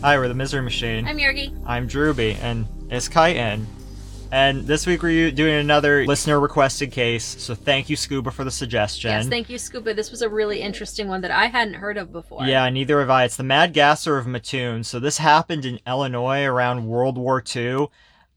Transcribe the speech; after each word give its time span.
Hi, 0.00 0.16
we're 0.16 0.28
the 0.28 0.34
Misery 0.34 0.62
Machine. 0.62 1.08
I'm 1.08 1.18
Yergi. 1.18 1.52
I'm 1.66 1.88
Drewby, 1.88 2.36
and 2.40 2.68
it's 2.88 3.08
Kyten. 3.08 3.64
And 4.30 4.64
this 4.64 4.86
week 4.86 5.02
we're 5.02 5.32
doing 5.32 5.54
another 5.54 6.06
listener 6.06 6.38
requested 6.38 6.92
case, 6.92 7.24
so 7.24 7.56
thank 7.56 7.90
you, 7.90 7.96
Scuba, 7.96 8.30
for 8.30 8.44
the 8.44 8.50
suggestion. 8.52 9.10
Yes, 9.10 9.26
thank 9.26 9.50
you, 9.50 9.58
Scuba. 9.58 9.94
This 9.94 10.12
was 10.12 10.22
a 10.22 10.28
really 10.28 10.60
interesting 10.60 11.08
one 11.08 11.20
that 11.22 11.32
I 11.32 11.46
hadn't 11.46 11.74
heard 11.74 11.96
of 11.96 12.12
before. 12.12 12.44
Yeah, 12.44 12.68
neither 12.70 13.00
have 13.00 13.10
I. 13.10 13.24
It's 13.24 13.34
the 13.34 13.42
Mad 13.42 13.72
Gasser 13.72 14.16
of 14.16 14.28
Mattoon. 14.28 14.84
So 14.84 15.00
this 15.00 15.18
happened 15.18 15.64
in 15.64 15.80
Illinois 15.84 16.44
around 16.44 16.86
World 16.86 17.18
War 17.18 17.42
II. 17.54 17.88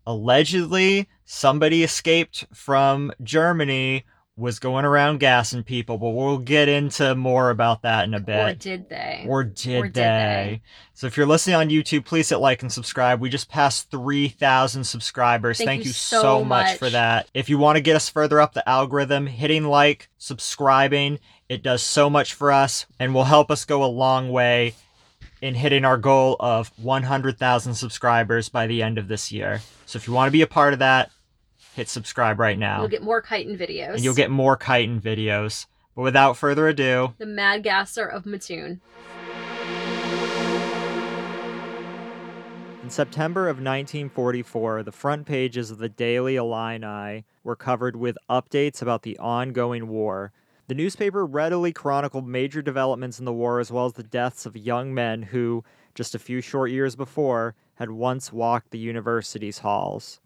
Allegedly, 0.07 1.09
somebody 1.25 1.83
escaped 1.83 2.47
from 2.51 3.11
Germany, 3.21 4.05
was 4.37 4.59
going 4.59 4.85
around 4.85 5.19
gassing 5.19 5.63
people, 5.63 5.97
but 5.97 6.09
we'll 6.09 6.37
get 6.37 6.69
into 6.69 7.13
more 7.15 7.49
about 7.49 7.81
that 7.81 8.05
in 8.05 8.13
a 8.13 8.19
bit. 8.19 8.35
Or 8.35 8.53
did 8.53 8.89
they? 8.89 9.25
Or 9.27 9.43
did, 9.43 9.79
Or 9.79 9.83
did 9.83 9.93
they? 9.93 10.01
they? 10.01 10.61
So 10.93 11.07
if 11.07 11.17
you're 11.17 11.25
listening 11.25 11.57
on 11.57 11.69
YouTube, 11.69 12.05
please 12.05 12.29
hit 12.29 12.37
like 12.37 12.61
and 12.61 12.71
subscribe. 12.71 13.19
We 13.19 13.29
just 13.29 13.49
passed 13.49 13.91
3,000 13.91 14.83
subscribers. 14.83 15.57
Thank 15.57 15.67
Thank, 15.67 15.83
you 15.83 15.89
you 15.89 15.93
so 15.93 16.21
so 16.21 16.45
much 16.45 16.77
for 16.77 16.89
that. 16.89 17.29
If 17.33 17.49
you 17.49 17.57
want 17.57 17.75
to 17.75 17.81
get 17.81 17.95
us 17.95 18.09
further 18.09 18.39
up 18.39 18.53
the 18.53 18.67
algorithm, 18.67 19.27
hitting 19.27 19.65
like, 19.65 20.09
subscribing, 20.17 21.19
it 21.49 21.61
does 21.61 21.83
so 21.83 22.09
much 22.09 22.33
for 22.33 22.51
us 22.51 22.85
and 22.99 23.13
will 23.13 23.25
help 23.25 23.51
us 23.51 23.65
go 23.65 23.83
a 23.83 23.85
long 23.85 24.29
way 24.31 24.75
in 25.41 25.55
hitting 25.55 25.83
our 25.83 25.97
goal 25.97 26.37
of 26.39 26.71
100,000 26.77 27.73
subscribers 27.73 28.47
by 28.47 28.67
the 28.67 28.81
end 28.81 28.97
of 28.97 29.07
this 29.07 29.31
year. 29.31 29.61
So 29.85 29.97
if 29.97 30.07
you 30.07 30.13
want 30.13 30.27
to 30.27 30.31
be 30.31 30.43
a 30.43 30.47
part 30.47 30.73
of 30.73 30.79
that, 30.79 31.11
hit 31.75 31.89
subscribe 31.89 32.39
right 32.39 32.57
now. 32.57 32.79
You'll 32.79 32.89
get 32.89 33.03
more 33.03 33.21
chitin 33.21 33.57
videos. 33.57 33.95
and 33.95 34.03
you'll 34.03 34.13
get 34.13 34.29
more 34.31 34.57
chitin 34.57 34.99
videos. 34.99 35.65
But 35.95 36.03
without 36.03 36.37
further 36.37 36.67
ado, 36.67 37.13
the 37.17 37.25
Mad 37.25 37.63
Gasser 37.63 38.05
of 38.05 38.25
Mattoon. 38.25 38.81
In 42.83 42.89
September 42.89 43.47
of 43.47 43.57
1944, 43.57 44.83
the 44.83 44.91
front 44.91 45.25
pages 45.25 45.69
of 45.71 45.77
the 45.77 45.87
Daily 45.89 46.35
Illini 46.35 47.25
were 47.43 47.55
covered 47.55 47.95
with 47.95 48.17
updates 48.29 48.81
about 48.81 49.03
the 49.03 49.17
ongoing 49.19 49.87
war. 49.87 50.31
The 50.67 50.75
newspaper 50.75 51.25
readily 51.25 51.71
chronicled 51.73 52.27
major 52.27 52.61
developments 52.61 53.19
in 53.19 53.25
the 53.25 53.33
war 53.33 53.59
as 53.59 53.71
well 53.71 53.85
as 53.85 53.93
the 53.93 54.03
deaths 54.03 54.45
of 54.45 54.57
young 54.57 54.93
men 54.93 55.21
who, 55.21 55.63
just 55.95 56.15
a 56.15 56.19
few 56.19 56.41
short 56.41 56.71
years 56.71 56.95
before, 56.95 57.55
had 57.75 57.91
once 57.91 58.31
walked 58.33 58.71
the 58.71 58.79
university's 58.79 59.59
halls. 59.59 60.19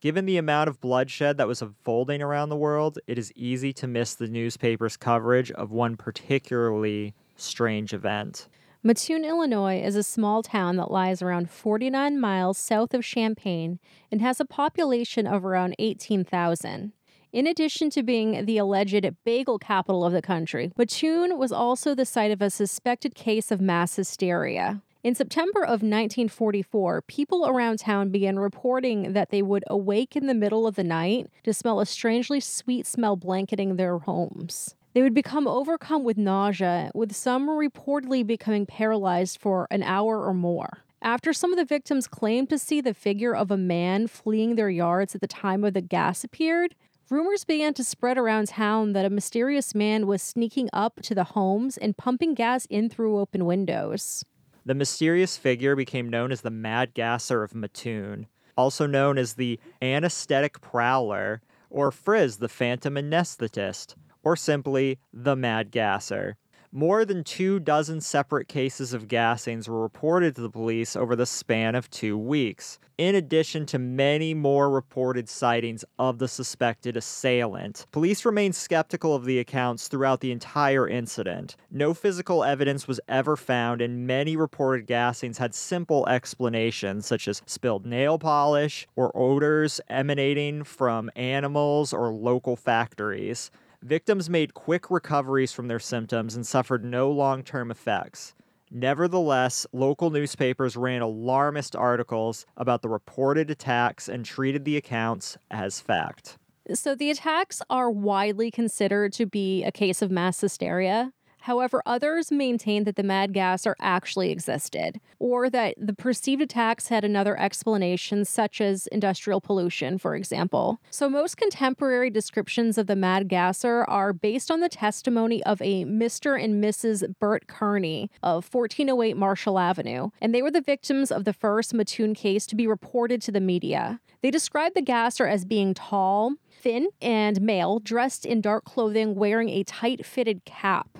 Given 0.00 0.24
the 0.24 0.38
amount 0.38 0.70
of 0.70 0.80
bloodshed 0.80 1.36
that 1.36 1.46
was 1.46 1.60
unfolding 1.60 2.22
around 2.22 2.48
the 2.48 2.56
world, 2.56 2.98
it 3.06 3.18
is 3.18 3.32
easy 3.36 3.74
to 3.74 3.86
miss 3.86 4.14
the 4.14 4.28
newspaper's 4.28 4.96
coverage 4.96 5.50
of 5.50 5.72
one 5.72 5.98
particularly 5.98 7.14
strange 7.36 7.92
event. 7.92 8.48
Mattoon, 8.82 9.26
Illinois 9.26 9.82
is 9.82 9.96
a 9.96 10.02
small 10.02 10.42
town 10.42 10.76
that 10.76 10.90
lies 10.90 11.20
around 11.20 11.50
49 11.50 12.18
miles 12.18 12.56
south 12.56 12.94
of 12.94 13.04
Champaign 13.04 13.78
and 14.10 14.22
has 14.22 14.40
a 14.40 14.46
population 14.46 15.26
of 15.26 15.44
around 15.44 15.76
18,000. 15.78 16.92
In 17.32 17.46
addition 17.46 17.90
to 17.90 18.02
being 18.02 18.46
the 18.46 18.56
alleged 18.56 19.06
bagel 19.22 19.58
capital 19.58 20.02
of 20.02 20.14
the 20.14 20.22
country, 20.22 20.72
Mattoon 20.78 21.36
was 21.36 21.52
also 21.52 21.94
the 21.94 22.06
site 22.06 22.30
of 22.30 22.40
a 22.40 22.48
suspected 22.48 23.14
case 23.14 23.50
of 23.50 23.60
mass 23.60 23.96
hysteria. 23.96 24.80
In 25.02 25.14
September 25.14 25.62
of 25.62 25.80
1944, 25.80 27.00
people 27.02 27.46
around 27.46 27.78
town 27.78 28.10
began 28.10 28.38
reporting 28.38 29.14
that 29.14 29.30
they 29.30 29.40
would 29.40 29.64
awake 29.66 30.14
in 30.14 30.26
the 30.26 30.34
middle 30.34 30.66
of 30.66 30.74
the 30.74 30.84
night 30.84 31.30
to 31.44 31.54
smell 31.54 31.80
a 31.80 31.86
strangely 31.86 32.38
sweet 32.38 32.86
smell 32.86 33.16
blanketing 33.16 33.76
their 33.76 33.96
homes. 33.96 34.74
They 34.92 35.00
would 35.00 35.14
become 35.14 35.48
overcome 35.48 36.04
with 36.04 36.18
nausea, 36.18 36.90
with 36.94 37.16
some 37.16 37.48
reportedly 37.48 38.26
becoming 38.26 38.66
paralyzed 38.66 39.40
for 39.40 39.66
an 39.70 39.82
hour 39.82 40.22
or 40.22 40.34
more. 40.34 40.84
After 41.00 41.32
some 41.32 41.50
of 41.50 41.56
the 41.56 41.64
victims 41.64 42.06
claimed 42.06 42.50
to 42.50 42.58
see 42.58 42.82
the 42.82 42.92
figure 42.92 43.34
of 43.34 43.50
a 43.50 43.56
man 43.56 44.06
fleeing 44.06 44.56
their 44.56 44.68
yards 44.68 45.14
at 45.14 45.22
the 45.22 45.26
time 45.26 45.64
of 45.64 45.72
the 45.72 45.80
gas 45.80 46.24
appeared, 46.24 46.74
rumors 47.08 47.46
began 47.46 47.72
to 47.72 47.84
spread 47.84 48.18
around 48.18 48.48
town 48.48 48.92
that 48.92 49.06
a 49.06 49.10
mysterious 49.10 49.74
man 49.74 50.06
was 50.06 50.20
sneaking 50.20 50.68
up 50.74 51.00
to 51.04 51.14
the 51.14 51.24
homes 51.24 51.78
and 51.78 51.96
pumping 51.96 52.34
gas 52.34 52.66
in 52.66 52.90
through 52.90 53.18
open 53.18 53.46
windows. 53.46 54.26
The 54.70 54.74
mysterious 54.76 55.36
figure 55.36 55.74
became 55.74 56.08
known 56.08 56.30
as 56.30 56.42
the 56.42 56.50
Mad 56.52 56.94
Gasser 56.94 57.42
of 57.42 57.56
Mattoon, 57.56 58.28
also 58.56 58.86
known 58.86 59.18
as 59.18 59.34
the 59.34 59.58
Anesthetic 59.82 60.60
Prowler, 60.60 61.42
or 61.70 61.90
Friz 61.90 62.36
the 62.36 62.48
Phantom 62.48 62.94
Anesthetist, 62.94 63.96
or 64.22 64.36
simply 64.36 65.00
the 65.12 65.34
Mad 65.34 65.72
Gasser. 65.72 66.36
More 66.72 67.04
than 67.04 67.24
two 67.24 67.58
dozen 67.58 68.00
separate 68.00 68.46
cases 68.46 68.92
of 68.92 69.08
gassings 69.08 69.68
were 69.68 69.82
reported 69.82 70.36
to 70.36 70.40
the 70.40 70.48
police 70.48 70.94
over 70.94 71.16
the 71.16 71.26
span 71.26 71.74
of 71.74 71.90
two 71.90 72.16
weeks, 72.16 72.78
in 72.96 73.16
addition 73.16 73.66
to 73.66 73.78
many 73.80 74.34
more 74.34 74.70
reported 74.70 75.28
sightings 75.28 75.84
of 75.98 76.20
the 76.20 76.28
suspected 76.28 76.96
assailant. 76.96 77.86
Police 77.90 78.24
remained 78.24 78.54
skeptical 78.54 79.16
of 79.16 79.24
the 79.24 79.40
accounts 79.40 79.88
throughout 79.88 80.20
the 80.20 80.30
entire 80.30 80.86
incident. 80.86 81.56
No 81.72 81.92
physical 81.92 82.44
evidence 82.44 82.86
was 82.86 83.00
ever 83.08 83.36
found, 83.36 83.82
and 83.82 84.06
many 84.06 84.36
reported 84.36 84.86
gassings 84.86 85.38
had 85.38 85.56
simple 85.56 86.06
explanations, 86.08 87.04
such 87.04 87.26
as 87.26 87.42
spilled 87.46 87.84
nail 87.84 88.16
polish 88.16 88.86
or 88.94 89.10
odors 89.16 89.80
emanating 89.88 90.62
from 90.62 91.10
animals 91.16 91.92
or 91.92 92.12
local 92.12 92.54
factories. 92.54 93.50
Victims 93.82 94.28
made 94.28 94.52
quick 94.52 94.90
recoveries 94.90 95.52
from 95.52 95.68
their 95.68 95.78
symptoms 95.78 96.34
and 96.34 96.46
suffered 96.46 96.84
no 96.84 97.10
long 97.10 97.42
term 97.42 97.70
effects. 97.70 98.34
Nevertheless, 98.70 99.66
local 99.72 100.10
newspapers 100.10 100.76
ran 100.76 101.00
alarmist 101.00 101.74
articles 101.74 102.44
about 102.58 102.82
the 102.82 102.90
reported 102.90 103.50
attacks 103.50 104.06
and 104.06 104.24
treated 104.24 104.66
the 104.66 104.76
accounts 104.76 105.38
as 105.50 105.80
fact. 105.80 106.36
So 106.74 106.94
the 106.94 107.10
attacks 107.10 107.62
are 107.70 107.90
widely 107.90 108.50
considered 108.50 109.14
to 109.14 109.24
be 109.24 109.64
a 109.64 109.72
case 109.72 110.02
of 110.02 110.10
mass 110.10 110.40
hysteria. 110.40 111.12
However, 111.40 111.82
others 111.86 112.30
maintain 112.30 112.84
that 112.84 112.96
the 112.96 113.02
mad 113.02 113.32
gasser 113.32 113.74
actually 113.80 114.30
existed, 114.30 115.00
or 115.18 115.48
that 115.50 115.74
the 115.78 115.94
perceived 115.94 116.42
attacks 116.42 116.88
had 116.88 117.04
another 117.04 117.38
explanation, 117.38 118.24
such 118.24 118.60
as 118.60 118.86
industrial 118.88 119.40
pollution, 119.40 119.98
for 119.98 120.14
example. 120.14 120.80
So, 120.90 121.08
most 121.08 121.36
contemporary 121.36 122.10
descriptions 122.10 122.76
of 122.78 122.86
the 122.86 122.96
mad 122.96 123.28
gasser 123.28 123.84
are 123.84 124.12
based 124.12 124.50
on 124.50 124.60
the 124.60 124.68
testimony 124.68 125.42
of 125.44 125.60
a 125.62 125.84
Mr. 125.84 126.42
and 126.42 126.62
Mrs. 126.62 127.14
Bert 127.18 127.46
Kearney 127.46 128.10
of 128.22 128.52
1408 128.52 129.16
Marshall 129.16 129.58
Avenue, 129.58 130.10
and 130.20 130.34
they 130.34 130.42
were 130.42 130.50
the 130.50 130.60
victims 130.60 131.10
of 131.10 131.24
the 131.24 131.32
first 131.32 131.72
Mattoon 131.72 132.14
case 132.14 132.46
to 132.46 132.56
be 132.56 132.66
reported 132.66 133.22
to 133.22 133.32
the 133.32 133.40
media. 133.40 134.00
They 134.22 134.30
described 134.30 134.76
the 134.76 134.82
gasser 134.82 135.26
as 135.26 135.44
being 135.46 135.72
tall, 135.72 136.34
thin, 136.50 136.88
and 137.00 137.40
male, 137.40 137.78
dressed 137.78 138.26
in 138.26 138.42
dark 138.42 138.64
clothing, 138.64 139.14
wearing 139.14 139.48
a 139.48 139.64
tight 139.64 140.04
fitted 140.04 140.44
cap. 140.44 140.98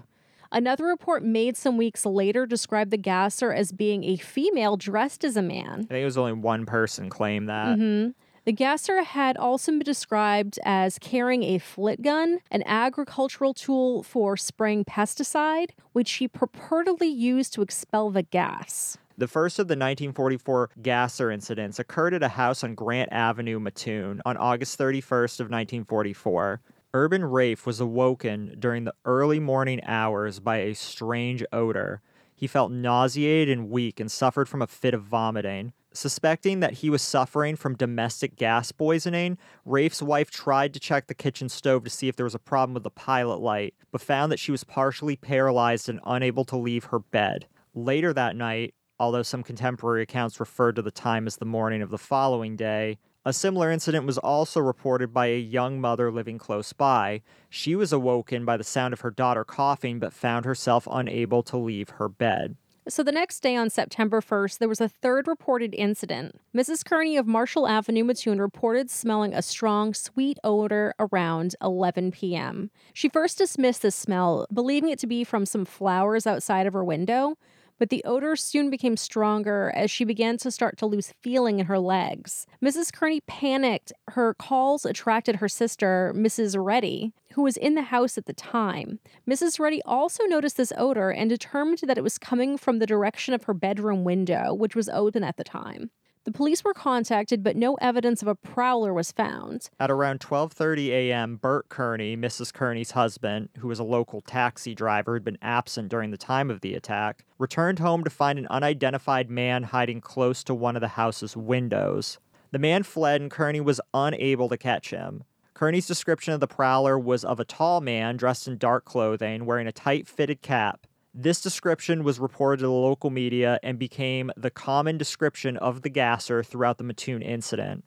Another 0.53 0.85
report 0.85 1.23
made 1.23 1.57
some 1.57 1.77
weeks 1.77 2.05
later 2.05 2.45
described 2.45 2.91
the 2.91 2.97
gasser 2.97 3.53
as 3.53 3.71
being 3.73 4.03
a 4.05 4.17
female 4.17 4.77
dressed 4.77 5.25
as 5.25 5.37
a 5.37 5.43
man. 5.43 5.81
I 5.81 5.85
think 5.85 6.03
it 6.03 6.05
was 6.05 6.19
only 6.19 6.33
one 6.33 6.67
person 6.67 7.09
claimed 7.09 7.49
that. 7.49 7.79
Mhm. 7.79 8.15
The 8.47 8.53
gasser 8.53 9.03
had 9.03 9.37
also 9.37 9.71
been 9.71 9.81
described 9.81 10.59
as 10.65 10.99
carrying 10.99 11.43
a 11.45 11.59
flit 11.59 12.03
gun, 12.03 12.39
an 12.51 12.63
agricultural 12.67 13.55
tool 13.55 14.03
for 14.03 14.37
spraying 14.37 14.87
pesticide, 14.87 15.71
which 15.93 16.13
he 16.13 16.27
purportedly 16.27 17.15
used 17.15 17.53
to 17.55 17.63
expel 17.63 18.11
the 18.11 18.23
gas. 18.23 18.97
The 19.19 19.29
first 19.29 19.59
of 19.59 19.69
the 19.69 19.77
1944 19.77 20.71
gasser 20.81 21.31
incidents 21.31 21.79
occurred 21.79 22.15
at 22.15 22.23
a 22.23 22.29
house 22.29 22.65
on 22.65 22.75
Grant 22.75 23.13
Avenue, 23.13 23.61
Mattoon, 23.61 24.23
on 24.25 24.39
August 24.39 24.79
31st 24.79 25.41
of 25.41 25.51
1944. 25.51 26.61
Urban 26.93 27.23
Raef 27.23 27.67
was 27.67 27.79
awoken 27.79 28.57
during 28.59 28.83
the 28.85 28.95
early 29.05 29.39
morning 29.39 29.81
hours 29.85 30.41
by 30.41 30.57
a 30.57 30.75
strange 30.75 31.45
odor. 31.53 32.03
He 32.35 32.49
felt 32.49 32.73
nauseated 32.73 33.49
and 33.49 33.71
weak 33.71 34.01
and 34.01 34.11
suffered 34.11 34.49
from 34.49 34.61
a 34.61 34.67
fit 34.67 34.95
of 34.95 35.03
vomiting. 35.03 35.73
Suspecting 35.93 36.61
that 36.61 36.75
he 36.75 36.91
was 36.91 37.03
suffering 37.03 37.55
from 37.55 37.77
domestic 37.77 38.35
gas 38.35 38.73
poisoning, 38.73 39.39
Raef's 39.65 40.03
wife 40.03 40.31
tried 40.31 40.75
to 40.75 40.81
check 40.81 41.07
the 41.07 41.15
kitchen 41.15 41.49
stove 41.49 41.85
to 41.85 41.91
see 41.91 42.09
if 42.09 42.17
there 42.17 42.25
was 42.25 42.35
a 42.35 42.41
problem 42.41 42.75
with 42.75 42.83
the 42.83 42.91
pilot 42.91 43.41
light, 43.41 43.75
but 43.93 44.01
found 44.01 44.33
that 44.33 44.41
she 44.41 44.51
was 44.51 44.65
partially 44.65 45.15
paralyzed 45.15 45.89
and 45.89 46.01
unable 46.05 46.45
to 46.47 46.57
leave 46.57 46.85
her 46.85 46.99
bed. 46.99 47.47
Later 47.73 48.13
that 48.13 48.35
night, 48.35 48.75
although 48.99 49.23
some 49.23 49.45
contemporary 49.45 50.03
accounts 50.03 50.41
referred 50.41 50.77
to 50.77 50.83
the 50.83 50.91
time 50.91 51.29
as 51.29 51.37
the 51.37 51.45
morning 51.45 51.83
of 51.83 51.91
the 51.91 51.99
following 51.99 52.57
day, 52.57 52.99
a 53.25 53.33
similar 53.33 53.71
incident 53.71 54.07
was 54.07 54.19
also 54.19 54.61
reported 54.61 55.13
by 55.13 55.27
a 55.27 55.39
young 55.39 55.81
mother 55.81 56.11
living 56.11 56.39
close 56.39 56.73
by. 56.73 57.23
She 57.49 57.75
was 57.77 57.93
awoken 57.93 58.45
by 58.45 58.57
the 58.57 58.65
sound 58.65 58.93
of 58.95 59.01
her 59.01 59.11
daughter 59.11 59.45
coughing 59.45 59.99
but 59.99 60.13
found 60.13 60.45
herself 60.45 60.89
unable 60.91 61.43
to 61.45 61.57
leave 61.57 61.91
her 61.91 62.09
bed. 62.09 62.57
So 62.89 63.03
the 63.03 63.13
next 63.13 63.41
day 63.41 63.57
on 63.57 63.69
September 63.69 64.21
1st, 64.21 64.59
there 64.59 64.69
was 64.69 64.81
a 64.81 64.89
third 64.89 65.29
reported 65.29 65.75
incident. 65.75 66.41
Mrs. 66.57 66.85
Kearney 66.85 67.17
of 67.19 67.27
Marshall 67.27 67.69
Avenue, 67.69 68.05
Mattoon, 68.05 68.41
reported 68.41 68.91
smelling 68.91 69.35
a 69.35 69.43
strong, 69.43 69.93
sweet 69.93 70.39
odor 70.43 70.95
around 70.99 71.55
11 71.63 72.11
p.m. 72.11 72.71
She 72.95 73.11
first 73.11 73.37
dismissed 73.39 73.83
the 73.83 73.91
smell, 73.91 74.47
believing 74.53 74.89
it 74.89 74.99
to 75.01 75.07
be 75.07 75.25
from 75.25 75.45
some 75.45 75.67
flowers 75.67 76.27
outside 76.27 76.67
of 76.67 76.73
her 76.73 76.85
window, 76.85 77.37
but 77.81 77.89
the 77.89 78.05
odor 78.05 78.37
soon 78.37 78.71
became 78.71 78.97
stronger 78.97 79.73
as 79.75 79.91
she 79.91 80.05
began 80.05 80.37
to 80.37 80.51
start 80.51 80.77
to 80.77 80.87
lose 80.87 81.15
feeling 81.23 81.59
in 81.59 81.67
her 81.67 81.79
legs. 81.79 82.47
Mrs. 82.63 82.93
Kearney 82.93 83.23
panicked. 83.23 83.91
Her 84.09 84.35
calls 84.35 84.85
attracted 84.85 85.37
her 85.37 85.49
sister, 85.49 86.13
Mrs. 86.15 86.63
Reddy, 86.63 87.15
who 87.33 87.43
was 87.43 87.57
in 87.57 87.75
the 87.75 87.83
house 87.83 88.19
at 88.19 88.27
the 88.27 88.35
time. 88.35 89.01
Mrs. 89.29 89.59
Reddy 89.59 89.81
also 89.87 90.25
noticed 90.25 90.59
this 90.59 90.75
odor 90.77 91.11
and 91.11 91.31
determined 91.31 91.81
that 91.85 91.97
it 91.97 92.05
was 92.05 92.19
coming 92.19 92.59
from 92.59 92.79
the 92.79 92.87
direction 92.87 93.33
of 93.33 93.45
her 93.45 93.55
bedroom 93.55 94.05
window, 94.05 94.53
which 94.53 94.77
was 94.77 94.91
open 94.91 95.25
at 95.25 95.39
the 95.39 95.45
time. 95.45 95.91
The 96.25 96.33
police 96.33 96.63
were 96.63 96.75
contacted, 96.75 97.43
but 97.43 97.57
no 97.57 97.77
evidence 97.77 98.21
of 98.21 98.29
a 98.29 98.35
prowler 98.35 98.93
was 98.93 99.11
found. 99.11 99.71
At 99.81 99.91
around 99.91 100.21
12:30 100.21 100.89
a.m., 100.89 101.37
Bert 101.37 101.71
Kearney, 101.71 102.15
Mrs. 102.15 102.53
Kearney's 102.53 102.91
husband, 102.91 103.49
who 103.59 103.69
was 103.69 103.79
a 103.79 103.85
local 103.85 104.21
taxi 104.21 104.75
driver 104.75 105.15
who'd 105.15 105.25
been 105.25 105.39
absent 105.41 105.89
during 105.89 106.11
the 106.11 106.19
time 106.19 106.51
of 106.51 106.61
the 106.61 106.75
attack, 106.75 107.25
returned 107.39 107.79
home 107.79 108.05
to 108.05 108.11
find 108.11 108.39
an 108.39 108.47
unidentified 108.49 109.31
man 109.31 109.63
hiding 109.63 110.03
close 110.03 110.45
to 110.45 110.55
one 110.55 110.77
of 110.77 110.83
the 110.83 110.89
house's 110.89 111.39
windows. 111.39 112.19
The 112.51 112.59
man 112.59 112.83
fled 112.83 113.23
and 113.23 113.31
Kearney 113.31 113.61
was 113.61 113.81
unable 113.95 114.51
to 114.51 114.59
catch 114.59 114.91
him. 114.91 115.25
Kearney's 115.55 115.87
description 115.87 116.35
of 116.35 116.41
the 116.41 116.47
prowler 116.47 116.99
was 116.99 117.25
of 117.25 117.41
a 117.41 117.45
tall 117.45 117.81
man 117.81 118.17
dressed 118.17 118.47
in 118.47 118.59
dark 118.59 118.85
clothing, 118.85 119.47
wearing 119.47 119.67
a 119.67 119.73
tight 119.73 120.07
fitted 120.07 120.43
cap. 120.43 120.87
This 121.13 121.41
description 121.41 122.05
was 122.05 122.21
reported 122.21 122.59
to 122.59 122.67
the 122.67 122.73
local 122.73 123.11
media 123.11 123.59
and 123.65 123.79
became 123.79 124.31
the 124.37 124.51
common 124.51 124.97
description 124.97 125.57
of 125.57 125.83
the 125.83 125.89
gasser 125.89 126.45
throughout 126.45 126.79
the 126.79 126.85
Mattoon 126.85 127.21
incident. 127.21 127.85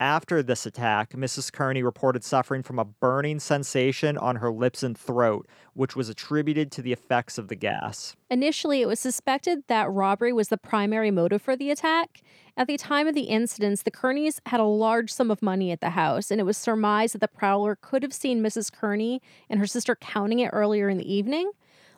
After 0.00 0.42
this 0.42 0.66
attack, 0.66 1.10
Mrs. 1.10 1.52
Kearney 1.52 1.82
reported 1.82 2.24
suffering 2.24 2.62
from 2.62 2.78
a 2.78 2.84
burning 2.84 3.38
sensation 3.38 4.18
on 4.18 4.36
her 4.36 4.50
lips 4.50 4.82
and 4.82 4.98
throat, 4.98 5.46
which 5.74 5.94
was 5.94 6.08
attributed 6.08 6.72
to 6.72 6.82
the 6.82 6.92
effects 6.92 7.38
of 7.38 7.48
the 7.48 7.54
gas. 7.54 8.16
Initially, 8.28 8.80
it 8.80 8.88
was 8.88 8.98
suspected 8.98 9.62
that 9.68 9.90
robbery 9.90 10.32
was 10.32 10.48
the 10.48 10.56
primary 10.56 11.10
motive 11.10 11.42
for 11.42 11.56
the 11.56 11.70
attack. 11.70 12.22
At 12.56 12.66
the 12.66 12.76
time 12.76 13.06
of 13.06 13.14
the 13.14 13.22
incidents, 13.22 13.82
the 13.82 13.90
Kearneys 13.90 14.40
had 14.46 14.58
a 14.58 14.64
large 14.64 15.12
sum 15.12 15.30
of 15.30 15.42
money 15.42 15.70
at 15.70 15.80
the 15.80 15.90
house, 15.90 16.30
and 16.30 16.40
it 16.40 16.44
was 16.44 16.56
surmised 16.56 17.14
that 17.14 17.20
the 17.20 17.28
prowler 17.28 17.76
could 17.80 18.02
have 18.02 18.14
seen 18.14 18.42
Mrs. 18.42 18.72
Kearney 18.72 19.22
and 19.48 19.60
her 19.60 19.66
sister 19.66 19.94
counting 19.94 20.40
it 20.40 20.50
earlier 20.52 20.88
in 20.88 20.96
the 20.96 21.12
evening. 21.12 21.50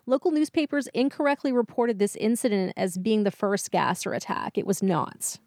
Local 0.08 0.31
newspapers 0.31 0.87
incorrectly 0.94 1.50
reported 1.50 1.99
this 1.99 2.14
incident 2.14 2.73
as 2.76 2.97
being 2.97 3.25
the 3.25 3.32
first 3.32 3.73
gasser 3.73 4.12
attack. 4.14 4.56
It 4.56 4.64
was 4.64 4.81
not. 4.81 5.41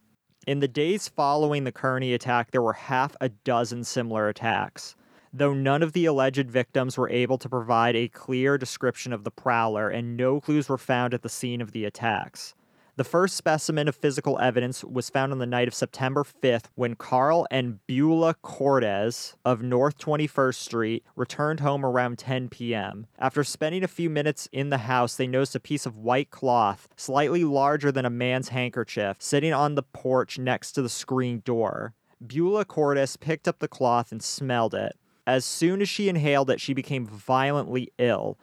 In 0.45 0.59
the 0.59 0.67
days 0.67 1.07
following 1.07 1.63
the 1.63 1.71
Kearney 1.71 2.13
attack, 2.13 2.51
there 2.51 2.61
were 2.61 2.73
half 2.73 3.15
a 3.21 3.29
dozen 3.29 3.85
similar 3.85 4.27
attacks. 4.27 4.97
Though 5.31 5.53
none 5.53 5.81
of 5.81 5.93
the 5.93 6.05
alleged 6.05 6.51
victims 6.51 6.97
were 6.97 7.09
able 7.09 7.37
to 7.37 7.47
provide 7.47 7.95
a 7.95 8.09
clear 8.09 8.57
description 8.57 9.13
of 9.13 9.23
the 9.23 9.31
prowler, 9.31 9.87
and 9.87 10.17
no 10.17 10.41
clues 10.41 10.67
were 10.67 10.77
found 10.77 11.13
at 11.13 11.21
the 11.21 11.29
scene 11.29 11.61
of 11.61 11.71
the 11.71 11.85
attacks. 11.85 12.53
The 12.99 13.05
first 13.05 13.37
specimen 13.37 13.87
of 13.87 13.95
physical 13.95 14.37
evidence 14.39 14.83
was 14.83 15.09
found 15.09 15.31
on 15.31 15.37
the 15.37 15.45
night 15.45 15.69
of 15.69 15.73
September 15.73 16.25
5th 16.25 16.65
when 16.75 16.95
Carl 16.95 17.47
and 17.49 17.79
Beulah 17.87 18.35
Cordes 18.41 19.37
of 19.45 19.61
North 19.61 19.97
21st 19.99 20.55
Street 20.55 21.05
returned 21.15 21.61
home 21.61 21.85
around 21.85 22.19
10 22.19 22.49
p.m. 22.49 23.07
After 23.17 23.45
spending 23.45 23.85
a 23.85 23.87
few 23.87 24.09
minutes 24.09 24.49
in 24.51 24.69
the 24.69 24.79
house, 24.79 25.15
they 25.15 25.27
noticed 25.27 25.55
a 25.55 25.61
piece 25.61 25.85
of 25.85 25.95
white 25.95 26.29
cloth, 26.29 26.89
slightly 26.97 27.45
larger 27.45 27.89
than 27.89 28.03
a 28.03 28.09
man's 28.09 28.49
handkerchief, 28.49 29.15
sitting 29.21 29.53
on 29.53 29.75
the 29.75 29.83
porch 29.83 30.37
next 30.37 30.73
to 30.73 30.81
the 30.81 30.89
screen 30.89 31.41
door. 31.45 31.93
Beulah 32.19 32.65
Cordes 32.65 33.15
picked 33.15 33.47
up 33.47 33.59
the 33.59 33.69
cloth 33.69 34.11
and 34.11 34.21
smelled 34.21 34.73
it. 34.73 34.97
As 35.25 35.45
soon 35.45 35.81
as 35.81 35.87
she 35.87 36.09
inhaled 36.09 36.49
it, 36.49 36.59
she 36.59 36.73
became 36.73 37.05
violently 37.05 37.93
ill. 37.97 38.37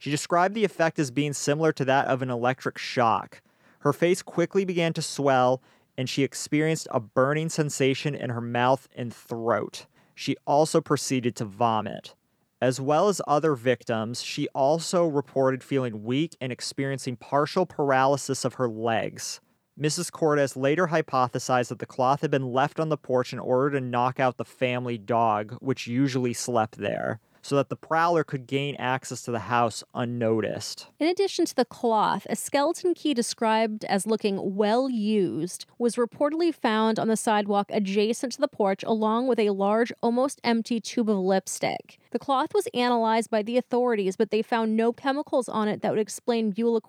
She 0.00 0.10
described 0.10 0.56
the 0.56 0.64
effect 0.64 0.98
as 0.98 1.12
being 1.12 1.32
similar 1.32 1.72
to 1.74 1.84
that 1.84 2.08
of 2.08 2.22
an 2.22 2.30
electric 2.30 2.76
shock. 2.76 3.40
Her 3.80 3.92
face 3.92 4.22
quickly 4.22 4.64
began 4.64 4.92
to 4.94 5.02
swell, 5.02 5.62
and 5.96 6.08
she 6.08 6.22
experienced 6.22 6.88
a 6.90 7.00
burning 7.00 7.48
sensation 7.48 8.14
in 8.14 8.30
her 8.30 8.40
mouth 8.40 8.88
and 8.94 9.12
throat. 9.12 9.86
She 10.14 10.36
also 10.46 10.80
proceeded 10.80 11.34
to 11.36 11.44
vomit. 11.44 12.14
As 12.62 12.78
well 12.78 13.08
as 13.08 13.22
other 13.26 13.54
victims, 13.54 14.22
she 14.22 14.48
also 14.48 15.06
reported 15.06 15.64
feeling 15.64 16.04
weak 16.04 16.36
and 16.40 16.52
experiencing 16.52 17.16
partial 17.16 17.64
paralysis 17.64 18.44
of 18.44 18.54
her 18.54 18.68
legs. 18.68 19.40
Mrs. 19.80 20.12
Cordes 20.12 20.56
later 20.56 20.88
hypothesized 20.88 21.68
that 21.68 21.78
the 21.78 21.86
cloth 21.86 22.20
had 22.20 22.30
been 22.30 22.52
left 22.52 22.78
on 22.78 22.90
the 22.90 22.98
porch 22.98 23.32
in 23.32 23.38
order 23.38 23.70
to 23.70 23.80
knock 23.80 24.20
out 24.20 24.36
the 24.36 24.44
family 24.44 24.98
dog, 24.98 25.56
which 25.60 25.86
usually 25.86 26.34
slept 26.34 26.76
there 26.76 27.18
so 27.42 27.56
that 27.56 27.68
the 27.68 27.76
prowler 27.76 28.24
could 28.24 28.46
gain 28.46 28.76
access 28.76 29.22
to 29.22 29.30
the 29.30 29.40
house 29.40 29.82
unnoticed. 29.94 30.86
In 30.98 31.08
addition 31.08 31.44
to 31.46 31.54
the 31.54 31.64
cloth, 31.64 32.26
a 32.28 32.36
skeleton 32.36 32.94
key 32.94 33.14
described 33.14 33.84
as 33.84 34.06
looking 34.06 34.56
well 34.56 34.90
used 34.90 35.66
was 35.78 35.96
reportedly 35.96 36.54
found 36.54 36.98
on 36.98 37.08
the 37.08 37.16
sidewalk 37.16 37.70
adjacent 37.70 38.32
to 38.32 38.40
the 38.40 38.48
porch, 38.48 38.82
along 38.84 39.26
with 39.26 39.38
a 39.38 39.50
large, 39.50 39.92
almost 40.02 40.40
empty 40.44 40.80
tube 40.80 41.10
of 41.10 41.18
lipstick. 41.18 41.98
The 42.10 42.18
cloth 42.18 42.52
was 42.54 42.68
analyzed 42.74 43.30
by 43.30 43.42
the 43.42 43.56
authorities, 43.56 44.16
but 44.16 44.30
they 44.30 44.42
found 44.42 44.76
no 44.76 44.92
chemicals 44.92 45.48
on 45.48 45.68
it 45.68 45.82
that 45.82 45.90
would 45.90 46.00
explain 46.00 46.50
Beulah 46.50 46.80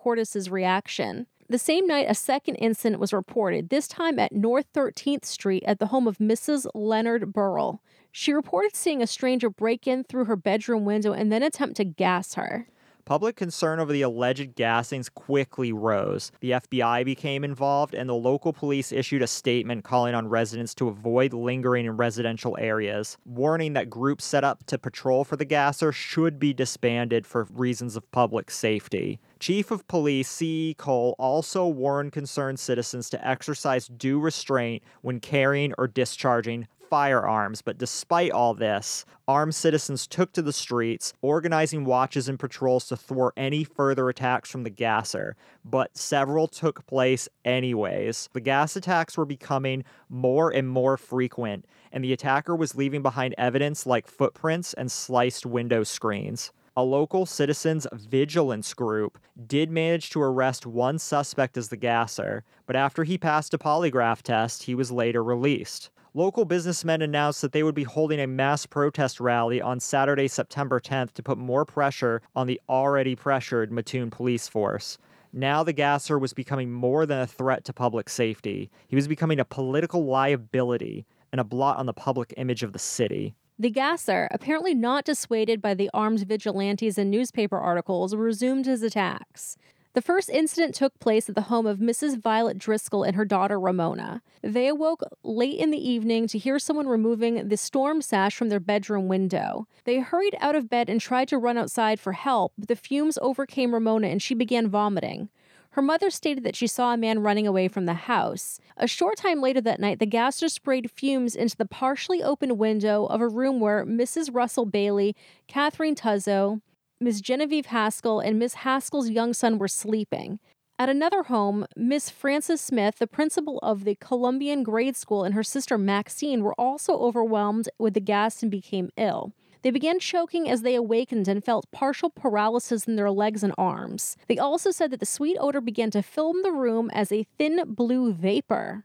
reaction. 0.50 1.26
The 1.48 1.58
same 1.58 1.86
night, 1.86 2.06
a 2.08 2.14
second 2.14 2.54
incident 2.56 2.98
was 2.98 3.12
reported, 3.12 3.68
this 3.68 3.86
time 3.86 4.18
at 4.18 4.32
North 4.32 4.72
13th 4.72 5.26
Street 5.26 5.62
at 5.66 5.78
the 5.78 5.88
home 5.88 6.06
of 6.06 6.18
Mrs. 6.18 6.66
Leonard 6.74 7.32
Burrell. 7.32 7.82
She 8.12 8.32
reported 8.32 8.76
seeing 8.76 9.02
a 9.02 9.06
stranger 9.06 9.48
break 9.48 9.86
in 9.86 10.04
through 10.04 10.26
her 10.26 10.36
bedroom 10.36 10.84
window 10.84 11.12
and 11.12 11.32
then 11.32 11.42
attempt 11.42 11.76
to 11.78 11.84
gas 11.84 12.34
her. 12.34 12.68
Public 13.04 13.34
concern 13.34 13.80
over 13.80 13.92
the 13.92 14.02
alleged 14.02 14.54
gassings 14.54 15.12
quickly 15.12 15.72
rose. 15.72 16.30
The 16.40 16.52
FBI 16.52 17.04
became 17.04 17.42
involved, 17.42 17.94
and 17.94 18.08
the 18.08 18.14
local 18.14 18.52
police 18.52 18.92
issued 18.92 19.22
a 19.22 19.26
statement 19.26 19.82
calling 19.82 20.14
on 20.14 20.28
residents 20.28 20.72
to 20.76 20.86
avoid 20.86 21.32
lingering 21.32 21.86
in 21.86 21.96
residential 21.96 22.56
areas, 22.60 23.18
warning 23.24 23.72
that 23.72 23.90
groups 23.90 24.24
set 24.24 24.44
up 24.44 24.64
to 24.66 24.78
patrol 24.78 25.24
for 25.24 25.36
the 25.36 25.44
gasser 25.44 25.90
should 25.90 26.38
be 26.38 26.52
disbanded 26.52 27.26
for 27.26 27.48
reasons 27.52 27.96
of 27.96 28.08
public 28.12 28.52
safety. 28.52 29.18
Chief 29.40 29.72
of 29.72 29.88
Police 29.88 30.28
C.E. 30.28 30.74
Cole 30.74 31.16
also 31.18 31.66
warned 31.66 32.12
concerned 32.12 32.60
citizens 32.60 33.10
to 33.10 33.26
exercise 33.26 33.88
due 33.88 34.20
restraint 34.20 34.80
when 35.00 35.18
carrying 35.18 35.74
or 35.76 35.88
discharging 35.88 36.68
firearms, 36.92 37.62
but 37.62 37.78
despite 37.78 38.30
all 38.32 38.52
this, 38.52 39.06
armed 39.26 39.54
citizens 39.54 40.06
took 40.06 40.30
to 40.30 40.42
the 40.42 40.52
streets, 40.52 41.14
organizing 41.22 41.86
watches 41.86 42.28
and 42.28 42.38
patrols 42.38 42.86
to 42.86 42.94
thwart 42.94 43.32
any 43.34 43.64
further 43.64 44.10
attacks 44.10 44.50
from 44.50 44.62
the 44.62 44.68
gasser, 44.68 45.34
but 45.64 45.96
several 45.96 46.46
took 46.46 46.86
place 46.86 47.30
anyways. 47.46 48.28
The 48.34 48.42
gas 48.42 48.76
attacks 48.76 49.16
were 49.16 49.24
becoming 49.24 49.84
more 50.10 50.50
and 50.50 50.68
more 50.68 50.98
frequent, 50.98 51.64
and 51.92 52.04
the 52.04 52.12
attacker 52.12 52.54
was 52.54 52.76
leaving 52.76 53.00
behind 53.00 53.34
evidence 53.38 53.86
like 53.86 54.06
footprints 54.06 54.74
and 54.74 54.92
sliced 54.92 55.46
window 55.46 55.84
screens. 55.84 56.52
A 56.76 56.84
local 56.84 57.24
citizens 57.24 57.86
vigilance 57.94 58.74
group 58.74 59.18
did 59.46 59.70
manage 59.70 60.10
to 60.10 60.20
arrest 60.20 60.66
one 60.66 60.98
suspect 60.98 61.56
as 61.56 61.70
the 61.70 61.76
gasser, 61.78 62.44
but 62.66 62.76
after 62.76 63.04
he 63.04 63.16
passed 63.16 63.54
a 63.54 63.58
polygraph 63.58 64.20
test, 64.20 64.64
he 64.64 64.74
was 64.74 64.92
later 64.92 65.24
released 65.24 65.88
local 66.14 66.44
businessmen 66.44 67.02
announced 67.02 67.40
that 67.42 67.52
they 67.52 67.62
would 67.62 67.74
be 67.74 67.84
holding 67.84 68.20
a 68.20 68.26
mass 68.26 68.66
protest 68.66 69.20
rally 69.20 69.60
on 69.60 69.80
Saturday, 69.80 70.28
September 70.28 70.80
10th 70.80 71.12
to 71.12 71.22
put 71.22 71.38
more 71.38 71.64
pressure 71.64 72.20
on 72.36 72.46
the 72.46 72.60
already 72.68 73.16
pressured 73.16 73.72
Mattoon 73.72 74.10
police 74.10 74.48
force. 74.48 74.98
Now 75.32 75.62
the 75.62 75.72
gasser 75.72 76.18
was 76.18 76.34
becoming 76.34 76.70
more 76.70 77.06
than 77.06 77.20
a 77.20 77.26
threat 77.26 77.64
to 77.64 77.72
public 77.72 78.10
safety. 78.10 78.70
He 78.88 78.96
was 78.96 79.08
becoming 79.08 79.40
a 79.40 79.44
political 79.44 80.04
liability 80.04 81.06
and 81.32 81.40
a 81.40 81.44
blot 81.44 81.78
on 81.78 81.86
the 81.86 81.94
public 81.94 82.34
image 82.36 82.62
of 82.62 82.74
the 82.74 82.78
city. 82.78 83.34
The 83.58 83.70
gasser, 83.70 84.28
apparently 84.30 84.74
not 84.74 85.04
dissuaded 85.04 85.62
by 85.62 85.74
the 85.74 85.88
armed 85.94 86.26
vigilantes 86.26 86.98
and 86.98 87.10
newspaper 87.10 87.58
articles, 87.58 88.14
resumed 88.14 88.66
his 88.66 88.82
attacks. 88.82 89.56
The 89.94 90.00
first 90.00 90.30
incident 90.30 90.74
took 90.74 90.98
place 91.00 91.28
at 91.28 91.34
the 91.34 91.42
home 91.42 91.66
of 91.66 91.78
Mrs. 91.78 92.18
Violet 92.18 92.56
Driscoll 92.56 93.02
and 93.02 93.14
her 93.14 93.26
daughter 93.26 93.60
Ramona. 93.60 94.22
They 94.40 94.68
awoke 94.68 95.02
late 95.22 95.58
in 95.58 95.70
the 95.70 95.90
evening 95.90 96.26
to 96.28 96.38
hear 96.38 96.58
someone 96.58 96.86
removing 96.86 97.48
the 97.48 97.58
storm 97.58 98.00
sash 98.00 98.34
from 98.34 98.48
their 98.48 98.58
bedroom 98.58 99.06
window. 99.06 99.68
They 99.84 99.98
hurried 99.98 100.34
out 100.40 100.54
of 100.54 100.70
bed 100.70 100.88
and 100.88 100.98
tried 100.98 101.28
to 101.28 101.36
run 101.36 101.58
outside 101.58 102.00
for 102.00 102.12
help, 102.12 102.54
but 102.56 102.68
the 102.68 102.76
fumes 102.76 103.18
overcame 103.20 103.74
Ramona 103.74 104.06
and 104.06 104.22
she 104.22 104.34
began 104.34 104.66
vomiting. 104.66 105.28
Her 105.72 105.82
mother 105.82 106.08
stated 106.08 106.42
that 106.44 106.56
she 106.56 106.66
saw 106.66 106.94
a 106.94 106.98
man 106.98 107.20
running 107.20 107.46
away 107.46 107.68
from 107.68 107.84
the 107.84 107.94
house. 107.94 108.60
A 108.78 108.86
short 108.86 109.18
time 109.18 109.42
later 109.42 109.60
that 109.60 109.80
night, 109.80 109.98
the 109.98 110.06
gasser 110.06 110.48
sprayed 110.48 110.90
fumes 110.90 111.36
into 111.36 111.56
the 111.56 111.66
partially 111.66 112.22
open 112.22 112.56
window 112.56 113.04
of 113.06 113.20
a 113.20 113.28
room 113.28 113.60
where 113.60 113.84
Mrs. 113.84 114.34
Russell 114.34 114.66
Bailey, 114.66 115.14
Catherine 115.48 115.94
Tuzzo, 115.94 116.62
Miss 117.02 117.20
Genevieve 117.20 117.66
Haskell 117.66 118.20
and 118.20 118.38
Miss 118.38 118.54
Haskell's 118.54 119.10
young 119.10 119.34
son 119.34 119.58
were 119.58 119.66
sleeping. 119.66 120.38
At 120.78 120.88
another 120.88 121.24
home, 121.24 121.66
Miss 121.74 122.08
Frances 122.08 122.60
Smith, 122.60 123.00
the 123.00 123.08
principal 123.08 123.58
of 123.58 123.82
the 123.82 123.96
Columbian 123.96 124.62
grade 124.62 124.94
school, 124.94 125.24
and 125.24 125.34
her 125.34 125.42
sister 125.42 125.76
Maxine 125.76 126.44
were 126.44 126.54
also 126.54 126.96
overwhelmed 126.96 127.68
with 127.76 127.94
the 127.94 128.00
gas 128.00 128.40
and 128.40 128.52
became 128.52 128.90
ill. 128.96 129.32
They 129.62 129.72
began 129.72 129.98
choking 129.98 130.48
as 130.48 130.62
they 130.62 130.76
awakened 130.76 131.26
and 131.26 131.44
felt 131.44 131.68
partial 131.72 132.08
paralysis 132.08 132.86
in 132.86 132.94
their 132.94 133.10
legs 133.10 133.42
and 133.42 133.52
arms. 133.58 134.16
They 134.28 134.38
also 134.38 134.70
said 134.70 134.92
that 134.92 135.00
the 135.00 135.06
sweet 135.06 135.36
odor 135.40 135.60
began 135.60 135.90
to 135.90 136.02
fill 136.02 136.32
the 136.32 136.52
room 136.52 136.88
as 136.94 137.10
a 137.10 137.26
thin 137.36 137.62
blue 137.66 138.12
vapor. 138.12 138.84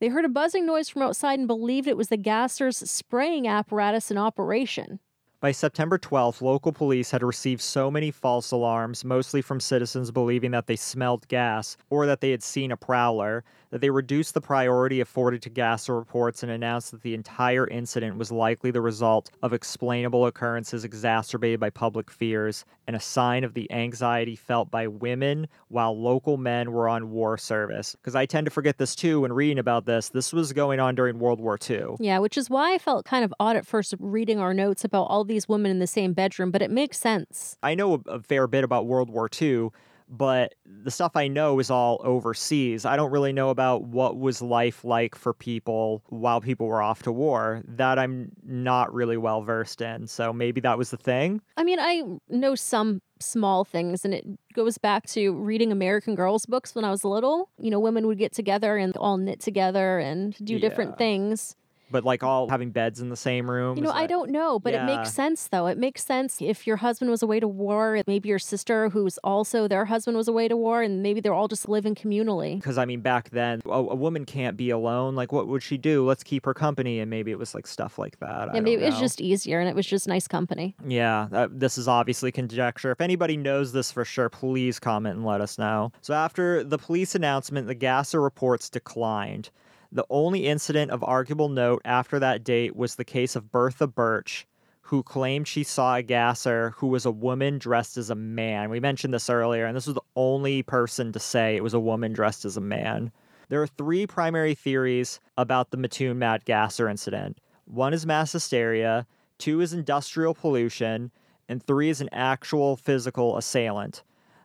They 0.00 0.08
heard 0.08 0.24
a 0.24 0.28
buzzing 0.28 0.66
noise 0.66 0.88
from 0.88 1.02
outside 1.02 1.38
and 1.38 1.46
believed 1.46 1.86
it 1.86 1.96
was 1.96 2.08
the 2.08 2.16
gasser's 2.16 2.78
spraying 2.78 3.46
apparatus 3.46 4.10
in 4.10 4.18
operation. 4.18 4.98
By 5.44 5.52
September 5.52 5.98
12th, 5.98 6.40
local 6.40 6.72
police 6.72 7.10
had 7.10 7.22
received 7.22 7.60
so 7.60 7.90
many 7.90 8.10
false 8.10 8.50
alarms, 8.50 9.04
mostly 9.04 9.42
from 9.42 9.60
citizens 9.60 10.10
believing 10.10 10.52
that 10.52 10.66
they 10.66 10.74
smelled 10.74 11.28
gas 11.28 11.76
or 11.90 12.06
that 12.06 12.22
they 12.22 12.30
had 12.30 12.42
seen 12.42 12.72
a 12.72 12.78
prowler, 12.78 13.44
that 13.74 13.80
they 13.80 13.90
reduced 13.90 14.34
the 14.34 14.40
priority 14.40 15.00
afforded 15.00 15.42
to 15.42 15.50
gasser 15.50 15.96
reports 15.96 16.44
and 16.44 16.52
announced 16.52 16.92
that 16.92 17.02
the 17.02 17.12
entire 17.12 17.66
incident 17.66 18.16
was 18.16 18.30
likely 18.30 18.70
the 18.70 18.80
result 18.80 19.32
of 19.42 19.52
explainable 19.52 20.26
occurrences 20.26 20.84
exacerbated 20.84 21.58
by 21.58 21.68
public 21.68 22.08
fears 22.08 22.64
and 22.86 22.94
a 22.94 23.00
sign 23.00 23.42
of 23.42 23.54
the 23.54 23.68
anxiety 23.72 24.36
felt 24.36 24.70
by 24.70 24.86
women 24.86 25.48
while 25.66 26.00
local 26.00 26.36
men 26.36 26.70
were 26.70 26.88
on 26.88 27.10
war 27.10 27.36
service. 27.36 27.96
Because 27.96 28.14
I 28.14 28.26
tend 28.26 28.44
to 28.44 28.50
forget 28.52 28.78
this 28.78 28.94
too 28.94 29.22
when 29.22 29.32
reading 29.32 29.58
about 29.58 29.86
this. 29.86 30.08
This 30.08 30.32
was 30.32 30.52
going 30.52 30.78
on 30.78 30.94
during 30.94 31.18
World 31.18 31.40
War 31.40 31.58
II. 31.68 31.96
Yeah, 31.98 32.20
which 32.20 32.38
is 32.38 32.48
why 32.48 32.74
I 32.74 32.78
felt 32.78 33.04
kind 33.04 33.24
of 33.24 33.34
odd 33.40 33.56
at 33.56 33.66
first 33.66 33.92
reading 33.98 34.38
our 34.38 34.54
notes 34.54 34.84
about 34.84 35.06
all 35.06 35.24
these 35.24 35.48
women 35.48 35.72
in 35.72 35.80
the 35.80 35.88
same 35.88 36.12
bedroom, 36.12 36.52
but 36.52 36.62
it 36.62 36.70
makes 36.70 37.00
sense. 37.00 37.58
I 37.60 37.74
know 37.74 37.94
a, 38.06 38.10
a 38.12 38.22
fair 38.22 38.46
bit 38.46 38.62
about 38.62 38.86
World 38.86 39.10
War 39.10 39.28
II, 39.42 39.70
but 40.08 40.54
the 40.64 40.90
stuff 40.90 41.12
I 41.16 41.28
know 41.28 41.58
is 41.58 41.70
all 41.70 42.00
overseas. 42.04 42.84
I 42.84 42.96
don't 42.96 43.10
really 43.10 43.32
know 43.32 43.50
about 43.50 43.84
what 43.84 44.18
was 44.18 44.42
life 44.42 44.84
like 44.84 45.14
for 45.14 45.32
people 45.32 46.02
while 46.08 46.40
people 46.40 46.66
were 46.66 46.82
off 46.82 47.02
to 47.04 47.12
war. 47.12 47.62
That 47.66 47.98
I'm 47.98 48.30
not 48.42 48.92
really 48.92 49.16
well 49.16 49.42
versed 49.42 49.80
in. 49.80 50.06
So 50.06 50.32
maybe 50.32 50.60
that 50.60 50.78
was 50.78 50.90
the 50.90 50.96
thing. 50.96 51.40
I 51.56 51.64
mean, 51.64 51.78
I 51.80 52.02
know 52.28 52.54
some 52.54 53.00
small 53.20 53.64
things 53.64 54.04
and 54.04 54.12
it 54.12 54.24
goes 54.54 54.76
back 54.76 55.06
to 55.06 55.32
reading 55.34 55.72
American 55.72 56.14
Girls 56.14 56.46
books 56.46 56.74
when 56.74 56.84
I 56.84 56.90
was 56.90 57.04
little. 57.04 57.50
You 57.58 57.70
know, 57.70 57.80
women 57.80 58.06
would 58.06 58.18
get 58.18 58.32
together 58.32 58.76
and 58.76 58.96
all 58.96 59.16
knit 59.16 59.40
together 59.40 59.98
and 59.98 60.34
do 60.44 60.58
different 60.58 60.98
things. 60.98 61.56
But 61.94 62.02
like 62.02 62.24
all 62.24 62.48
having 62.48 62.72
beds 62.72 63.00
in 63.00 63.08
the 63.08 63.16
same 63.16 63.48
room. 63.48 63.76
You 63.76 63.84
know, 63.84 63.92
I 63.92 64.00
that- 64.00 64.08
don't 64.08 64.30
know, 64.30 64.58
but 64.58 64.74
it 64.74 64.82
makes 64.82 65.12
sense 65.12 65.46
though. 65.46 65.68
It 65.68 65.78
makes 65.78 66.02
sense 66.04 66.42
if 66.42 66.66
your 66.66 66.78
husband 66.78 67.08
was 67.08 67.22
away 67.22 67.38
to 67.38 67.46
war, 67.46 68.02
maybe 68.08 68.28
your 68.28 68.40
sister 68.40 68.88
who's 68.88 69.16
also 69.18 69.68
their 69.68 69.84
husband 69.84 70.16
was 70.16 70.26
away 70.26 70.48
to 70.48 70.56
war, 70.56 70.82
and 70.82 71.04
maybe 71.04 71.20
they're 71.20 71.32
all 71.32 71.46
just 71.46 71.68
living 71.68 71.94
communally. 71.94 72.56
Because 72.56 72.78
I 72.78 72.84
mean, 72.84 73.00
back 73.00 73.30
then, 73.30 73.62
a, 73.64 73.68
a 73.68 73.94
woman 73.94 74.24
can't 74.24 74.56
be 74.56 74.70
alone. 74.70 75.14
Like, 75.14 75.30
what 75.30 75.46
would 75.46 75.62
she 75.62 75.78
do? 75.78 76.04
Let's 76.04 76.24
keep 76.24 76.44
her 76.46 76.52
company, 76.52 76.98
and 76.98 77.08
maybe 77.08 77.30
it 77.30 77.38
was 77.38 77.54
like 77.54 77.68
stuff 77.68 77.96
like 77.96 78.18
that. 78.18 78.50
Yeah, 78.52 78.60
maybe 78.60 78.82
it's 78.82 78.96
know. 78.96 79.00
just 79.00 79.20
easier 79.20 79.60
and 79.60 79.68
it 79.68 79.76
was 79.76 79.86
just 79.86 80.08
nice 80.08 80.26
company. 80.26 80.74
Yeah, 80.84 81.28
uh, 81.30 81.46
this 81.48 81.78
is 81.78 81.86
obviously 81.86 82.32
conjecture. 82.32 82.90
If 82.90 83.00
anybody 83.00 83.36
knows 83.36 83.72
this 83.72 83.92
for 83.92 84.04
sure, 84.04 84.28
please 84.28 84.80
comment 84.80 85.14
and 85.14 85.24
let 85.24 85.40
us 85.40 85.58
know. 85.58 85.92
So, 86.00 86.12
after 86.12 86.64
the 86.64 86.76
police 86.78 87.14
announcement, 87.14 87.68
the 87.68 87.74
Gasser 87.74 88.20
reports 88.20 88.68
declined. 88.68 89.50
The 89.94 90.04
only 90.10 90.48
incident 90.48 90.90
of 90.90 91.04
arguable 91.04 91.48
note 91.48 91.80
after 91.84 92.18
that 92.18 92.42
date 92.42 92.74
was 92.74 92.96
the 92.96 93.04
case 93.04 93.36
of 93.36 93.52
Bertha 93.52 93.86
Birch, 93.86 94.44
who 94.80 95.04
claimed 95.04 95.46
she 95.46 95.62
saw 95.62 95.94
a 95.94 96.02
gasser 96.02 96.74
who 96.78 96.88
was 96.88 97.06
a 97.06 97.12
woman 97.12 97.58
dressed 97.58 97.96
as 97.96 98.10
a 98.10 98.16
man. 98.16 98.70
We 98.70 98.80
mentioned 98.80 99.14
this 99.14 99.30
earlier, 99.30 99.66
and 99.66 99.76
this 99.76 99.86
was 99.86 99.94
the 99.94 100.02
only 100.16 100.64
person 100.64 101.12
to 101.12 101.20
say 101.20 101.54
it 101.54 101.62
was 101.62 101.74
a 101.74 101.80
woman 101.80 102.12
dressed 102.12 102.44
as 102.44 102.56
a 102.56 102.60
man. 102.60 103.12
There 103.48 103.62
are 103.62 103.68
three 103.68 104.04
primary 104.04 104.56
theories 104.56 105.20
about 105.38 105.70
the 105.70 105.76
Mattoon 105.76 106.18
Mad 106.18 106.44
Gasser 106.44 106.88
incident. 106.88 107.38
One 107.64 107.94
is 107.94 108.04
mass 108.04 108.32
hysteria, 108.32 109.06
two 109.38 109.60
is 109.60 109.72
industrial 109.72 110.34
pollution, 110.34 111.12
and 111.48 111.62
three 111.62 111.88
is 111.88 112.00
an 112.00 112.08
actual 112.10 112.76
physical 112.76 113.38
assailant. 113.38 114.02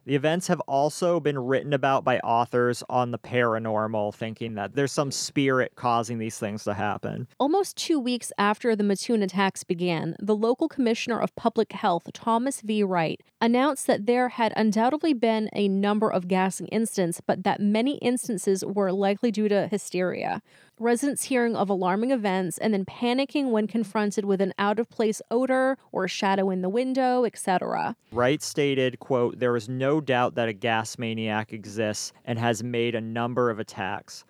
The 0.10 0.16
events 0.16 0.48
have 0.48 0.60
also 0.62 1.20
been 1.20 1.38
written 1.38 1.72
about 1.72 2.04
by 2.04 2.18
authors 2.22 2.84
on 2.90 3.12
the 3.12 3.20
paranormal, 3.20 4.16
thinking 4.16 4.56
that 4.56 4.74
there's 4.74 4.92
some 4.92 5.12
spirit 5.12 5.74
causing 5.76 6.18
these 6.18 6.40
things 6.40 6.64
to 6.64 6.74
happen. 6.74 7.28
Almost 7.40 7.78
two 7.78 8.00
weeks 8.00 8.32
after 8.36 8.76
the 8.76 8.84
Mattoon 8.84 9.22
attacks 9.22 9.64
began, 9.64 10.16
the 10.20 10.36
local 10.36 10.68
commissioner 10.68 11.20
of 11.20 11.36
public 11.36 11.74
health, 11.74 12.10
Thomas 12.12 12.62
V. 12.62 12.84
Wright, 12.84 13.22
announced 13.40 13.86
that 13.86 14.08
there 14.08 14.30
had 14.30 14.52
undoubtedly 14.58 15.14
been 15.14 15.48
a 15.54 15.68
number 15.68 16.12
of 16.12 16.28
gassing 16.28 16.66
incidents, 16.70 17.22
but 17.24 17.44
that 17.44 17.62
many 17.62 17.98
instances 17.98 18.66
were 18.66 18.92
likely 18.92 19.30
due 19.30 19.48
to 19.48 19.68
hysteria. 19.68 20.42
Residents 20.82 21.26
hearing 21.26 21.58
of 21.58 21.70
alarming 21.70 22.12
events 22.12 22.58
and 22.58 22.74
then 22.74 22.86
panicking 22.86 23.50
when 23.52 23.68
confronted 23.68 24.24
with 24.24 24.40
an 24.40 24.54
out 24.58 24.80
of 24.80 24.90
place 24.90 25.22
odor 25.30 25.78
or 25.92 26.08
shadow 26.08 26.50
in 26.50 26.62
the 26.62 26.70
window, 26.70 27.26
etc. 27.26 27.98
Wright 28.14 28.42
stated, 28.42 28.98
quote, 29.00 29.40
there 29.40 29.58
is 29.58 29.68
no 29.68 30.00
doubt 30.00 30.36
that 30.36 30.48
a 30.48 30.54
gas 30.54 30.98
maniac 30.98 31.52
exists 31.52 32.14
and 32.24 32.40
has 32.40 32.64
made 32.64 32.96
a 32.96 33.02
number 33.02 33.50
of 33.50 33.60
attacks, 33.60 34.24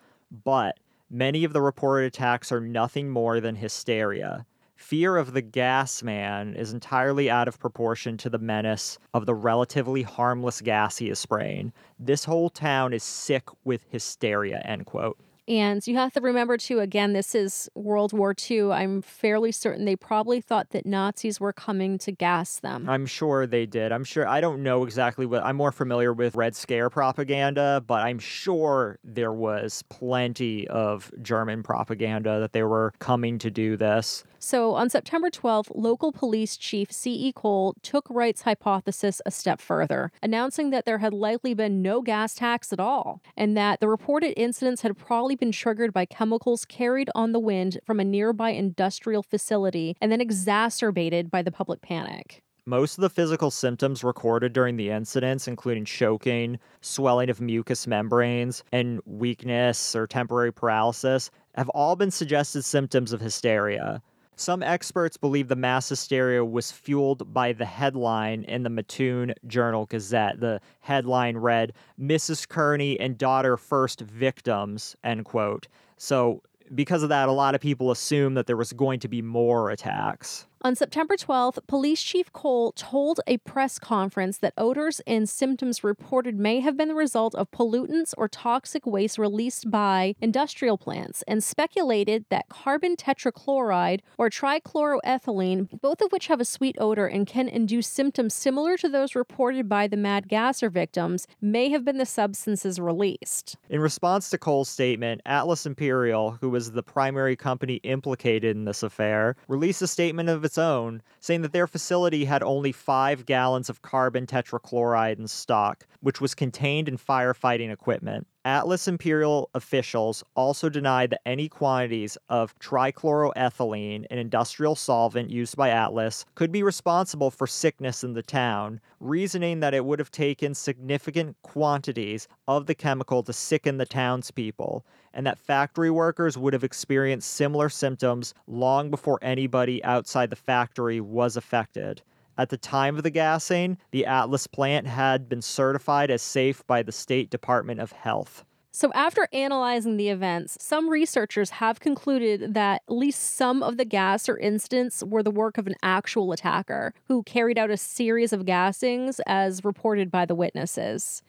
but 0.44 0.80
many 1.08 1.44
of 1.44 1.52
the 1.52 1.62
reported 1.62 2.06
attacks 2.06 2.50
are 2.50 2.60
nothing 2.60 3.08
more 3.08 3.38
than 3.38 3.54
hysteria. 3.54 4.44
Fear 4.74 5.18
of 5.18 5.34
the 5.34 5.42
gas 5.42 6.02
man 6.02 6.54
is 6.54 6.72
entirely 6.72 7.30
out 7.30 7.46
of 7.46 7.60
proportion 7.60 8.16
to 8.16 8.28
the 8.28 8.38
menace 8.38 8.98
of 9.14 9.24
the 9.24 9.34
relatively 9.36 10.02
harmless 10.02 10.60
gas 10.60 10.98
he 10.98 11.10
is 11.10 11.20
spraying. 11.20 11.72
This 12.00 12.24
whole 12.24 12.50
town 12.50 12.92
is 12.92 13.04
sick 13.04 13.44
with 13.62 13.84
hysteria, 13.88 14.62
end 14.64 14.86
quote. 14.86 15.16
And 15.50 15.84
you 15.84 15.96
have 15.96 16.12
to 16.12 16.20
remember, 16.20 16.56
too, 16.56 16.78
again, 16.78 17.12
this 17.12 17.34
is 17.34 17.68
World 17.74 18.12
War 18.12 18.36
II. 18.48 18.70
I'm 18.70 19.02
fairly 19.02 19.50
certain 19.50 19.84
they 19.84 19.96
probably 19.96 20.40
thought 20.40 20.70
that 20.70 20.86
Nazis 20.86 21.40
were 21.40 21.52
coming 21.52 21.98
to 21.98 22.12
gas 22.12 22.60
them. 22.60 22.88
I'm 22.88 23.04
sure 23.04 23.48
they 23.48 23.66
did. 23.66 23.90
I'm 23.90 24.04
sure. 24.04 24.28
I 24.28 24.40
don't 24.40 24.62
know 24.62 24.84
exactly 24.84 25.26
what. 25.26 25.42
I'm 25.42 25.56
more 25.56 25.72
familiar 25.72 26.12
with 26.12 26.36
Red 26.36 26.54
Scare 26.54 26.88
propaganda, 26.88 27.82
but 27.84 28.02
I'm 28.02 28.20
sure 28.20 29.00
there 29.02 29.32
was 29.32 29.82
plenty 29.88 30.68
of 30.68 31.10
German 31.20 31.64
propaganda 31.64 32.38
that 32.38 32.52
they 32.52 32.62
were 32.62 32.92
coming 33.00 33.36
to 33.40 33.50
do 33.50 33.76
this. 33.76 34.22
So 34.42 34.74
on 34.74 34.88
September 34.88 35.30
12th, 35.30 35.70
local 35.74 36.12
police 36.12 36.56
chief 36.56 36.90
C.E. 36.90 37.32
Cole 37.32 37.74
took 37.82 38.06
Wright's 38.08 38.42
hypothesis 38.42 39.20
a 39.26 39.30
step 39.30 39.60
further, 39.60 40.12
announcing 40.22 40.70
that 40.70 40.86
there 40.86 40.98
had 40.98 41.12
likely 41.12 41.52
been 41.52 41.82
no 41.82 42.00
gas 42.00 42.34
tax 42.34 42.72
at 42.72 42.80
all, 42.80 43.20
and 43.36 43.54
that 43.56 43.80
the 43.80 43.88
reported 43.88 44.32
incidents 44.40 44.80
had 44.80 44.96
probably 44.96 45.36
been 45.40 45.50
triggered 45.50 45.92
by 45.92 46.04
chemicals 46.04 46.64
carried 46.64 47.10
on 47.14 47.32
the 47.32 47.40
wind 47.40 47.80
from 47.84 47.98
a 47.98 48.04
nearby 48.04 48.50
industrial 48.50 49.22
facility 49.22 49.96
and 50.00 50.12
then 50.12 50.20
exacerbated 50.20 51.30
by 51.30 51.42
the 51.42 51.50
public 51.50 51.80
panic. 51.80 52.42
Most 52.66 52.98
of 52.98 53.02
the 53.02 53.10
physical 53.10 53.50
symptoms 53.50 54.04
recorded 54.04 54.52
during 54.52 54.76
the 54.76 54.90
incidents, 54.90 55.48
including 55.48 55.84
choking, 55.84 56.58
swelling 56.82 57.30
of 57.30 57.40
mucous 57.40 57.86
membranes, 57.86 58.62
and 58.70 59.00
weakness 59.06 59.96
or 59.96 60.06
temporary 60.06 60.52
paralysis, 60.52 61.30
have 61.56 61.70
all 61.70 61.96
been 61.96 62.10
suggested 62.10 62.62
symptoms 62.62 63.12
of 63.12 63.20
hysteria. 63.20 64.02
Some 64.40 64.62
experts 64.62 65.18
believe 65.18 65.48
the 65.48 65.54
mass 65.54 65.90
hysteria 65.90 66.42
was 66.42 66.72
fueled 66.72 67.30
by 67.30 67.52
the 67.52 67.66
headline 67.66 68.44
in 68.44 68.62
the 68.62 68.70
Mattoon 68.70 69.34
Journal 69.46 69.84
Gazette. 69.84 70.40
The 70.40 70.62
headline 70.80 71.36
read, 71.36 71.74
Mrs. 72.00 72.48
Kearney 72.48 72.98
and 72.98 73.18
daughter 73.18 73.58
first 73.58 74.00
victims, 74.00 74.96
end 75.04 75.26
quote. 75.26 75.68
So, 75.98 76.42
because 76.74 77.02
of 77.02 77.10
that, 77.10 77.28
a 77.28 77.32
lot 77.32 77.54
of 77.54 77.60
people 77.60 77.90
assume 77.90 78.32
that 78.32 78.46
there 78.46 78.56
was 78.56 78.72
going 78.72 78.98
to 79.00 79.08
be 79.08 79.20
more 79.20 79.68
attacks. 79.68 80.46
On 80.62 80.76
September 80.76 81.16
12th, 81.16 81.66
Police 81.66 82.02
Chief 82.02 82.30
Cole 82.34 82.72
told 82.72 83.18
a 83.26 83.38
press 83.38 83.78
conference 83.78 84.36
that 84.36 84.52
odors 84.58 85.00
and 85.06 85.26
symptoms 85.26 85.82
reported 85.82 86.38
may 86.38 86.60
have 86.60 86.76
been 86.76 86.88
the 86.88 86.94
result 86.94 87.34
of 87.34 87.50
pollutants 87.50 88.12
or 88.18 88.28
toxic 88.28 88.84
waste 88.84 89.16
released 89.16 89.70
by 89.70 90.14
industrial 90.20 90.76
plants 90.76 91.24
and 91.26 91.42
speculated 91.42 92.26
that 92.28 92.50
carbon 92.50 92.94
tetrachloride 92.94 94.00
or 94.18 94.28
trichloroethylene, 94.28 95.80
both 95.80 96.02
of 96.02 96.12
which 96.12 96.26
have 96.26 96.42
a 96.42 96.44
sweet 96.44 96.76
odor 96.78 97.06
and 97.06 97.26
can 97.26 97.48
induce 97.48 97.86
symptoms 97.86 98.34
similar 98.34 98.76
to 98.76 98.90
those 98.90 99.14
reported 99.14 99.66
by 99.66 99.88
the 99.88 99.96
Mad 99.96 100.28
Gasser 100.28 100.68
victims, 100.68 101.26
may 101.40 101.70
have 101.70 101.86
been 101.86 101.96
the 101.96 102.04
substances 102.04 102.78
released. 102.78 103.56
In 103.70 103.80
response 103.80 104.28
to 104.28 104.36
Cole's 104.36 104.68
statement, 104.68 105.22
Atlas 105.24 105.64
Imperial, 105.64 106.32
who 106.32 106.50
was 106.50 106.72
the 106.72 106.82
primary 106.82 107.34
company 107.34 107.76
implicated 107.76 108.54
in 108.54 108.66
this 108.66 108.82
affair, 108.82 109.36
released 109.48 109.80
a 109.80 109.86
statement 109.86 110.28
of 110.28 110.49
its 110.50 110.58
own 110.58 111.00
saying 111.20 111.42
that 111.42 111.52
their 111.52 111.68
facility 111.68 112.24
had 112.24 112.42
only 112.42 112.72
five 112.72 113.24
gallons 113.24 113.70
of 113.70 113.82
carbon 113.82 114.26
tetrachloride 114.26 115.16
in 115.16 115.28
stock, 115.28 115.86
which 116.00 116.20
was 116.20 116.34
contained 116.34 116.88
in 116.88 116.98
firefighting 116.98 117.70
equipment. 117.70 118.26
Atlas 118.44 118.88
Imperial 118.88 119.48
officials 119.54 120.24
also 120.34 120.68
denied 120.68 121.10
that 121.10 121.20
any 121.24 121.48
quantities 121.48 122.18
of 122.28 122.58
trichloroethylene, 122.58 124.06
an 124.10 124.18
industrial 124.18 124.74
solvent 124.74 125.30
used 125.30 125.56
by 125.56 125.68
Atlas, 125.68 126.24
could 126.34 126.50
be 126.50 126.64
responsible 126.64 127.30
for 127.30 127.46
sickness 127.46 128.02
in 128.02 128.14
the 128.14 128.22
town, 128.22 128.80
reasoning 128.98 129.60
that 129.60 129.74
it 129.74 129.84
would 129.84 130.00
have 130.00 130.10
taken 130.10 130.52
significant 130.52 131.36
quantities 131.42 132.26
of 132.48 132.66
the 132.66 132.74
chemical 132.74 133.22
to 133.22 133.32
sicken 133.32 133.76
the 133.76 133.86
townspeople, 133.86 134.84
and 135.12 135.26
that 135.26 135.38
factory 135.38 135.90
workers 135.90 136.38
would 136.38 136.52
have 136.52 136.64
experienced 136.64 137.32
similar 137.32 137.68
symptoms 137.68 138.34
long 138.46 138.90
before 138.90 139.18
anybody 139.22 139.82
outside 139.84 140.30
the 140.30 140.36
factory 140.36 141.00
was 141.00 141.36
affected. 141.36 142.02
At 142.38 142.48
the 142.48 142.56
time 142.56 142.96
of 142.96 143.02
the 143.02 143.10
gassing, 143.10 143.76
the 143.90 144.06
Atlas 144.06 144.46
plant 144.46 144.86
had 144.86 145.28
been 145.28 145.42
certified 145.42 146.10
as 146.10 146.22
safe 146.22 146.66
by 146.66 146.82
the 146.82 146.92
State 146.92 147.28
Department 147.28 147.80
of 147.80 147.92
Health. 147.92 148.44
So, 148.72 148.92
after 148.94 149.28
analyzing 149.32 149.96
the 149.96 150.10
events, 150.10 150.56
some 150.60 150.88
researchers 150.88 151.50
have 151.50 151.80
concluded 151.80 152.54
that 152.54 152.82
at 152.88 152.94
least 152.94 153.34
some 153.34 153.64
of 153.64 153.76
the 153.76 153.84
gasser 153.84 154.38
incidents 154.38 155.02
were 155.02 155.24
the 155.24 155.30
work 155.30 155.58
of 155.58 155.66
an 155.66 155.74
actual 155.82 156.30
attacker 156.32 156.94
who 157.08 157.24
carried 157.24 157.58
out 157.58 157.70
a 157.70 157.76
series 157.76 158.32
of 158.32 158.46
gassings 158.46 159.18
as 159.26 159.64
reported 159.64 160.10
by 160.10 160.24
the 160.24 160.36
witnesses. 160.36 161.22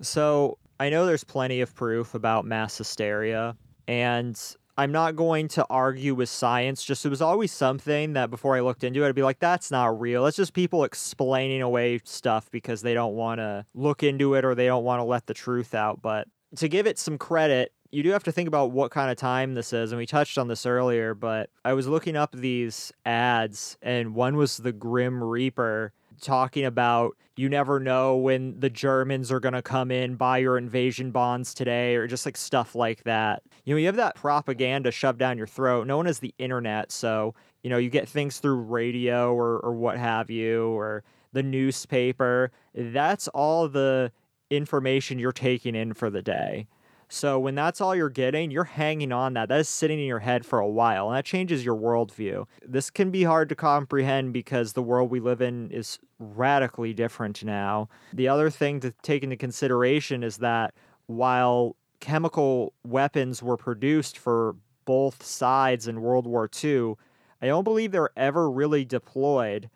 So, 0.00 0.56
I 0.84 0.90
know 0.90 1.06
there's 1.06 1.24
plenty 1.24 1.62
of 1.62 1.74
proof 1.74 2.14
about 2.14 2.44
mass 2.44 2.76
hysteria, 2.76 3.56
and 3.88 4.38
I'm 4.76 4.92
not 4.92 5.16
going 5.16 5.48
to 5.48 5.64
argue 5.70 6.14
with 6.14 6.28
science. 6.28 6.84
Just 6.84 7.06
it 7.06 7.08
was 7.08 7.22
always 7.22 7.52
something 7.52 8.12
that 8.12 8.28
before 8.28 8.54
I 8.54 8.60
looked 8.60 8.84
into 8.84 9.02
it, 9.02 9.08
I'd 9.08 9.14
be 9.14 9.22
like, 9.22 9.38
that's 9.38 9.70
not 9.70 9.98
real. 9.98 10.26
It's 10.26 10.36
just 10.36 10.52
people 10.52 10.84
explaining 10.84 11.62
away 11.62 12.02
stuff 12.04 12.50
because 12.50 12.82
they 12.82 12.92
don't 12.92 13.14
want 13.14 13.38
to 13.38 13.64
look 13.72 14.02
into 14.02 14.34
it 14.34 14.44
or 14.44 14.54
they 14.54 14.66
don't 14.66 14.84
want 14.84 15.00
to 15.00 15.04
let 15.04 15.24
the 15.24 15.32
truth 15.32 15.74
out. 15.74 16.02
But 16.02 16.28
to 16.56 16.68
give 16.68 16.86
it 16.86 16.98
some 16.98 17.16
credit, 17.16 17.72
you 17.90 18.02
do 18.02 18.10
have 18.10 18.24
to 18.24 18.32
think 18.32 18.46
about 18.46 18.72
what 18.72 18.90
kind 18.90 19.10
of 19.10 19.16
time 19.16 19.54
this 19.54 19.72
is. 19.72 19.90
And 19.90 19.98
we 19.98 20.04
touched 20.04 20.36
on 20.36 20.48
this 20.48 20.66
earlier, 20.66 21.14
but 21.14 21.48
I 21.64 21.72
was 21.72 21.88
looking 21.88 22.14
up 22.14 22.32
these 22.32 22.92
ads, 23.06 23.78
and 23.80 24.14
one 24.14 24.36
was 24.36 24.58
the 24.58 24.72
Grim 24.72 25.24
Reaper 25.24 25.94
talking 26.20 26.64
about 26.64 27.16
you 27.36 27.48
never 27.48 27.80
know 27.80 28.16
when 28.16 28.60
the 28.60 28.70
Germans 28.70 29.32
are 29.32 29.40
going 29.40 29.54
to 29.54 29.62
come 29.62 29.90
in, 29.90 30.14
buy 30.14 30.38
your 30.38 30.56
invasion 30.56 31.10
bonds 31.10 31.52
today, 31.52 31.96
or 31.96 32.06
just 32.06 32.24
like 32.26 32.36
stuff 32.36 32.74
like 32.74 33.02
that. 33.04 33.42
You 33.64 33.74
know, 33.74 33.78
you 33.78 33.86
have 33.86 33.96
that 33.96 34.14
propaganda 34.14 34.90
shoved 34.90 35.18
down 35.18 35.36
your 35.36 35.46
throat. 35.46 35.86
No 35.86 35.96
one 35.96 36.06
has 36.06 36.20
the 36.20 36.34
internet, 36.38 36.92
so, 36.92 37.34
you 37.62 37.70
know, 37.70 37.78
you 37.78 37.90
get 37.90 38.08
things 38.08 38.38
through 38.38 38.56
radio 38.56 39.34
or, 39.34 39.58
or 39.58 39.72
what 39.72 39.98
have 39.98 40.30
you, 40.30 40.68
or 40.68 41.02
the 41.32 41.42
newspaper. 41.42 42.52
That's 42.74 43.26
all 43.28 43.68
the 43.68 44.12
information 44.50 45.18
you're 45.18 45.32
taking 45.32 45.74
in 45.74 45.92
for 45.94 46.10
the 46.10 46.22
day. 46.22 46.68
So 47.14 47.38
when 47.38 47.54
that's 47.54 47.80
all 47.80 47.94
you're 47.94 48.10
getting, 48.10 48.50
you're 48.50 48.64
hanging 48.64 49.12
on 49.12 49.34
that. 49.34 49.48
That 49.48 49.60
is 49.60 49.68
sitting 49.68 50.00
in 50.00 50.04
your 50.04 50.18
head 50.18 50.44
for 50.44 50.58
a 50.58 50.66
while, 50.66 51.06
and 51.06 51.16
that 51.16 51.24
changes 51.24 51.64
your 51.64 51.76
worldview. 51.76 52.46
This 52.66 52.90
can 52.90 53.12
be 53.12 53.22
hard 53.22 53.48
to 53.50 53.54
comprehend 53.54 54.32
because 54.32 54.72
the 54.72 54.82
world 54.82 55.12
we 55.12 55.20
live 55.20 55.40
in 55.40 55.70
is 55.70 56.00
radically 56.18 56.92
different 56.92 57.44
now. 57.44 57.88
The 58.12 58.26
other 58.26 58.50
thing 58.50 58.80
to 58.80 58.92
take 59.02 59.22
into 59.22 59.36
consideration 59.36 60.24
is 60.24 60.38
that 60.38 60.74
while 61.06 61.76
chemical 62.00 62.72
weapons 62.84 63.44
were 63.44 63.56
produced 63.56 64.18
for 64.18 64.56
both 64.84 65.24
sides 65.24 65.86
in 65.86 66.02
World 66.02 66.26
War 66.26 66.50
II, 66.64 66.94
I 67.40 67.46
don't 67.46 67.62
believe 67.62 67.92
they 67.92 68.00
were 68.00 68.12
ever 68.16 68.50
really 68.50 68.84
deployed. 68.84 69.70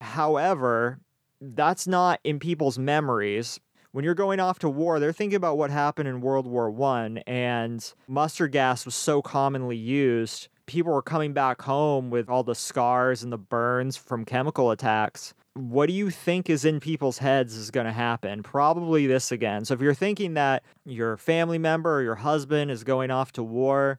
However, 0.00 0.98
that's 1.40 1.86
not 1.86 2.18
in 2.24 2.40
people's 2.40 2.80
memories 2.80 3.60
when 3.92 4.04
you're 4.04 4.14
going 4.14 4.40
off 4.40 4.58
to 4.60 4.68
war, 4.68 5.00
they're 5.00 5.12
thinking 5.12 5.36
about 5.36 5.58
what 5.58 5.70
happened 5.70 6.08
in 6.08 6.20
World 6.20 6.46
War 6.46 6.70
One, 6.70 7.18
and 7.18 7.92
mustard 8.06 8.52
gas 8.52 8.84
was 8.84 8.94
so 8.94 9.20
commonly 9.20 9.76
used. 9.76 10.48
People 10.66 10.92
were 10.92 11.02
coming 11.02 11.32
back 11.32 11.62
home 11.62 12.10
with 12.10 12.28
all 12.28 12.44
the 12.44 12.54
scars 12.54 13.24
and 13.24 13.32
the 13.32 13.38
burns 13.38 13.96
from 13.96 14.24
chemical 14.24 14.70
attacks. 14.70 15.34
What 15.54 15.86
do 15.86 15.92
you 15.92 16.10
think 16.10 16.48
is 16.48 16.64
in 16.64 16.78
people's 16.78 17.18
heads 17.18 17.56
is 17.56 17.72
going 17.72 17.86
to 17.86 17.92
happen? 17.92 18.44
Probably 18.44 19.08
this 19.08 19.32
again. 19.32 19.64
So, 19.64 19.74
if 19.74 19.80
you're 19.80 19.94
thinking 19.94 20.34
that 20.34 20.62
your 20.84 21.16
family 21.16 21.58
member 21.58 21.96
or 21.96 22.02
your 22.02 22.14
husband 22.14 22.70
is 22.70 22.84
going 22.84 23.10
off 23.10 23.32
to 23.32 23.42
war, 23.42 23.98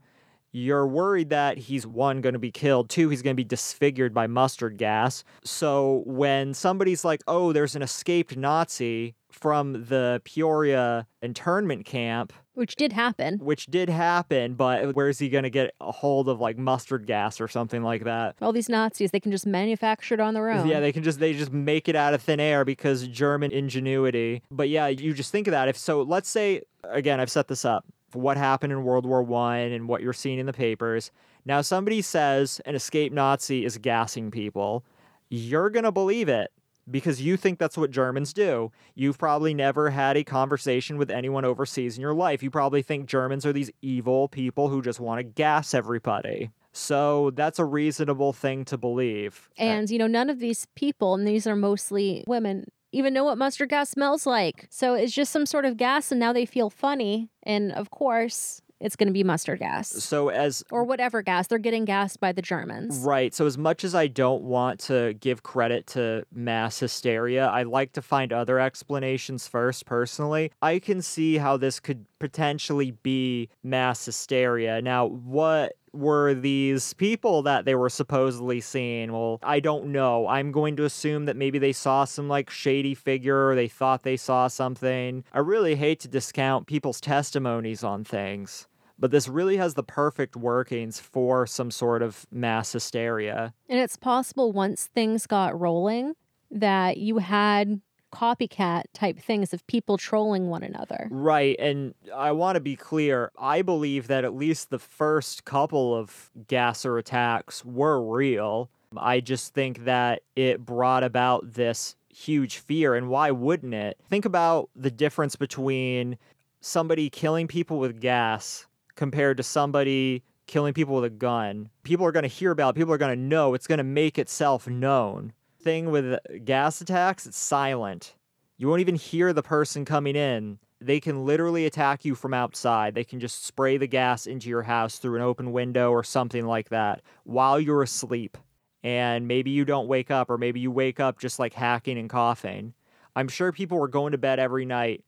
you're 0.53 0.88
worried 0.88 1.29
that 1.29 1.57
he's 1.57 1.86
one 1.88 2.21
going 2.21 2.33
to 2.33 2.39
be 2.39 2.51
killed 2.51 2.89
two 2.89 3.07
he's 3.07 3.21
going 3.21 3.33
to 3.33 3.41
be 3.41 3.48
disfigured 3.48 4.13
by 4.13 4.27
mustard 4.27 4.77
gas 4.77 5.24
so 5.45 6.03
when 6.05 6.53
somebody's 6.53 7.05
like 7.05 7.21
oh 7.25 7.53
there's 7.53 7.74
an 7.74 7.81
escaped 7.81 8.35
nazi 8.35 9.15
from 9.33 9.85
the 9.85 10.22
peoria 10.25 11.07
internment 11.22 11.85
camp 11.85 12.33
which 12.53 12.75
did 12.75 12.91
happen. 12.91 13.39
which 13.39 13.65
did 13.67 13.89
happen 13.89 14.53
but 14.53 14.94
where's 14.96 15.20
he 15.20 15.29
going 15.29 15.44
to 15.44 15.50
get 15.50 15.74
a 15.79 15.91
hold 15.91 16.27
of 16.27 16.39
like 16.39 16.57
mustard 16.57 17.07
gas 17.07 17.39
or 17.39 17.48
something 17.48 17.83
like 17.83 18.03
that? 18.03 18.35
All 18.41 18.51
these 18.51 18.70
nazis 18.70 19.11
they 19.11 19.20
can 19.20 19.31
just 19.31 19.46
manufacture 19.46 20.13
it 20.15 20.20
on 20.20 20.33
their 20.33 20.50
own. 20.50 20.67
Yeah 20.67 20.79
they 20.79 20.91
can 20.91 21.03
just 21.03 21.20
they 21.20 21.33
just 21.33 21.51
make 21.51 21.87
it 21.87 21.96
out 21.96 22.13
of 22.13 22.22
thin 22.22 22.39
air 22.39 22.65
because 22.65 23.07
german 23.07 23.51
ingenuity. 23.51 24.41
But 24.51 24.70
yeah 24.70 24.87
you 24.87 25.13
just 25.13 25.31
think 25.31 25.48
of 25.48 25.51
that 25.51 25.67
if 25.67 25.77
so 25.77 26.01
let's 26.01 26.29
say 26.29 26.61
again 26.83 27.20
i've 27.20 27.31
set 27.31 27.48
this 27.48 27.63
up 27.65 27.85
what 28.15 28.37
happened 28.37 28.74
in 28.74 28.83
World 28.83 29.05
War 29.05 29.24
One 29.24 29.57
and 29.57 29.87
what 29.87 30.01
you're 30.01 30.13
seeing 30.13 30.39
in 30.39 30.46
the 30.46 30.53
papers. 30.53 31.11
Now, 31.46 31.61
somebody 31.61 32.01
says 32.01 32.61
an 32.65 32.75
escaped 32.75 33.13
Nazi 33.13 33.65
is 33.65 33.77
gassing 33.77 34.31
people. 34.31 34.83
You're 35.29 35.70
going 35.70 35.85
to 35.85 35.91
believe 35.91 36.29
it 36.29 36.51
because 36.91 37.21
you 37.21 37.37
think 37.37 37.57
that's 37.57 37.77
what 37.77 37.91
Germans 37.91 38.33
do. 38.33 38.71
You've 38.93 39.17
probably 39.17 39.53
never 39.53 39.89
had 39.89 40.17
a 40.17 40.23
conversation 40.23 40.97
with 40.97 41.09
anyone 41.09 41.45
overseas 41.45 41.97
in 41.97 42.01
your 42.01 42.13
life. 42.13 42.43
You 42.43 42.51
probably 42.51 42.81
think 42.81 43.07
Germans 43.07 43.45
are 43.45 43.53
these 43.53 43.71
evil 43.81 44.27
people 44.27 44.69
who 44.69 44.81
just 44.81 44.99
want 44.99 45.19
to 45.19 45.23
gas 45.23 45.73
everybody. 45.73 46.51
So 46.73 47.31
that's 47.31 47.59
a 47.59 47.65
reasonable 47.65 48.33
thing 48.33 48.65
to 48.65 48.77
believe. 48.77 49.49
Uh, 49.59 49.63
and, 49.63 49.89
you 49.89 49.97
know, 49.97 50.07
none 50.07 50.29
of 50.29 50.39
these 50.39 50.67
people, 50.75 51.15
and 51.15 51.27
these 51.27 51.45
are 51.45 51.55
mostly 51.55 52.23
women, 52.27 52.65
even 52.91 53.13
know 53.13 53.25
what 53.25 53.37
mustard 53.37 53.69
gas 53.69 53.89
smells 53.89 54.25
like. 54.25 54.67
So 54.69 54.93
it's 54.93 55.13
just 55.13 55.31
some 55.31 55.45
sort 55.45 55.65
of 55.65 55.77
gas, 55.77 56.11
and 56.11 56.19
now 56.19 56.31
they 56.33 56.45
feel 56.45 56.69
funny. 56.69 57.29
And 57.43 57.71
of 57.73 57.91
course, 57.91 58.61
it's 58.81 58.96
going 58.96 59.07
to 59.07 59.13
be 59.13 59.24
mustard 59.24 59.59
gas. 59.59 59.89
So 59.89 60.29
as 60.29 60.63
or 60.72 60.83
whatever 60.83 61.22
gas 61.22 61.48
they're 61.48 61.59
getting 61.59 61.85
gassed 61.85 62.20
by 62.20 62.31
the 62.31 62.41
Germans. 62.41 63.00
Right. 63.00 63.33
So 63.33 63.46
as 63.46 63.57
much 63.57 63.83
as 63.83 63.96
I 63.96 64.07
don't 64.07 64.44
want 64.44 64.79
to 64.81 65.13
give 65.13 65.44
credit 65.44 65.87
to 65.87 66.25
mass 66.33 66.79
hysteria, 66.79 67.48
I 67.48 67.63
like 67.63 67.94
to 67.94 68.01
find 68.01 68.33
other 68.33 68.59
explanations 68.59 69.48
first 69.48 69.85
personally. 69.85 70.51
I 70.61 70.79
can 70.79 71.01
see 71.01 71.37
how 71.37 71.57
this 71.57 71.79
could 71.79 72.05
potentially 72.20 72.91
be 73.03 73.50
mass 73.63 74.05
hysteria. 74.05 74.81
Now, 74.81 75.07
what 75.07 75.74
were 75.94 76.33
these 76.33 76.94
people 76.94 77.41
that 77.44 77.65
they 77.65 77.75
were 77.75 77.89
supposedly 77.89 78.61
seeing? 78.61 79.11
Well, 79.11 79.39
I 79.44 79.59
don't 79.59 79.87
know. 79.87 80.27
I'm 80.27 80.51
going 80.51 80.75
to 80.77 80.85
assume 80.85 81.25
that 81.25 81.35
maybe 81.35 81.59
they 81.59 81.74
saw 81.74 82.05
some 82.05 82.29
like 82.29 82.50
shady 82.50 82.96
figure 82.96 83.50
or 83.50 83.55
they 83.55 83.67
thought 83.67 84.03
they 84.03 84.17
saw 84.17 84.48
something. 84.48 85.24
I 85.33 85.39
really 85.39 85.75
hate 85.75 86.00
to 86.01 86.07
discount 86.07 86.67
people's 86.67 87.01
testimonies 87.01 87.83
on 87.83 88.03
things, 88.03 88.67
but 89.01 89.11
this 89.11 89.27
really 89.27 89.57
has 89.57 89.74
the 89.74 89.83
perfect 89.83 90.37
workings 90.37 91.00
for 91.00 91.46
some 91.46 91.72
sort 91.72 92.01
of 92.03 92.25
mass 92.31 92.72
hysteria. 92.72 93.53
And 93.68 93.79
it's 93.79 93.98
possible 93.98 94.53
once 94.53 94.85
things 94.85 95.27
got 95.27 95.59
rolling 95.59 96.14
that 96.51 96.98
you 96.98 97.18
had 97.18 97.81
copycat 98.14 98.83
type 98.94 99.18
things 99.18 99.53
of 99.53 99.66
people 99.68 99.98
trolling 99.98 100.50
one 100.50 100.64
another. 100.64 101.07
Right. 101.09 101.55
And 101.59 101.96
I 102.14 102.31
want 102.31 102.57
to 102.57 102.59
be 102.59 102.75
clear. 102.75 103.31
I 103.40 103.61
believe 103.61 104.07
that 104.07 104.24
at 104.24 104.35
least 104.35 104.70
the 104.70 104.79
first 104.79 105.46
couple 105.46 105.96
of 105.96 106.29
gasser 106.48 106.98
attacks 106.98 107.66
were 107.66 108.01
real. 108.01 108.70
I 108.98 109.22
just 109.22 109.53
think 109.53 109.85
that 109.85 110.22
it 110.35 110.66
brought 110.66 111.03
about 111.03 111.53
this 111.53 111.96
huge 112.09 112.57
fear. 112.57 112.94
And 112.94 113.09
why 113.09 113.31
wouldn't 113.31 113.74
it? 113.74 113.98
Think 114.09 114.25
about 114.25 114.70
the 114.75 114.92
difference 114.92 115.35
between 115.37 116.18
somebody 116.59 117.09
killing 117.09 117.48
people 117.48 117.79
with 117.79 118.00
gas 118.00 118.68
compared 118.95 119.37
to 119.37 119.43
somebody 119.43 120.23
killing 120.47 120.73
people 120.73 120.95
with 120.95 121.05
a 121.05 121.09
gun. 121.09 121.69
People 121.83 122.05
are 122.05 122.11
going 122.11 122.23
to 122.23 122.29
hear 122.29 122.51
about 122.51 122.75
it, 122.75 122.79
people 122.79 122.93
are 122.93 122.97
going 122.97 123.15
to 123.15 123.21
know, 123.21 123.53
it's 123.53 123.67
going 123.67 123.77
to 123.77 123.83
make 123.83 124.17
itself 124.19 124.67
known 124.67 125.33
thing 125.61 125.91
with 125.91 126.17
gas 126.43 126.81
attacks, 126.81 127.25
it's 127.25 127.37
silent. 127.37 128.15
You 128.57 128.67
won't 128.67 128.81
even 128.81 128.95
hear 128.95 129.33
the 129.33 129.43
person 129.43 129.85
coming 129.85 130.15
in. 130.15 130.59
They 130.79 130.99
can 130.99 131.25
literally 131.25 131.65
attack 131.65 132.03
you 132.05 132.15
from 132.15 132.33
outside. 132.33 132.95
They 132.95 133.03
can 133.03 133.19
just 133.19 133.45
spray 133.45 133.77
the 133.77 133.87
gas 133.87 134.25
into 134.25 134.49
your 134.49 134.63
house 134.63 134.97
through 134.97 135.15
an 135.15 135.21
open 135.21 135.51
window 135.51 135.91
or 135.91 136.03
something 136.03 136.45
like 136.45 136.69
that 136.69 137.01
while 137.23 137.59
you're 137.59 137.83
asleep. 137.83 138.37
And 138.83 139.27
maybe 139.27 139.51
you 139.51 139.63
don't 139.63 139.87
wake 139.87 140.09
up, 140.09 140.31
or 140.31 140.39
maybe 140.39 140.59
you 140.59 140.71
wake 140.71 140.99
up 140.99 141.19
just 141.19 141.37
like 141.37 141.53
hacking 141.53 141.99
and 141.99 142.09
coughing. 142.09 142.73
I'm 143.15 143.27
sure 143.27 143.51
people 143.51 143.77
were 143.77 143.87
going 143.87 144.13
to 144.13 144.17
bed 144.17 144.39
every 144.39 144.65
night 144.65 145.03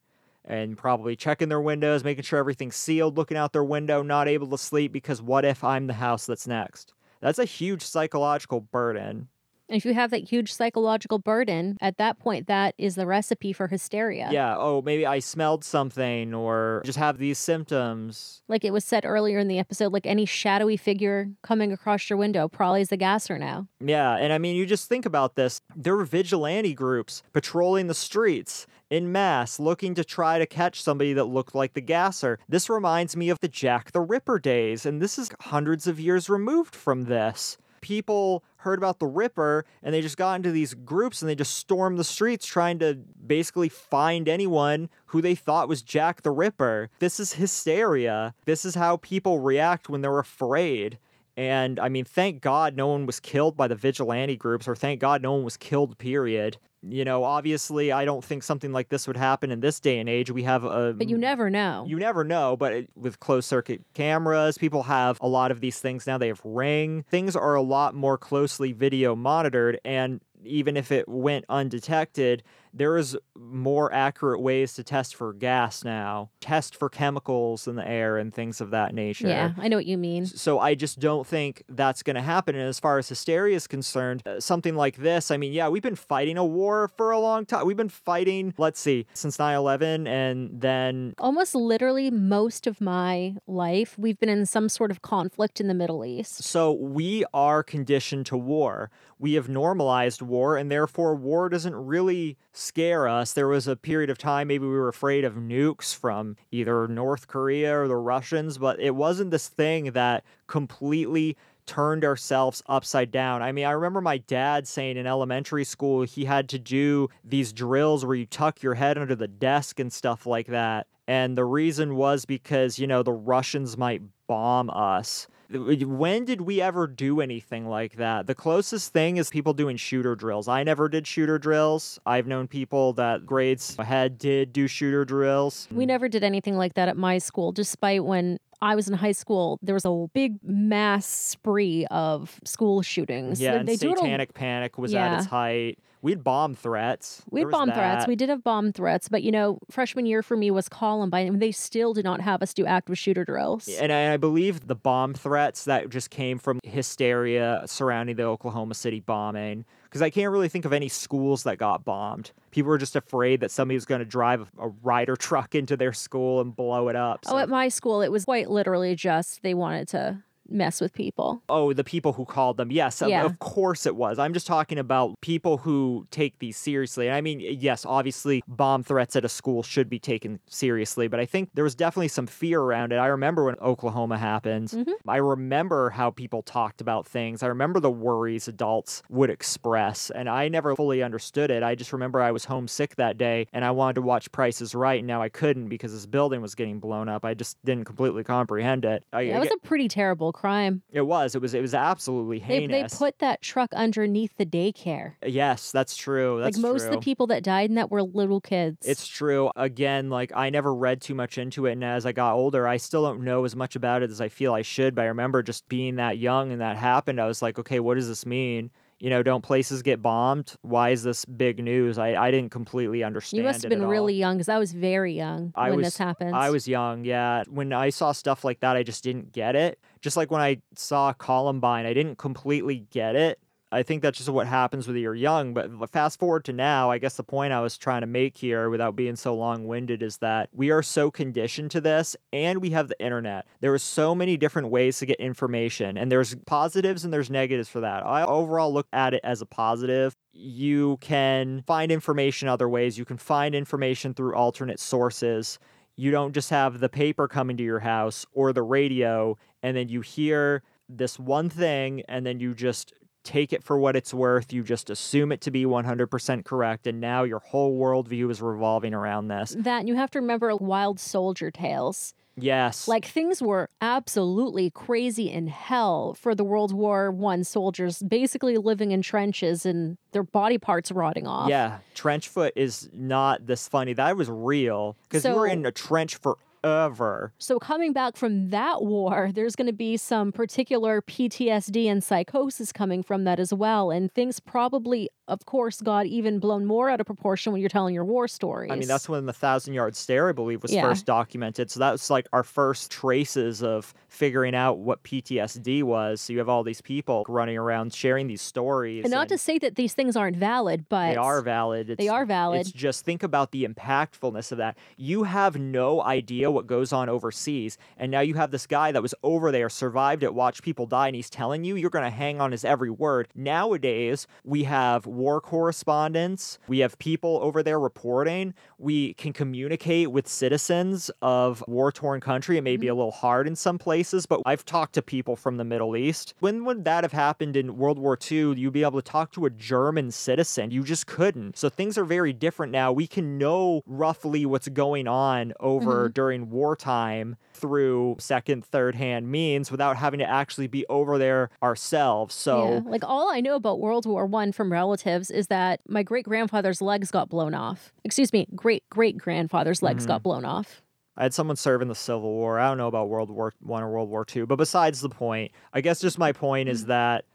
and 0.45 0.77
probably 0.77 1.15
checking 1.15 1.49
their 1.49 1.62
windows, 1.62 2.03
making 2.03 2.23
sure 2.23 2.39
everything's 2.39 2.75
sealed, 2.75 3.17
looking 3.17 3.38
out 3.38 3.53
their 3.53 3.63
window, 3.63 4.01
not 4.01 4.27
able 4.27 4.47
to 4.49 4.58
sleep 4.58 4.91
because 4.91 5.21
what 5.21 5.45
if 5.45 5.63
I'm 5.63 5.88
the 5.88 5.93
house 5.93 6.25
that's 6.25 6.47
next? 6.47 6.93
That's 7.21 7.39
a 7.39 7.45
huge 7.45 7.82
psychological 7.82 8.62
burden. 8.62 9.29
If 9.69 9.86
you 9.86 9.93
have 9.93 10.12
that 10.12 10.29
huge 10.29 10.53
psychological 10.53 11.19
burden, 11.19 11.77
at 11.79 11.97
that 11.97 12.19
point, 12.19 12.47
that 12.47 12.75
is 12.77 12.95
the 12.95 13.08
recipe 13.08 13.53
for 13.53 13.67
hysteria. 13.67 14.29
Yeah, 14.32 14.56
oh, 14.58 14.82
maybe 14.82 15.06
I 15.06 15.19
smelled 15.19 15.63
something 15.63 16.34
or 16.34 16.82
just 16.86 16.99
have 16.99 17.17
these 17.17 17.39
symptoms. 17.39 18.43
Like 18.47 18.65
it 18.65 18.71
was 18.71 18.84
said 18.84 19.06
earlier 19.06 19.39
in 19.39 19.47
the 19.47 19.60
episode, 19.60 19.93
like 19.93 20.06
any 20.06 20.25
shadowy 20.25 20.75
figure 20.75 21.29
coming 21.41 21.71
across 21.71 22.10
your 22.10 22.17
window 22.17 22.47
probably 22.49 22.82
is 22.82 22.89
the 22.89 22.97
gasser 22.97 23.39
now. 23.39 23.67
Yeah, 23.79 24.15
and 24.17 24.34
I 24.34 24.38
mean, 24.38 24.56
you 24.56 24.65
just 24.65 24.89
think 24.89 25.06
about 25.06 25.36
this. 25.36 25.62
There 25.75 25.95
were 25.95 26.06
vigilante 26.06 26.73
groups 26.73 27.23
patrolling 27.32 27.88
the 27.88 27.93
streets 27.93 28.67
in 28.93 29.12
mass 29.12 29.60
looking 29.60 29.95
to 29.95 30.03
try 30.03 30.38
to 30.38 30.45
catch 30.45 30.79
somebody 30.79 31.13
that 31.13 31.23
looked 31.25 31.56
like 31.56 31.73
the 31.73 31.82
gasser. 31.82 32.38
This 32.47 32.69
reminds 32.69 33.17
me 33.17 33.29
of 33.29 33.39
the 33.39 33.47
Jack 33.47 33.91
the 33.91 33.99
Ripper 33.99 34.38
days, 34.38 34.86
and 34.86 35.01
this 35.01 35.17
is 35.17 35.32
hundreds 35.41 35.88
of 35.88 35.99
years 35.99 36.29
removed 36.29 36.75
from 36.75 37.06
this. 37.06 37.58
People 37.82 38.43
heard 38.58 38.77
about 38.77 38.99
the 38.99 39.08
Ripper 39.08 39.65
and 39.82 39.93
they 39.93 40.01
just 40.01 40.15
got 40.15 40.36
into 40.36 40.51
these 40.51 40.75
groups 40.75 41.21
and 41.21 41.27
they 41.27 41.36
just 41.36 41.56
stormed 41.56 41.97
the 41.97 42.03
streets 42.03 42.45
trying 42.45 42.77
to 42.79 42.93
basically 43.25 43.67
find 43.67 44.29
anyone 44.29 44.89
who 45.08 45.21
they 45.21 45.36
thought 45.36 45.67
was 45.67 45.82
Jack 45.82 46.21
the 46.21 46.32
Ripper. 46.32 46.89
This 46.99 47.19
is 47.19 47.34
hysteria. 47.34 48.36
This 48.45 48.63
is 48.63 48.75
how 48.75 48.97
people 48.97 49.39
react 49.39 49.89
when 49.89 50.01
they're 50.01 50.19
afraid. 50.19 50.99
And 51.36 51.79
I 51.79 51.89
mean, 51.89 52.06
thank 52.06 52.41
God 52.41 52.75
no 52.75 52.88
one 52.88 53.08
was 53.08 53.19
killed 53.19 53.58
by 53.58 53.67
the 53.67 53.75
vigilante 53.75 54.38
groups, 54.38 54.67
or 54.67 54.75
thank 54.75 55.01
God 55.01 55.23
no 55.23 55.34
one 55.34 55.43
was 55.43 55.58
killed, 55.58 55.97
period. 55.97 56.58
You 56.85 57.05
know, 57.05 57.23
obviously, 57.23 57.91
I 57.93 58.03
don't 58.03 58.23
think 58.23 58.43
something 58.43 58.73
like 58.73 58.89
this 58.89 59.07
would 59.07 59.15
happen 59.15 59.51
in 59.51 59.61
this 59.61 59.79
day 59.79 59.99
and 59.99 60.09
age. 60.09 60.29
We 60.31 60.43
have 60.43 60.65
a. 60.65 60.93
But 60.93 61.09
you 61.09 61.17
never 61.17 61.49
know. 61.49 61.85
You 61.87 61.97
never 61.97 62.23
know, 62.25 62.57
but 62.57 62.73
it- 62.73 62.89
with 62.95 63.19
closed 63.21 63.47
circuit 63.47 63.81
cameras, 63.93 64.57
people 64.57 64.83
have 64.83 65.17
a 65.21 65.27
lot 65.27 65.49
of 65.51 65.61
these 65.61 65.79
things 65.79 66.05
now. 66.05 66.17
They 66.17 66.27
have 66.27 66.41
Ring. 66.43 67.05
Things 67.09 67.35
are 67.37 67.55
a 67.55 67.61
lot 67.61 67.95
more 67.95 68.17
closely 68.17 68.73
video 68.73 69.15
monitored, 69.15 69.79
and 69.85 70.19
even 70.43 70.75
if 70.75 70.91
it 70.91 71.07
went 71.07 71.45
undetected, 71.47 72.43
there 72.73 72.97
is 72.97 73.15
more 73.36 73.93
accurate 73.93 74.41
ways 74.41 74.73
to 74.73 74.83
test 74.83 75.15
for 75.15 75.31
gas 75.31 75.83
now, 75.83 76.31
test 76.41 76.75
for 76.75 76.89
chemicals 76.89 77.67
in 77.67 77.75
the 77.75 77.88
air 77.88 78.17
and 78.17 78.33
things 78.33 78.59
of 78.62 78.71
that 78.71 78.95
nature. 78.95 79.27
Yeah, 79.27 79.51
I 79.57 79.67
know 79.67 79.77
what 79.77 79.86
you 79.86 79.97
mean. 79.97 80.25
So 80.25 80.59
I 80.59 80.73
just 80.73 80.99
don't 80.99 81.25
think 81.25 81.63
that's 81.69 82.01
going 82.01 82.15
to 82.15 82.21
happen. 82.21 82.55
And 82.55 82.67
as 82.67 82.79
far 82.79 82.97
as 82.97 83.07
hysteria 83.07 83.55
is 83.55 83.67
concerned, 83.67 84.23
uh, 84.25 84.39
something 84.39 84.75
like 84.75 84.97
this, 84.97 85.29
I 85.29 85.38
mean, 85.38 85.53
yeah, 85.53 85.69
we've 85.69 85.83
been 85.83 85.95
fighting 85.95 86.38
a 86.38 86.45
war 86.45 86.89
for 86.97 87.12
a 87.12 87.19
long 87.19 87.45
time. 87.45 87.65
We've 87.67 87.77
been 87.77 87.89
fighting, 87.89 88.53
let's 88.57 88.79
see, 88.79 89.05
since 89.13 89.38
9 89.38 89.55
11. 89.55 90.07
And 90.07 90.62
then, 90.62 91.13
Almost 91.19 91.53
literally 91.53 92.09
most 92.09 92.65
of 92.65 92.81
my 92.81 93.36
life, 93.45 93.95
we've 93.99 94.19
been 94.19 94.29
in 94.29 94.45
some 94.45 94.67
sort 94.67 94.89
of 94.89 95.01
conflict 95.01 95.62
in 95.62 95.67
the 95.67 95.73
Middle 95.73 96.03
East. 96.03 96.43
so 96.43 96.71
we 96.71 97.23
are 97.33 97.62
conditioned 97.62 98.25
to 98.27 98.38
war. 98.38 98.89
We 99.19 99.33
have 99.36 99.47
normalized 99.47 100.21
war, 100.21 100.57
and 100.57 100.69
therefore 100.69 101.15
war 101.15 101.47
doesn't 101.49 101.75
really 101.75 102.38
scare 102.63 103.08
us. 103.08 103.34
There 103.34 103.47
was 103.47 103.67
a 103.67 103.76
period 103.76 104.10
of 104.10 104.17
time 104.17 104.47
maybe 104.47 104.65
we 104.65 104.73
were 104.73 104.88
afraid 104.88 105.26
of 105.26 105.36
nukes 105.36 105.95
from 105.95 106.38
either 106.52 106.88
North 106.88 107.28
Korea 107.28 107.78
or 107.78 107.88
the 107.88 107.95
Russians, 107.95 108.58
but 108.58 108.80
it 108.80 108.95
wasn't 108.95 109.32
this 109.32 109.47
thing 109.47 109.91
that 109.91 110.23
completely 110.47 111.38
turned 111.65 112.04
ourselves 112.04 112.62
upside 112.67 113.12
down. 113.12 113.41
I 113.41 113.52
mean, 113.52 113.65
I 113.65 113.71
remember 113.71 114.02
my 114.02 114.17
dad 114.17 114.67
saying 114.67 114.97
in 114.97 115.08
elementary 115.08 115.63
school 115.63 116.04
he 116.04 116.26
had 116.26 116.49
to 116.49 116.60
do 116.60 117.10
these 117.23 117.54
drills 117.54 118.06
where 118.06 118.15
you 118.15 118.26
tuck 118.26 118.62
your 118.62 118.73
head 118.73 118.97
under 118.97 119.15
the 119.15 119.28
desk 119.28 119.80
and 119.80 119.91
stuff 119.91 120.26
like 120.26 120.47
that. 120.47 120.88
And 121.08 121.38
the 121.38 121.45
reason 121.45 121.95
was 121.95 122.26
because, 122.26 122.80
you 122.80 122.88
know, 122.88 123.04
the 123.04 123.13
Russians 123.13 123.78
might 123.78 124.02
bomb 124.28 124.69
us. 124.69 125.28
When 125.53 126.25
did 126.25 126.41
we 126.41 126.61
ever 126.61 126.87
do 126.87 127.21
anything 127.21 127.67
like 127.67 127.95
that? 127.97 128.27
The 128.27 128.35
closest 128.35 128.91
thing 128.93 129.17
is 129.17 129.29
people 129.29 129.53
doing 129.53 129.77
shooter 129.77 130.15
drills. 130.15 130.47
I 130.47 130.63
never 130.63 130.89
did 130.89 131.05
shooter 131.07 131.37
drills. 131.37 131.99
I've 132.05 132.27
known 132.27 132.47
people 132.47 132.93
that 132.93 133.25
grades 133.25 133.75
ahead 133.77 134.17
did 134.17 134.51
do 134.53 134.67
shooter 134.67 135.05
drills. 135.05 135.67
We 135.71 135.85
never 135.85 136.09
did 136.09 136.23
anything 136.23 136.57
like 136.57 136.73
that 136.75 136.89
at 136.89 136.97
my 136.97 137.17
school, 137.17 137.51
despite 137.51 138.03
when 138.03 138.39
I 138.61 138.75
was 138.75 138.87
in 138.87 138.93
high 138.93 139.11
school, 139.11 139.59
there 139.61 139.73
was 139.75 139.85
a 139.85 140.05
big 140.13 140.37
mass 140.43 141.05
spree 141.05 141.85
of 141.91 142.39
school 142.45 142.81
shootings. 142.81 143.41
Yeah, 143.41 143.51
They- 143.53 143.57
and 143.59 143.67
they 143.67 143.75
do 143.75 143.89
it 143.91 143.95
a- 143.95 143.97
satanic 143.97 144.33
panic 144.33 144.77
was 144.77 144.93
at 144.93 145.17
its 145.17 145.25
height. 145.27 145.79
We 146.03 146.11
had 146.11 146.21
bomb 146.21 146.53
threats. 146.53 147.23
We 147.31 147.39
There 147.39 147.47
had 147.47 147.53
was 147.53 147.53
bomb 147.53 147.71
threats. 147.71 148.07
We 148.07 148.17
did 148.17 148.27
have 148.27 148.43
bomb 148.43 148.73
threats, 148.73 149.07
but 149.07 149.23
you 149.23 149.31
know, 149.31 149.57
freshman 149.71 150.05
year 150.05 150.21
for 150.21 150.35
me 150.35 150.51
was 150.51 150.67
Columbine, 150.67 151.27
and 151.27 151.41
they 151.41 151.53
still 151.53 151.93
did 151.93 152.03
not 152.03 152.19
have 152.19 152.41
us 152.43 152.53
do 152.53 152.65
active 152.65 152.99
shooter 152.99 153.23
drills. 153.23 153.69
And 153.69 153.89
I, 153.91 154.13
I 154.13 154.17
believe 154.17 154.67
the 154.67 154.75
bomb 154.75 155.13
threats 155.13 155.63
that 155.63 155.89
just 155.89 156.09
came 156.09 156.39
from 156.39 156.59
hysteria 156.65 157.63
surrounding 157.67 158.17
the 158.17 158.23
Oklahoma 158.23 158.73
City 158.73 158.99
bombing. 158.99 159.63
Because 159.85 160.01
I 160.01 160.09
can't 160.09 160.31
really 160.31 160.49
think 160.49 160.65
of 160.65 160.73
any 160.73 160.89
schools 160.89 161.43
that 161.43 161.57
got 161.57 161.85
bombed. 161.85 162.31
People 162.51 162.69
were 162.69 162.77
just 162.79 162.95
afraid 162.97 163.39
that 163.39 163.51
somebody 163.51 163.75
was 163.75 163.85
going 163.85 163.99
to 163.99 164.05
drive 164.05 164.51
a, 164.59 164.67
Ryder 164.81 165.15
truck 165.19 165.55
into 165.55 165.77
their 165.77 165.93
school 165.93 166.41
and 166.41 166.53
blow 166.53 166.89
it 166.89 166.97
up. 166.97 167.21
Oh, 167.27 167.31
So- 167.31 167.37
at 167.37 167.47
my 167.47 167.69
school, 167.69 168.01
it 168.01 168.11
was 168.11 168.25
quite 168.25 168.49
literally 168.49 168.95
just 168.95 169.41
they 169.41 169.53
wanted 169.53 169.87
to 169.89 170.23
mess 170.49 170.82
with 170.82 170.93
people. 170.93 171.41
Oh, 171.49 171.73
the 171.73 171.84
people 171.84 172.13
who 172.13 172.25
called 172.25 172.58
them. 172.58 172.71
Yes, 172.71 173.01
of- 173.01 173.10
Yeah. 173.10 173.23
of 173.25 173.39
course 173.39 173.86
it 173.86 173.95
was. 173.95 174.19
I'm 174.19 174.34
just 174.34 174.45
talking 174.47 174.77
about 174.77 175.15
people 175.21 175.58
who 175.58 176.06
take 176.12 176.39
these 176.39 176.58
seriously. 176.58 177.10
I 177.10 177.21
mean, 177.21 177.39
yes, 177.39 177.86
obviously 177.86 178.43
bomb 178.47 178.84
threats 178.84 179.15
at 179.15 179.23
a 179.25 179.29
school 179.29 179.63
should 179.63 179.89
be 179.89 179.99
taken 179.99 180.39
seriously, 180.47 181.08
but 181.08 181.19
I 181.19 181.25
think 181.25 181.49
there 181.53 181.63
was 181.63 181.75
definitely 181.75 182.10
some 182.10 182.27
fear 182.27 182.60
around 182.62 182.91
it. 182.91 182.97
I 182.97 183.08
remember 183.08 183.45
when 183.45 183.56
Oklahoma 183.60 184.17
happened. 184.17 184.69
Mhm. 184.69 184.93
I 185.08 185.17
remember 185.17 185.89
how 185.91 186.12
people 186.12 186.41
talked 186.41 186.82
about 186.82 187.08
things. 187.08 187.41
I 187.41 187.47
remember 187.47 187.79
the 187.79 187.91
worries 187.91 188.47
adults 188.47 189.01
would 189.10 189.29
express, 189.29 190.10
and 190.10 190.27
I 190.29 190.49
never 190.49 190.75
fully 190.75 191.01
understood 191.01 191.51
it. 191.51 191.63
I 191.63 191.75
just 191.75 191.93
remember 191.93 192.21
I 192.21 192.32
was 192.32 192.45
homesick 192.45 192.95
that 192.97 193.17
day 193.17 193.47
and 193.53 193.63
I 193.63 193.71
wanted 193.71 193.95
to 193.95 194.01
watch 194.01 194.32
Price 194.32 194.60
is 194.62 194.75
Right, 194.75 194.99
and 194.99 195.08
now 195.08 195.21
I 195.21 195.29
couldn't 195.29 195.69
because 195.69 195.93
this 195.93 196.06
building 196.06 196.41
was 196.41 196.53
getting 196.56 196.79
blown 196.79 197.08
up. 197.08 197.23
I 197.23 197.34
just 197.34 197.58
didn't 197.63 197.86
completely 197.86 198.23
comprehend 198.23 198.84
it. 198.84 199.03
I, 199.13 199.27
That 199.27 199.36
I 199.36 199.39
was 199.39 199.51
a 199.51 199.58
pretty 199.65 199.88
terrible 199.88 200.32
crime. 200.33 200.81
it 200.91 201.01
was. 201.01 201.35
It 201.35 201.41
was. 201.41 201.53
It 201.53 201.61
was 201.61 201.73
absolutely 201.73 202.39
They, 202.39 202.61
heinous. 202.61 202.91
they 202.91 202.97
put 202.97 203.19
that 203.19 203.41
truck 203.41 203.71
underneath 203.73 204.35
the 204.37 204.45
daycare. 204.45 205.13
Yes, 205.25 205.71
that's 205.71 205.95
true. 205.95 206.41
That's 206.41 206.57
like 206.57 206.61
most 206.61 206.81
true. 206.81 206.89
of 206.89 206.93
the 206.95 206.99
people 207.01 207.27
that 207.27 207.43
died 207.43 207.69
in 207.69 207.75
that 207.75 207.89
were 207.91 208.03
little 208.03 208.41
kids. 208.41 208.85
It's 208.85 209.07
true. 209.07 209.51
Again, 209.55 210.09
like 210.09 210.31
I 210.35 210.49
never 210.49 210.73
read 210.73 211.01
too 211.01 211.15
much 211.15 211.37
into 211.37 211.65
it, 211.67 211.73
and 211.73 211.83
as 211.83 212.05
I 212.05 212.11
got 212.11 212.33
older, 212.33 212.67
I 212.67 212.77
still 212.77 213.03
don't 213.03 213.23
know 213.23 213.45
as 213.45 213.55
much 213.55 213.75
about 213.75 214.03
it 214.03 214.11
as 214.11 214.19
I 214.19 214.29
feel 214.29 214.53
I 214.53 214.61
should. 214.63 214.95
But 214.95 215.03
I 215.03 215.05
remember 215.05 215.41
just 215.43 215.69
being 215.69 215.95
that 215.95 216.17
young 216.17 216.51
and 216.51 216.59
that 216.61 216.77
happened. 216.77 217.21
I 217.21 217.27
was 217.27 217.41
like, 217.41 217.59
okay, 217.59 217.79
what 217.79 217.95
does 217.95 218.07
this 218.07 218.25
mean? 218.25 218.71
You 219.03 219.09
know, 219.09 219.21
don't 219.21 219.41
places 219.41 219.81
get 219.81 220.01
bombed? 220.01 220.55
Why 220.61 220.91
is 220.91 221.03
this 221.03 221.25
big 221.25 221.61
news? 221.61 221.97
I, 221.97 222.15
I 222.15 222.31
didn't 222.31 222.51
completely 222.51 223.03
understand. 223.03 223.37
you 223.37 223.43
must 223.43 223.61
have 223.63 223.69
been 223.69 223.81
at 223.81 223.83
all. 223.83 223.91
really 223.91 224.13
young 224.13 224.37
because 224.37 224.47
I 224.47 224.57
was 224.57 224.71
very 224.71 225.11
young 225.11 225.51
I 225.57 225.71
when 225.71 225.79
was- 225.79 225.87
this 225.87 225.97
happened. 225.97 226.33
I 226.33 226.51
was 226.51 226.69
young, 226.69 227.03
yeah. 227.03 227.43
When 227.49 227.73
I 227.73 227.89
saw 227.89 228.13
stuff 228.13 228.45
like 228.45 228.61
that, 228.61 228.77
I 228.77 228.83
just 228.83 229.03
didn't 229.03 229.33
get 229.33 229.57
it. 229.57 229.77
Just 229.99 230.15
like 230.15 230.31
when 230.31 230.39
I 230.39 230.61
saw 230.75 231.11
Columbine, 231.11 231.85
I 231.85 231.93
didn't 231.93 232.17
completely 232.17 232.85
get 232.91 233.17
it. 233.17 233.39
I 233.73 233.83
think 233.83 234.01
that's 234.01 234.17
just 234.17 234.29
what 234.29 234.47
happens 234.47 234.88
when 234.88 234.95
you're 234.97 235.15
young. 235.15 235.53
But 235.53 235.89
fast 235.89 236.19
forward 236.19 236.45
to 236.45 236.53
now, 236.53 236.91
I 236.91 236.99
guess 236.99 237.15
the 237.15 237.23
point 237.23 237.53
I 237.53 237.59
was 237.59 237.77
trying 237.77 238.01
to 238.01 238.07
make 238.07 238.38
here 238.38 238.69
without 238.69 238.95
being 238.95 239.15
so 239.15 239.36
long 239.36 239.67
winded 239.67 240.03
is 240.03 240.17
that 240.17 240.49
we 240.53 240.69
are 240.69 240.83
so 240.83 241.09
conditioned 241.09 241.71
to 241.71 241.81
this 241.81 242.15
and 242.31 242.62
we 242.62 242.69
have 242.69 242.88
the 242.88 242.99
internet. 243.03 243.47
There 243.62 243.73
are 243.73 243.79
so 243.79 244.13
many 244.13 244.38
different 244.38 244.69
ways 244.69 244.99
to 244.99 245.05
get 245.05 245.19
information, 245.19 245.97
and 245.97 246.12
there's 246.12 246.36
positives 246.45 247.03
and 247.03 247.12
there's 247.12 247.29
negatives 247.29 247.69
for 247.69 247.79
that. 247.81 248.05
I 248.05 248.23
overall 248.23 248.71
look 248.71 248.88
at 248.93 249.13
it 249.13 249.21
as 249.23 249.41
a 249.41 249.45
positive. 249.45 250.15
You 250.31 250.97
can 251.01 251.63
find 251.65 251.91
information 251.91 252.47
other 252.47 252.69
ways, 252.69 252.97
you 252.97 253.05
can 253.05 253.17
find 253.17 253.55
information 253.55 254.13
through 254.13 254.36
alternate 254.36 254.79
sources 254.79 255.59
you 255.95 256.12
don't 256.12 256.33
just 256.33 256.49
have 256.49 256.79
the 256.79 256.89
paper 256.89 257.27
coming 257.27 257.57
to 257.57 257.63
your 257.63 257.79
house 257.79 258.25
or 258.33 258.51
the 258.51 258.63
radio 258.63 259.38
and 259.62 259.77
then 259.77 259.89
you 259.89 260.01
hear 260.01 260.63
this 260.89 261.19
one 261.19 261.49
thing 261.49 262.01
and 262.07 262.25
then 262.25 262.39
you 262.39 262.53
just 262.53 262.93
take 263.23 263.53
it 263.53 263.63
for 263.63 263.77
what 263.77 263.95
it's 263.95 264.13
worth 264.13 264.51
you 264.51 264.63
just 264.63 264.89
assume 264.89 265.31
it 265.31 265.41
to 265.41 265.49
be 265.51 265.65
100% 265.65 266.45
correct 266.45 266.86
and 266.88 266.99
now 266.99 267.23
your 267.23 267.39
whole 267.39 267.77
worldview 267.79 268.29
is 268.29 268.41
revolving 268.41 268.93
around 268.93 269.27
this 269.29 269.55
that 269.57 269.79
and 269.79 269.88
you 269.88 269.95
have 269.95 270.12
to 270.12 270.19
remember 270.19 270.53
wild 270.55 270.99
soldier 270.99 271.49
tales. 271.49 272.13
yes 272.36 272.88
Like 272.88 273.05
things 273.05 273.41
were 273.41 273.69
absolutely 273.81 274.69
crazy 274.69 275.29
in 275.31 275.47
hell 275.47 276.15
for 276.19 276.36
the 276.36 276.43
World 276.43 276.73
War 276.73 277.12
One 277.12 277.43
soldiers, 277.43 278.01
basically 278.03 278.57
living 278.57 278.91
in 278.91 279.01
trenches 279.01 279.65
and 279.65 279.97
their 280.12 280.23
body 280.23 280.57
parts 280.57 280.91
rotting 280.91 281.27
off. 281.27 281.49
yeah 281.49 281.79
trench 281.95 282.27
foot 282.27 282.53
is 282.55 282.89
not 282.93 283.45
this 283.45 283.67
funny 283.67 283.93
that 283.93 284.17
was 284.17 284.29
real 284.29 284.97
because 285.03 285.23
you 285.23 285.33
were 285.33 285.47
in 285.47 285.65
a 285.65 285.71
trench 285.71 286.15
forever. 286.63 287.34
So 287.38 287.60
coming 287.60 287.93
back 287.93 288.15
from 288.15 288.49
that 288.49 288.84
war, 288.84 289.32
there's 289.34 289.56
going 289.56 289.67
to 289.67 289.73
be 289.73 289.97
some 289.97 290.32
particular 290.32 291.02
PTSD 291.02 291.86
and 291.86 292.04
psychosis 292.04 292.71
coming 292.71 293.04
from 293.04 293.23
that 293.26 293.39
as 293.39 293.54
well, 293.54 293.91
and 293.91 294.12
things 294.13 294.39
probably 294.39 295.10
of 295.27 295.45
course, 295.45 295.81
got 295.81 296.05
even 296.05 296.39
blown 296.39 296.65
more 296.65 296.89
out 296.89 296.99
of 296.99 297.05
proportion 297.05 297.53
when 297.53 297.62
you're 297.62 297.69
telling 297.69 297.93
your 297.95 298.03
war 298.05 298.27
stories. 298.27 298.71
I 298.71 298.75
mean, 298.75 298.88
that's 298.88 299.07
when 299.07 299.25
the 299.25 299.33
Thousand 299.33 299.73
Yard 299.73 299.95
Stare, 299.95 300.29
I 300.29 300.31
believe, 300.33 300.62
was 300.62 300.73
Yeah. 300.73 300.81
first 300.81 301.05
documented. 301.05 301.71
So 301.71 301.79
that 301.79 301.91
was 301.91 302.09
like 302.09 302.27
our 302.33 302.43
first 302.43 302.91
traces 302.91 303.63
of 303.63 303.93
figuring 304.09 304.53
out 304.53 304.79
what 304.79 305.01
PTSD 305.03 305.81
was. 305.83 306.21
So 306.21 306.33
you 306.33 306.39
have 306.39 306.49
all 306.49 306.63
these 306.63 306.81
people 306.81 307.23
running 307.29 307.57
around 307.57 307.93
sharing 307.93 308.27
these 308.27 308.41
stories. 308.41 309.05
and 309.05 309.12
not 309.12 309.29
to 309.29 309.38
say 309.38 309.57
that 309.59 309.75
these 309.75 309.93
things 309.93 310.15
aren't 310.15 310.36
valid, 310.36 310.86
but 310.89 311.09
they 311.12 311.15
are 311.15 311.41
valid. 311.41 311.89
It's, 311.91 311.97
they 312.03 312.09
are 312.09 312.25
valid. 312.25 312.62
It's 312.62 312.71
just 312.71 313.05
think 313.05 313.23
about 313.23 313.51
the 313.51 313.65
impactfulness 313.65 314.51
of 314.51 314.57
that. 314.57 314.77
You 314.97 315.23
have 315.23 315.57
no 315.57 316.01
idea 316.01 316.51
what 316.51 316.67
goes 316.67 316.91
on 316.91 317.07
overseas, 317.09 317.77
and 317.97 318.12
now 318.12 318.19
you 318.19 318.33
have 318.36 318.51
this 318.51 318.67
guy 318.67 318.91
that 318.91 319.01
was 319.01 319.15
over 319.23 319.51
there, 319.51 319.69
survived 319.69 320.23
it, 320.23 320.33
watched 320.33 320.63
people 320.63 320.86
die, 320.86 321.07
and 321.07 321.15
he's 321.15 321.29
telling 321.29 321.63
you 321.63 321.75
you're 321.75 321.89
going 321.89 322.03
to 322.03 322.09
hang 322.09 322.41
on 322.41 322.51
his 322.51 322.65
every 322.65 322.89
word. 322.89 323.29
Nowadays, 323.36 324.27
we 324.43 324.63
have 324.63 325.05
war 325.15 325.39
correspondents, 325.41 326.60
we 326.67 326.80
have 326.80 326.97
people 326.99 327.39
over 327.41 327.62
there 327.63 327.80
reporting, 327.80 328.54
we 328.78 329.13
can 329.15 329.34
communicate 329.34 330.12
with 330.12 330.28
citizens 330.28 331.12
of 331.21 331.63
war 331.67 331.91
torn 331.91 332.19
country. 332.21 332.58
It 332.58 332.62
may 332.62 332.73
Mm-hmm. 332.73 332.82
be 332.82 332.88
a 332.88 332.95
little 332.95 333.12
hard 333.12 333.47
in 333.47 333.56
some 333.56 333.78
places, 333.78 334.26
but 334.26 334.41
I've 334.45 334.65
talked 334.65 334.93
to 334.95 335.02
people 335.04 335.36
from 335.36 335.58
the 335.58 335.63
Middle 335.63 335.95
East. 335.95 336.34
When 336.39 336.65
would 336.65 336.86
that 336.86 337.04
have 337.04 337.12
happened 337.13 337.56
in 337.56 337.78
World 337.78 337.99
War 337.99 338.17
II? 338.19 338.56
You'd 338.58 338.73
be 338.73 338.82
able 338.84 338.99
to 339.02 339.08
talk 339.12 339.32
to 339.34 339.45
a 339.45 339.49
German 339.52 340.10
citizen. 340.10 340.71
You 340.71 340.84
just 340.84 341.06
couldn't. 341.06 341.56
So 341.58 341.69
things 341.69 341.97
are 341.97 342.06
very 342.06 342.34
different 342.34 342.71
now. 342.71 342.91
We 342.91 343.06
can 343.06 343.38
know 343.38 343.84
roughly 343.86 344.45
what's 344.47 344.67
going 344.69 345.08
on 345.08 345.54
over 345.60 346.06
Mm-hmm. 346.06 346.13
during 346.13 346.49
wartime 346.49 347.36
through 347.53 348.17
second, 348.19 348.65
third 348.65 348.95
hand 348.95 349.29
means 349.31 349.71
without 349.71 349.97
having 349.97 350.19
to 350.19 350.29
actually 350.29 350.67
be 350.67 350.85
over 350.89 351.17
there 351.17 351.49
ourselves. 351.61 352.35
So 352.35 352.81
Yeah, 352.85 352.91
like 352.91 353.03
all 353.03 353.31
I 353.31 353.41
know 353.41 353.55
about 353.55 353.79
World 353.79 354.05
War 354.05 354.25
One 354.25 354.51
from 354.51 354.71
relatives 354.71 355.29
is 355.31 355.47
that 355.47 355.79
my 355.87 356.03
great 356.03 356.25
grandfather's 356.25 356.81
legs 356.81 357.11
got 357.11 357.29
blown 357.29 357.53
off. 357.53 357.93
Excuse 358.03 358.33
me, 358.33 358.47
great 358.55 358.83
great 358.89 359.17
grandfather's 359.17 359.81
legs 359.81 360.03
Mm-hmm. 360.03 360.07
got 360.11 360.23
blown 360.23 360.45
off. 360.45 360.81
I 361.15 361.23
had 361.23 361.33
someone 361.33 361.55
serve 361.57 361.81
in 361.83 361.87
the 361.89 361.95
Civil 361.95 362.31
War. 362.31 362.59
I 362.59 362.67
don't 362.67 362.77
know 362.79 362.87
about 362.87 363.07
World 363.07 363.29
War 363.29 363.53
One 363.59 363.83
or 363.83 363.91
World 363.91 364.09
War 364.09 364.25
Two, 364.25 364.45
but 364.47 364.55
besides 364.55 364.99
the 365.01 365.09
point, 365.09 365.51
I 365.71 365.81
guess 365.81 366.01
just 366.01 366.17
my 366.17 366.31
point 366.31 366.69
is 366.69 366.85
that 366.87 367.25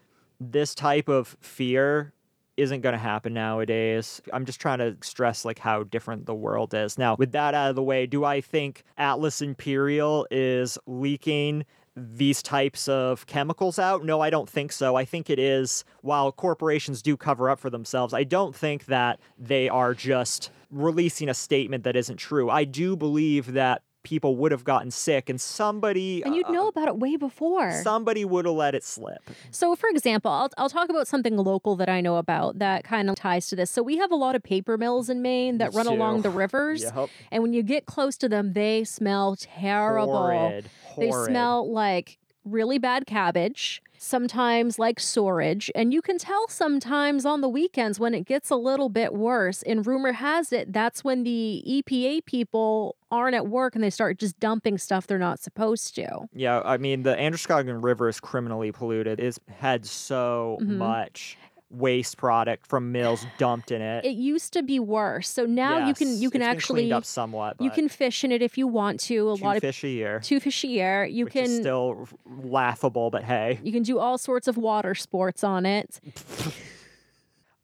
this 0.41 0.75
type 0.75 1.09
of 1.09 1.37
fear 1.41 2.13
isn't 2.59 2.81
going 2.81 2.93
to 2.93 2.99
happen 2.99 3.33
nowadays. 3.33 4.21
I'm 4.33 4.45
just 4.45 4.61
trying 4.61 4.79
to 4.79 4.97
stress 5.01 5.45
like 5.45 5.59
how 5.59 5.85
different 5.85 6.27
the 6.27 6.35
world 6.35 6.75
is. 6.75 6.99
Now, 6.99 7.15
with 7.17 7.33
that 7.33 7.55
out 7.55 7.71
of 7.71 7.77
the 7.77 7.83
way, 7.83 8.07
do 8.07 8.25
I 8.25 8.41
think 8.41 8.83
Atlas 8.99 9.41
Imperial 9.41 10.27
is 10.31 10.77
leaking 10.87 11.65
these 11.97 12.43
types 12.43 12.89
of 12.89 13.27
chemicals 13.27 13.79
out? 13.79 14.05
No, 14.05 14.21
I 14.21 14.31
don't 14.31 14.49
think 14.49 14.73
so. 14.73 14.97
I 14.97 15.05
think 15.05 15.31
it 15.31 15.39
is 15.39 15.85
while 16.03 16.33
corporations 16.33 17.01
do 17.01 17.17
cover 17.17 17.49
up 17.49 17.61
for 17.61 17.71
themselves, 17.71 18.13
I 18.13 18.25
don't 18.25 18.55
think 18.55 18.87
that 18.87 19.21
they 19.39 19.69
are 19.69 19.95
just 19.95 20.51
releasing 20.71 21.29
a 21.29 21.35
statement 21.35 21.85
that 21.85 21.97
isn't 21.97 22.17
true. 22.17 22.51
I 22.51 22.65
do 22.65 22.97
believe 22.97 23.53
that 23.53 23.83
people 24.03 24.37
would 24.37 24.53
have 24.53 24.65
gotten 24.65 24.91
sick 24.91 25.29
and 25.29 25.41
somebody 25.41 26.23
And 26.23 26.35
you'd 26.35 26.47
uh, 26.47 26.53
know 26.53 26.69
about 26.69 26.89
it 26.89 26.99
way 26.99 27.17
before. 27.17 27.73
somebody 27.83 28.25
would 28.25 28.45
have 28.47 28.55
let 28.55 28.75
it 28.75 28.85
slip. 28.85 29.19
So, 29.51 29.75
for 29.77 29.89
example, 29.89 30.31
I'll, 30.31 30.51
I'll 30.57 30.71
talk 30.71 30.89
about 30.89 31.07
something 31.07 31.37
local 31.37 31.77
that 31.77 31.89
I 31.89 32.01
know 32.01 32.17
about 32.17 32.59
that 32.59 32.85
kind 32.85 33.11
of 33.11 33.17
ties 33.17 33.49
to 33.49 33.57
this. 33.57 33.71
So, 33.71 33.83
we 33.83 33.99
have 33.99 34.11
a 34.11 34.17
lot 34.17 34.35
of 34.35 34.43
paper 34.43 34.79
mills 34.79 35.09
in 35.09 35.21
Maine 35.23 35.59
that 35.59 35.73
Me 35.73 35.77
run 35.77 35.87
along 35.87 36.23
the 36.23 36.31
rivers. 36.45 36.85
Yep. 36.85 37.11
And 37.31 37.43
when 37.43 37.53
you 37.53 37.63
get 37.63 37.87
close 37.87 38.17
to 38.19 38.29
them, 38.29 38.53
they 38.53 38.85
smell 38.85 39.37
terrible. 39.37 40.13
Horrid. 40.17 40.71
They 40.97 41.11
smell 41.11 41.71
like 41.71 42.19
really 42.45 42.79
bad 42.79 43.07
cabbage, 43.07 43.83
sometimes 43.99 44.79
like 44.79 45.01
storage. 45.01 45.71
And 45.75 45.93
you 45.93 46.01
can 46.03 46.19
tell 46.19 46.49
sometimes 46.49 47.25
on 47.27 47.41
the 47.41 47.49
weekends 47.49 48.01
when 48.01 48.15
it 48.15 48.25
gets 48.25 48.51
a 48.51 48.57
little 48.57 48.89
bit 48.89 49.13
worse. 49.15 49.63
And 49.63 49.87
rumor 49.87 50.13
has 50.13 50.53
it 50.53 50.73
that's 50.73 51.05
when 51.05 51.25
the 51.25 51.63
EPA 51.67 52.25
people 52.25 52.97
aren't 53.11 53.35
at 53.35 53.47
work 53.49 53.75
and 53.75 53.83
they 53.83 53.91
start 53.91 54.19
just 54.19 54.39
dumping 54.39 54.77
stuff 54.79 55.07
they're 55.07 55.19
not 55.19 55.41
supposed 55.41 55.95
to. 55.97 56.29
Yeah, 56.35 56.61
I 56.65 56.77
mean 56.77 57.03
the 57.03 57.19
Androscoggin 57.19 57.81
River 57.81 58.09
is 58.09 58.21
criminally 58.21 58.71
polluted. 58.73 59.19
It's 59.19 59.41
had 59.49 59.87
so 59.87 60.59
Mhm. 60.61 60.77
much 60.77 61.39
waste 61.71 62.17
product 62.17 62.67
from 62.67 62.93
mills 62.93 63.27
dumped 63.37 63.71
in 63.71 63.83
it. 63.83 64.05
It 64.05 64.17
used 64.17 64.53
to 64.55 64.63
be 64.63 64.79
worse. 64.79 65.29
So 65.29 65.45
now 65.45 65.87
you 65.87 65.95
can 65.95 66.21
you 66.21 66.31
can 66.31 66.43
actually 66.43 66.83
cleaned 66.83 66.93
up 66.93 67.05
somewhat. 67.05 67.57
you 67.61 67.71
can 67.71 67.89
fish 67.89 68.25
in 68.25 68.33
it 68.33 68.43
if 68.43 68.57
you 68.57 68.67
want 68.67 69.01
to. 69.01 69.31
A 69.31 69.33
lot 69.33 69.57
of 69.57 69.61
fish 69.61 69.85
a 69.85 69.89
year, 69.89 70.21
two 70.21 70.41
fish 70.41 70.65
a 70.65 70.69
year. 70.69 71.05
You 71.05 71.27
can 71.27 71.49
still 71.49 72.09
laughable, 72.27 73.11
but 73.11 73.25
hey. 73.25 73.59
you 73.63 73.73
can 73.73 73.83
do 73.83 73.99
all 73.99 74.19
sorts 74.19 74.49
of 74.49 74.57
water 74.57 74.95
sports 74.95 75.45
on 75.45 75.67
it. 75.67 76.01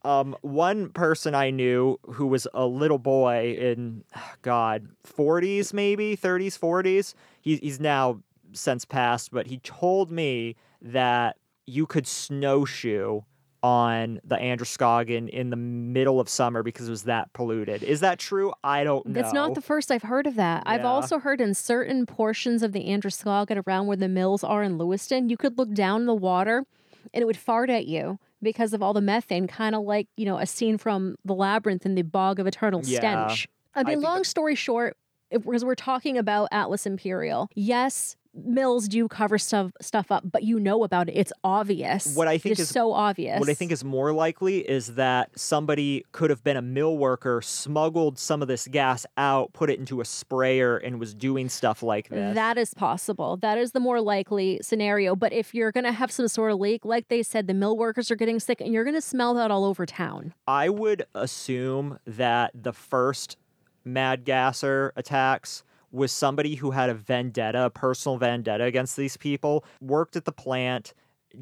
Um, 0.04 0.36
one 0.42 0.90
person 0.90 1.34
I 1.34 1.50
knew 1.50 1.98
who 2.04 2.26
was 2.26 2.46
a 2.52 2.66
little 2.66 2.98
boy 2.98 3.56
in, 3.58 4.04
God, 4.42 4.88
40s 5.06 5.72
maybe, 5.72 6.14
30s, 6.14 6.58
40s. 6.58 7.14
He, 7.40 7.56
he's 7.56 7.80
now 7.80 8.20
since 8.52 8.84
passed, 8.84 9.32
but 9.32 9.46
he 9.46 9.58
told 9.58 10.10
me 10.10 10.56
that 10.82 11.38
you 11.66 11.86
could 11.86 12.06
snowshoe 12.06 13.22
on 13.64 14.20
the 14.24 14.38
Androscoggin 14.38 15.26
in 15.28 15.48
the 15.48 15.56
middle 15.56 16.20
of 16.20 16.28
summer 16.28 16.62
because 16.62 16.86
it 16.86 16.90
was 16.90 17.04
that 17.04 17.32
polluted. 17.32 17.82
Is 17.82 18.00
that 18.00 18.18
true? 18.18 18.52
I 18.62 18.84
don't 18.84 19.06
know. 19.06 19.14
That's 19.14 19.32
not 19.32 19.54
the 19.54 19.62
first 19.62 19.90
I've 19.90 20.02
heard 20.02 20.26
of 20.26 20.34
that. 20.34 20.64
I've 20.66 20.84
also 20.84 21.18
heard 21.18 21.40
in 21.40 21.54
certain 21.54 22.04
portions 22.04 22.62
of 22.62 22.72
the 22.72 22.92
Androscoggin 22.92 23.62
around 23.66 23.86
where 23.86 23.96
the 23.96 24.06
mills 24.06 24.44
are 24.44 24.62
in 24.62 24.76
Lewiston, 24.76 25.30
you 25.30 25.38
could 25.38 25.56
look 25.56 25.72
down 25.72 26.04
the 26.04 26.14
water 26.14 26.66
and 27.14 27.22
it 27.22 27.24
would 27.24 27.38
fart 27.38 27.70
at 27.70 27.86
you 27.86 28.18
because 28.42 28.74
of 28.74 28.82
all 28.82 28.92
the 28.92 29.00
methane, 29.00 29.46
kind 29.46 29.74
of 29.74 29.84
like, 29.84 30.08
you 30.18 30.26
know, 30.26 30.36
a 30.36 30.44
scene 30.44 30.76
from 30.76 31.16
The 31.24 31.34
Labyrinth 31.34 31.86
in 31.86 31.94
the 31.94 32.02
Bog 32.02 32.38
of 32.38 32.46
Eternal 32.46 32.82
Yeah. 32.84 32.98
Stench. 32.98 33.48
I 33.74 33.78
mean, 33.82 33.94
think 33.94 34.04
long 34.04 34.24
story 34.24 34.56
short, 34.56 34.98
because 35.30 35.64
we're 35.64 35.74
talking 35.74 36.18
about 36.18 36.48
Atlas 36.52 36.84
Imperial, 36.84 37.48
yes, 37.54 38.14
mills 38.34 38.88
do 38.88 39.06
cover 39.08 39.38
stuff 39.38 39.70
stuff 39.80 40.10
up, 40.10 40.24
but 40.30 40.42
you 40.42 40.58
know 40.58 40.84
about 40.84 41.08
it. 41.08 41.12
It's 41.12 41.32
obvious. 41.42 42.14
What 42.16 42.28
I 42.28 42.38
think 42.38 42.58
is- 42.58 42.68
so 42.68 42.92
obvious. 42.92 43.38
What 43.40 43.48
I 43.48 43.54
think 43.54 43.70
is 43.72 43.84
more 43.84 44.12
likely 44.12 44.58
is 44.58 44.94
that 44.94 45.30
somebody 45.38 46.04
could 46.12 46.30
have 46.30 46.42
been 46.42 46.56
a 46.56 46.62
mill 46.62 46.96
worker, 46.98 47.40
smuggled 47.42 48.18
some 48.18 48.42
of 48.42 48.48
this 48.48 48.66
gas 48.68 49.06
out, 49.16 49.52
put 49.52 49.70
it 49.70 49.78
into 49.78 50.00
a 50.00 50.04
sprayer, 50.04 50.76
and 50.76 50.98
was 50.98 51.14
doing 51.14 51.48
stuff 51.48 51.82
like 51.82 52.08
this. 52.08 52.34
That 52.34 52.58
is 52.58 52.74
possible. 52.74 53.36
That 53.36 53.58
is 53.58 53.72
the 53.72 53.80
more 53.80 54.00
likely 54.00 54.58
scenario. 54.62 55.14
But 55.16 55.32
if 55.32 55.54
you're 55.54 55.72
going 55.72 55.84
to 55.84 55.92
have 55.92 56.10
some 56.10 56.28
sort 56.28 56.50
of 56.52 56.58
leak, 56.58 56.84
like 56.84 57.08
they 57.08 57.22
said, 57.22 57.46
the 57.46 57.54
mill 57.54 57.76
workers 57.76 58.10
are 58.10 58.16
getting 58.16 58.40
sick 58.40 58.60
and 58.60 58.72
you're 58.72 58.84
going 58.84 58.94
to 58.94 59.00
smell 59.00 59.34
that 59.34 59.50
all 59.50 59.64
over 59.64 59.86
town. 59.86 60.34
I 60.46 60.68
would 60.68 61.06
assume 61.14 61.98
that 62.06 62.50
the 62.54 62.72
first 62.72 63.36
Mad 63.84 64.24
Gasser 64.24 64.92
attacks 64.96 65.62
was 65.94 66.10
somebody 66.12 66.56
who 66.56 66.72
had 66.72 66.90
a 66.90 66.94
vendetta, 66.94 67.66
a 67.66 67.70
personal 67.70 68.18
vendetta 68.18 68.64
against 68.64 68.96
these 68.96 69.16
people, 69.16 69.64
worked 69.80 70.16
at 70.16 70.24
the 70.24 70.32
plant, 70.32 70.92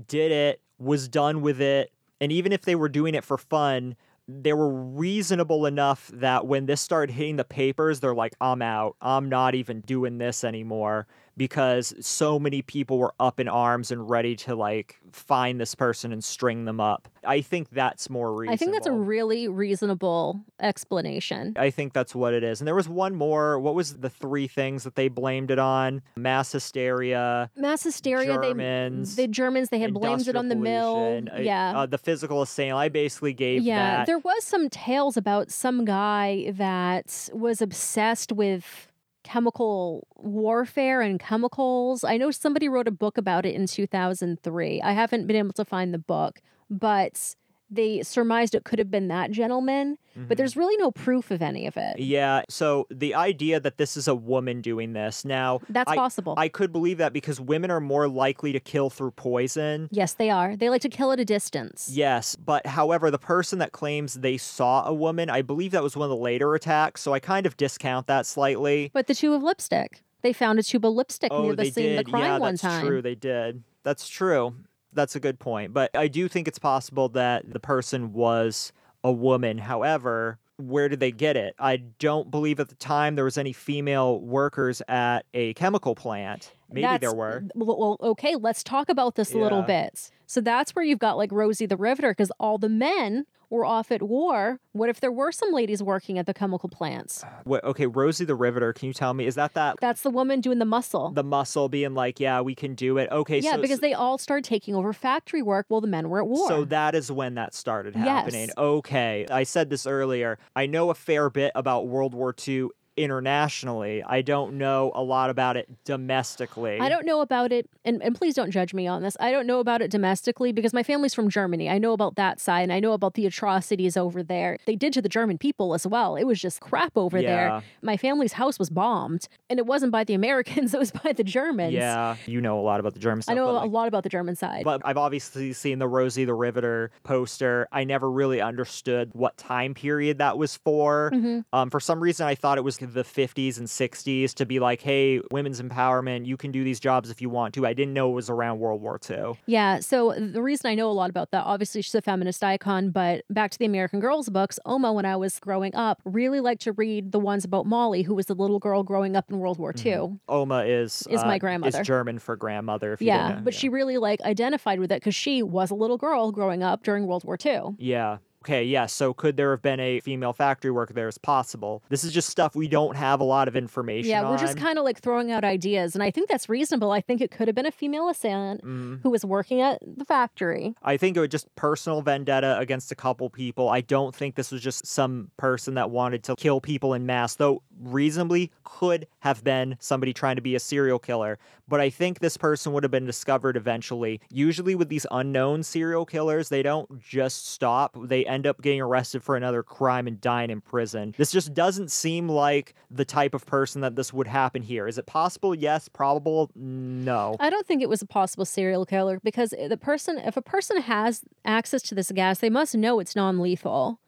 did 0.06 0.30
it, 0.30 0.60
was 0.78 1.08
done 1.08 1.40
with 1.40 1.60
it, 1.60 1.90
and 2.20 2.30
even 2.30 2.52
if 2.52 2.62
they 2.62 2.74
were 2.74 2.88
doing 2.88 3.14
it 3.14 3.24
for 3.24 3.38
fun, 3.38 3.96
they 4.28 4.52
were 4.52 4.70
reasonable 4.70 5.66
enough 5.66 6.10
that 6.14 6.46
when 6.46 6.66
this 6.66 6.80
started 6.80 7.12
hitting 7.12 7.36
the 7.36 7.44
papers, 7.44 8.00
they're 8.00 8.14
like, 8.14 8.34
I'm 8.40 8.62
out. 8.62 8.96
I'm 9.00 9.28
not 9.28 9.54
even 9.54 9.80
doing 9.80 10.18
this 10.18 10.44
anymore 10.44 11.06
because 11.36 11.94
so 12.00 12.38
many 12.38 12.62
people 12.62 12.98
were 12.98 13.14
up 13.18 13.40
in 13.40 13.48
arms 13.48 13.90
and 13.90 14.08
ready 14.08 14.36
to 14.36 14.54
like 14.54 15.00
find 15.12 15.60
this 15.60 15.74
person 15.74 16.12
and 16.12 16.22
string 16.22 16.64
them 16.64 16.80
up. 16.80 17.08
I 17.24 17.40
think 17.40 17.70
that's 17.70 18.10
more 18.10 18.34
reasonable. 18.34 18.54
I 18.54 18.56
think 18.56 18.72
that's 18.72 18.86
a 18.86 18.92
really 18.92 19.48
reasonable 19.48 20.40
explanation. 20.60 21.54
I 21.56 21.70
think 21.70 21.92
that's 21.92 22.14
what 22.14 22.34
it 22.34 22.42
is. 22.42 22.60
And 22.60 22.68
there 22.68 22.74
was 22.74 22.88
one 22.88 23.14
more. 23.14 23.58
What 23.58 23.74
was 23.74 23.98
the 23.98 24.10
three 24.10 24.48
things 24.48 24.84
that 24.84 24.94
they 24.94 25.08
blamed 25.08 25.50
it 25.50 25.58
on? 25.58 26.02
Mass 26.16 26.52
hysteria, 26.52 27.50
Mass 27.56 27.82
hysteria, 27.82 28.34
Germans, 28.34 29.16
they, 29.16 29.26
the 29.26 29.32
Germans, 29.32 29.68
they 29.68 29.80
had 29.80 29.94
blamed 29.94 30.28
it 30.28 30.36
on 30.36 30.48
the 30.48 30.56
mill. 30.56 30.94
pollution, 30.94 31.28
uh, 31.28 31.40
yeah. 31.40 31.78
uh, 31.78 31.86
the 31.86 31.98
physical 31.98 32.42
assailant. 32.42 32.78
I 32.78 32.88
basically 32.88 33.32
gave 33.32 33.62
yeah, 33.62 33.98
that. 33.98 34.06
there 34.06 34.18
was 34.18 34.44
some 34.44 34.68
tales 34.68 35.16
about 35.16 35.50
some 35.50 35.84
guy 35.84 36.50
that 36.52 37.30
was 37.32 37.62
obsessed 37.62 38.32
with 38.32 38.91
chemical 39.24 40.06
warfare 40.16 41.00
and 41.00 41.18
chemicals. 41.18 42.04
I 42.04 42.16
know 42.16 42.30
somebody 42.30 42.68
wrote 42.68 42.88
a 42.88 42.92
book 42.92 43.18
about 43.18 43.46
it 43.46 43.54
in 43.54 43.66
2003. 43.66 44.80
I 44.82 44.92
haven't 44.92 45.26
been 45.26 45.36
able 45.36 45.52
to 45.54 45.64
find 45.64 45.92
the 45.92 45.98
book, 45.98 46.40
but 46.70 47.34
they 47.72 48.02
surmised 48.02 48.54
it 48.54 48.64
could 48.64 48.78
have 48.78 48.90
been 48.90 49.08
that 49.08 49.30
gentleman, 49.30 49.96
but 50.14 50.34
Mhm. 50.34 50.36
there's 50.36 50.56
really 50.56 50.76
no 50.76 50.90
proof 50.90 51.30
of 51.30 51.40
any 51.40 51.66
of 51.66 51.76
it. 51.76 51.98
Yeah. 51.98 52.42
So 52.50 52.86
the 52.90 53.14
idea 53.14 53.58
that 53.60 53.78
this 53.78 53.96
is 53.96 54.06
a 54.06 54.14
woman 54.14 54.60
doing 54.60 54.92
this 54.92 55.24
now, 55.24 55.60
That's 55.70 55.90
I, 55.90 55.96
possible. 55.96 56.34
I 56.36 56.48
could 56.48 56.70
believe 56.70 56.98
that 56.98 57.12
because 57.12 57.40
women 57.40 57.70
are 57.70 57.80
more 57.80 58.08
likely 58.08 58.52
to 58.52 58.60
kill 58.60 58.90
through 58.90 59.12
poison. 59.12 59.88
yes, 59.90 60.12
they 60.12 60.28
are. 60.30 60.54
They 60.54 60.68
like 60.68 60.82
to 60.82 60.88
kill 60.90 61.12
at 61.12 61.18
a 61.20 61.24
distance. 61.24 61.88
Yes, 61.90 62.36
but 62.36 62.66
however, 62.66 63.10
the 63.10 63.18
person 63.18 63.58
that 63.60 63.72
claims 63.72 64.14
they 64.14 64.36
saw 64.36 64.86
a 64.86 64.92
woman, 64.92 65.30
I 65.30 65.40
believe 65.42 65.72
that 65.72 65.82
was 65.82 65.96
one 65.96 66.04
of 66.04 66.10
the 66.10 66.22
later 66.22 66.54
attacks, 66.54 67.00
so 67.00 67.14
I 67.14 67.20
kind 67.20 67.46
of 67.46 67.56
discount 67.56 68.06
that 68.06 68.26
slightly. 68.26 68.90
But 68.92 69.06
the 69.06 69.14
tube 69.14 69.32
of 69.32 69.42
lipstick. 69.42 70.02
They 70.20 70.32
found 70.32 70.58
a 70.58 70.62
tube 70.62 70.84
of 70.84 70.92
lipstick 70.92 71.32
Oh, 71.32 71.42
near 71.42 71.56
the 71.56 71.64
scene 71.70 71.84
did. 71.90 71.98
of 72.00 72.04
the 72.04 72.10
crime 72.12 72.22
yeah, 72.24 72.38
one 72.38 72.52
that's 72.52 72.62
time. 72.62 72.86
true. 72.86 73.02
They 73.02 73.14
did. 73.16 73.64
That's 73.82 74.08
true. 74.08 74.54
That's 74.92 75.16
a 75.16 75.20
good 75.20 75.38
point. 75.38 75.72
But 75.72 75.96
I 75.96 76.08
do 76.08 76.28
think 76.28 76.48
it's 76.48 76.58
possible 76.58 77.08
that 77.10 77.52
the 77.52 77.60
person 77.60 78.12
was 78.12 78.72
a 79.04 79.12
woman. 79.12 79.58
However, 79.58 80.38
where 80.58 80.88
did 80.88 81.00
they 81.00 81.10
get 81.10 81.36
it? 81.36 81.54
I 81.58 81.76
don't 81.76 82.30
believe 82.30 82.60
at 82.60 82.68
the 82.68 82.74
time 82.76 83.16
there 83.16 83.24
was 83.24 83.38
any 83.38 83.52
female 83.52 84.20
workers 84.20 84.82
at 84.88 85.24
a 85.34 85.54
chemical 85.54 85.94
plant. 85.94 86.52
Maybe 86.70 86.98
there 86.98 87.14
were. 87.14 87.44
Well, 87.54 87.96
okay, 88.00 88.36
let's 88.36 88.62
talk 88.62 88.88
about 88.88 89.16
this 89.16 89.34
a 89.34 89.38
little 89.38 89.62
bit. 89.62 90.10
So 90.26 90.40
that's 90.40 90.74
where 90.74 90.84
you've 90.84 90.98
got 90.98 91.16
like 91.16 91.32
Rosie 91.32 91.66
the 91.66 91.76
Riveter, 91.76 92.12
because 92.12 92.30
all 92.38 92.58
the 92.58 92.68
men 92.68 93.26
were 93.52 93.64
off 93.64 93.92
at 93.92 94.02
war. 94.02 94.58
What 94.72 94.88
if 94.88 95.00
there 95.00 95.12
were 95.12 95.30
some 95.30 95.52
ladies 95.52 95.82
working 95.82 96.18
at 96.18 96.26
the 96.26 96.34
chemical 96.34 96.68
plants? 96.68 97.22
What, 97.44 97.62
okay, 97.62 97.86
Rosie 97.86 98.24
the 98.24 98.34
Riveter, 98.34 98.72
can 98.72 98.88
you 98.88 98.94
tell 98.94 99.12
me, 99.14 99.26
is 99.26 99.34
that 99.34 99.54
that 99.54 99.76
That's 99.80 100.02
the 100.02 100.10
woman 100.10 100.40
doing 100.40 100.58
the 100.58 100.64
muscle. 100.64 101.10
the 101.10 101.22
muscle 101.22 101.68
being 101.68 101.94
like, 101.94 102.18
yeah, 102.18 102.40
we 102.40 102.54
can 102.54 102.74
do 102.74 102.98
it? 102.98 103.10
Okay, 103.12 103.38
yeah, 103.38 103.52
so 103.52 103.60
because 103.60 103.80
they 103.80 103.92
all 103.92 104.18
started 104.18 104.44
taking 104.44 104.74
over 104.74 104.92
factory 104.92 105.42
work 105.42 105.66
while 105.68 105.82
the 105.82 105.86
men 105.86 106.08
were 106.08 106.20
at 106.20 106.26
war. 106.26 106.48
So 106.48 106.64
that 106.64 106.94
is 106.94 107.12
when 107.12 107.34
that 107.34 107.54
started 107.54 107.94
happening. 107.94 108.48
Yes. 108.48 108.56
Okay. 108.56 109.26
I 109.30 109.42
said 109.42 109.70
this 109.70 109.86
earlier. 109.86 110.38
I 110.56 110.66
know 110.66 110.90
a 110.90 110.94
fair 110.94 111.28
bit 111.28 111.52
about 111.54 111.86
World 111.86 112.14
War 112.14 112.34
II 112.46 112.68
internationally. 112.96 114.02
I 114.02 114.22
don't 114.22 114.58
know 114.58 114.92
a 114.94 115.02
lot 115.02 115.30
about 115.30 115.56
it 115.56 115.68
domestically. 115.84 116.78
I 116.80 116.88
don't 116.88 117.06
know 117.06 117.20
about 117.20 117.52
it, 117.52 117.68
and, 117.84 118.02
and 118.02 118.14
please 118.14 118.34
don't 118.34 118.50
judge 118.50 118.74
me 118.74 118.86
on 118.86 119.02
this. 119.02 119.16
I 119.20 119.30
don't 119.30 119.46
know 119.46 119.60
about 119.60 119.82
it 119.82 119.90
domestically 119.90 120.52
because 120.52 120.72
my 120.72 120.82
family's 120.82 121.14
from 121.14 121.28
Germany. 121.30 121.68
I 121.70 121.78
know 121.78 121.92
about 121.92 122.16
that 122.16 122.40
side, 122.40 122.62
and 122.62 122.72
I 122.72 122.80
know 122.80 122.92
about 122.92 123.14
the 123.14 123.26
atrocities 123.26 123.96
over 123.96 124.22
there. 124.22 124.58
They 124.66 124.76
did 124.76 124.92
to 124.94 125.02
the 125.02 125.08
German 125.08 125.38
people 125.38 125.74
as 125.74 125.86
well. 125.86 126.16
It 126.16 126.24
was 126.24 126.40
just 126.40 126.60
crap 126.60 126.96
over 126.96 127.18
Yeah. 127.18 127.28
there. 127.30 127.62
My 127.82 127.96
family's 127.96 128.34
house 128.34 128.58
was 128.58 128.70
bombed, 128.70 129.28
and 129.48 129.58
it 129.58 129.66
wasn't 129.66 129.92
by 129.92 130.04
the 130.04 130.14
Americans, 130.22 130.74
it 130.74 130.78
was 130.78 130.90
by 130.90 131.12
the 131.12 131.24
Germans. 131.24 131.72
Yeah, 131.72 132.16
you 132.26 132.40
know 132.40 132.58
a 132.58 132.62
lot 132.62 132.80
about 132.80 132.94
the 132.94 133.00
German 133.00 133.22
stuff. 133.22 133.32
I 133.32 133.36
know 133.36 133.46
but, 133.46 133.52
a 133.52 133.58
like, 133.62 133.70
lot 133.70 133.88
about 133.88 134.02
the 134.02 134.08
German 134.08 134.36
side. 134.36 134.64
But 134.64 134.82
I've 134.84 134.98
obviously 134.98 135.52
seen 135.52 135.78
the 135.78 135.88
Rosie 135.88 136.24
the 136.24 136.34
Riveter 136.34 136.90
poster. 137.04 137.68
I 137.72 137.84
never 137.84 138.10
really 138.10 138.40
understood 138.40 139.10
what 139.14 139.36
time 139.36 139.74
period 139.74 140.18
that 140.18 140.38
was 140.38 140.56
for. 140.56 141.10
Mhm. 141.14 141.44
Um, 141.52 141.70
for 141.70 141.80
some 141.80 142.02
reason, 142.02 142.26
I 142.26 142.34
thought 142.34 142.58
it 142.58 142.64
was 142.64 142.76
the 142.86 143.02
50s 143.02 143.58
and 143.58 143.66
60s 143.66 144.34
to 144.34 144.46
be 144.46 144.60
like, 144.60 144.80
hey, 144.80 145.20
women's 145.30 145.60
empowerment, 145.60 146.26
you 146.26 146.36
can 146.36 146.50
do 146.50 146.64
these 146.64 146.80
jobs 146.80 147.10
if 147.10 147.20
you 147.20 147.28
want 147.28 147.54
to. 147.54 147.66
I 147.66 147.72
didn't 147.72 147.94
know 147.94 148.10
it 148.10 148.14
was 148.14 148.30
around 148.30 148.58
World 148.58 148.80
War 148.80 148.98
II. 149.08 149.38
Yeah, 149.46 149.80
so 149.80 150.12
the 150.12 150.42
reason 150.42 150.70
I 150.70 150.74
know 150.74 150.90
a 150.90 150.92
lot 150.92 151.10
about 151.10 151.30
that, 151.30 151.44
obviously 151.44 151.82
she's 151.82 151.94
a 151.94 152.02
feminist 152.02 152.42
icon, 152.42 152.90
but 152.90 153.24
back 153.30 153.50
to 153.52 153.58
the 153.58 153.64
American 153.64 154.00
Girls 154.00 154.28
books, 154.28 154.58
Oma, 154.64 154.92
when 154.92 155.04
I 155.04 155.16
was 155.16 155.38
growing 155.38 155.74
up, 155.74 156.00
really 156.04 156.40
liked 156.40 156.62
to 156.62 156.72
read 156.72 157.12
the 157.12 157.20
ones 157.20 157.44
about 157.44 157.66
Molly, 157.66 158.02
who 158.02 158.14
was 158.14 158.26
the 158.26 158.34
little 158.34 158.58
girl 158.58 158.82
growing 158.82 159.16
up 159.16 159.30
in 159.30 159.38
World 159.38 159.58
War 159.58 159.74
II. 159.76 160.18
Oma 160.28 160.64
is 160.64 161.06
Is 161.10 161.22
my 161.24 161.36
uh, 161.36 161.38
grandmother. 161.38 161.80
Is 161.80 161.86
German 161.86 162.18
for 162.18 162.36
grandmother. 162.36 162.92
If 162.92 163.00
you 163.00 163.08
Yeah, 163.08 163.40
but 163.42 163.54
she 163.54 163.68
really 163.68 163.98
like 163.98 164.20
identified 164.22 164.78
with 164.78 164.92
it 164.92 164.96
because 164.96 165.14
she 165.14 165.42
was 165.42 165.70
a 165.70 165.74
little 165.74 165.98
girl 165.98 166.32
growing 166.32 166.62
up 166.62 166.82
during 166.82 167.06
World 167.06 167.24
War 167.24 167.38
II. 167.44 167.76
Yeah. 167.78 168.18
Okay, 168.42 168.64
yeah. 168.64 168.86
So 168.86 169.14
could 169.14 169.36
there 169.36 169.52
have 169.52 169.62
been 169.62 169.78
a 169.78 170.00
female 170.00 170.32
factory 170.32 170.72
worker 170.72 170.92
there? 170.92 171.06
Is 171.06 171.16
possible. 171.16 171.82
This 171.90 172.02
is 172.02 172.12
just 172.12 172.28
stuff 172.28 172.56
we 172.56 172.66
don't 172.66 172.96
have 172.96 173.20
a 173.20 173.24
lot 173.24 173.46
of 173.46 173.54
information 173.54 174.10
Yeah, 174.10 174.22
we're 174.22 174.30
on. 174.30 174.38
just 174.38 174.56
kind 174.56 174.78
of 174.78 174.84
like 174.84 174.98
throwing 175.00 175.30
out 175.30 175.44
ideas, 175.44 175.94
and 175.94 176.02
I 176.02 176.10
think 176.10 176.28
that's 176.28 176.48
reasonable. 176.48 176.90
I 176.90 177.00
think 177.00 177.20
it 177.20 177.30
could 177.30 177.46
have 177.46 177.54
been 177.54 177.66
a 177.66 177.70
female 177.70 178.08
assailant 178.08 178.64
Mm. 178.64 179.00
who 179.02 179.10
was 179.10 179.24
working 179.24 179.60
at 179.60 179.78
the 179.86 180.04
factory. 180.04 180.74
I 180.82 180.96
think 180.96 181.16
it 181.16 181.20
was 181.20 181.28
just 181.28 181.54
personal 181.54 182.02
vendetta 182.02 182.58
against 182.58 182.90
a 182.90 182.94
couple 182.96 183.30
people. 183.30 183.68
I 183.68 183.80
don't 183.80 184.14
think 184.14 184.34
this 184.34 184.50
was 184.50 184.60
just 184.60 184.86
some 184.86 185.30
person 185.36 185.74
that 185.74 185.90
wanted 185.90 186.24
to 186.24 186.34
kill 186.36 186.60
people 186.60 186.94
in 186.94 187.06
mass, 187.06 187.36
though 187.36 187.62
reasonably 187.80 188.50
could 188.64 189.06
have 189.20 189.44
been 189.44 189.76
somebody 189.78 190.12
trying 190.12 190.36
to 190.36 190.42
be 190.42 190.54
a 190.54 190.60
serial 190.60 190.98
killer. 190.98 191.38
But 191.68 191.80
I 191.80 191.90
think 191.90 192.18
this 192.18 192.36
person 192.36 192.72
would 192.72 192.82
have 192.82 192.90
been 192.90 193.06
discovered 193.06 193.56
eventually. 193.56 194.20
Usually, 194.30 194.74
with 194.74 194.88
these 194.88 195.06
unknown 195.10 195.62
serial 195.62 196.04
killers, 196.04 196.48
they 196.48 196.62
don't 196.62 197.00
just 197.00 197.48
stop, 197.48 197.96
they 198.04 198.24
end 198.26 198.46
up 198.46 198.60
getting 198.60 198.80
arrested 198.80 199.22
for 199.22 199.36
another 199.36 199.62
crime 199.62 200.06
and 200.06 200.20
dying 200.20 200.50
in 200.50 200.60
prison. 200.60 201.14
This 201.16 201.30
just 201.30 201.54
doesn't 201.54 201.90
seem 201.90 202.28
like 202.28 202.74
the 202.90 203.04
type 203.04 203.34
of 203.34 203.46
person 203.46 203.80
that 203.82 203.96
this 203.96 204.12
would 204.12 204.26
happen 204.26 204.62
here. 204.62 204.86
Is 204.86 204.98
it 204.98 205.06
possible? 205.06 205.54
Yes. 205.54 205.88
Probable? 205.88 206.50
No. 206.54 207.36
I 207.40 207.50
don't 207.50 207.66
think 207.66 207.82
it 207.82 207.88
was 207.88 208.02
a 208.02 208.06
possible 208.06 208.44
serial 208.44 208.84
killer 208.84 209.20
because 209.22 209.50
the 209.50 209.76
person, 209.76 210.18
if 210.18 210.36
a 210.36 210.42
person 210.42 210.80
has 210.82 211.22
access 211.44 211.82
to 211.82 211.94
this 211.94 212.10
gas, 212.12 212.38
they 212.38 212.50
must 212.50 212.74
know 212.74 212.98
it's 212.98 213.16
non 213.16 213.40
lethal. 213.40 214.00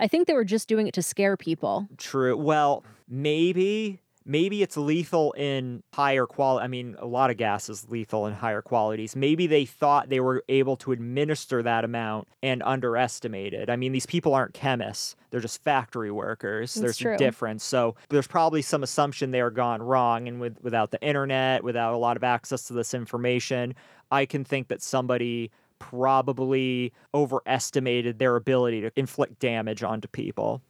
I 0.00 0.06
think 0.06 0.26
they 0.26 0.34
were 0.34 0.44
just 0.44 0.68
doing 0.68 0.86
it 0.86 0.94
to 0.94 1.02
scare 1.02 1.36
people. 1.36 1.88
True. 1.96 2.36
Well, 2.36 2.84
maybe 3.08 4.00
maybe 4.28 4.62
it's 4.62 4.76
lethal 4.76 5.32
in 5.32 5.82
higher 5.94 6.26
quality. 6.26 6.64
I 6.64 6.68
mean, 6.68 6.94
a 6.98 7.06
lot 7.06 7.30
of 7.30 7.38
gas 7.38 7.68
is 7.68 7.88
lethal 7.88 8.26
in 8.26 8.34
higher 8.34 8.62
qualities. 8.62 9.16
Maybe 9.16 9.46
they 9.46 9.64
thought 9.64 10.10
they 10.10 10.20
were 10.20 10.44
able 10.48 10.76
to 10.76 10.92
administer 10.92 11.62
that 11.62 11.84
amount 11.84 12.28
and 12.42 12.62
underestimated. 12.62 13.70
I 13.70 13.76
mean, 13.76 13.92
these 13.92 14.06
people 14.06 14.34
aren't 14.34 14.54
chemists. 14.54 15.16
They're 15.30 15.40
just 15.40 15.64
factory 15.64 16.10
workers. 16.10 16.74
That's 16.74 16.82
there's 16.82 16.98
true. 16.98 17.14
a 17.14 17.18
difference. 17.18 17.64
So 17.64 17.96
there's 18.10 18.26
probably 18.26 18.62
some 18.62 18.82
assumption 18.82 19.30
there 19.30 19.50
gone 19.50 19.82
wrong. 19.82 20.28
And 20.28 20.40
with 20.40 20.58
without 20.62 20.90
the 20.90 21.02
internet, 21.02 21.64
without 21.64 21.94
a 21.94 21.98
lot 21.98 22.16
of 22.16 22.22
access 22.22 22.64
to 22.64 22.74
this 22.74 22.92
information, 22.94 23.74
I 24.10 24.26
can 24.26 24.44
think 24.44 24.68
that 24.68 24.82
somebody 24.82 25.50
probably 25.78 26.92
overestimated 27.14 28.18
their 28.18 28.36
ability 28.36 28.82
to 28.82 28.90
inflict 28.96 29.38
damage 29.38 29.82
onto 29.82 30.08
people. 30.08 30.60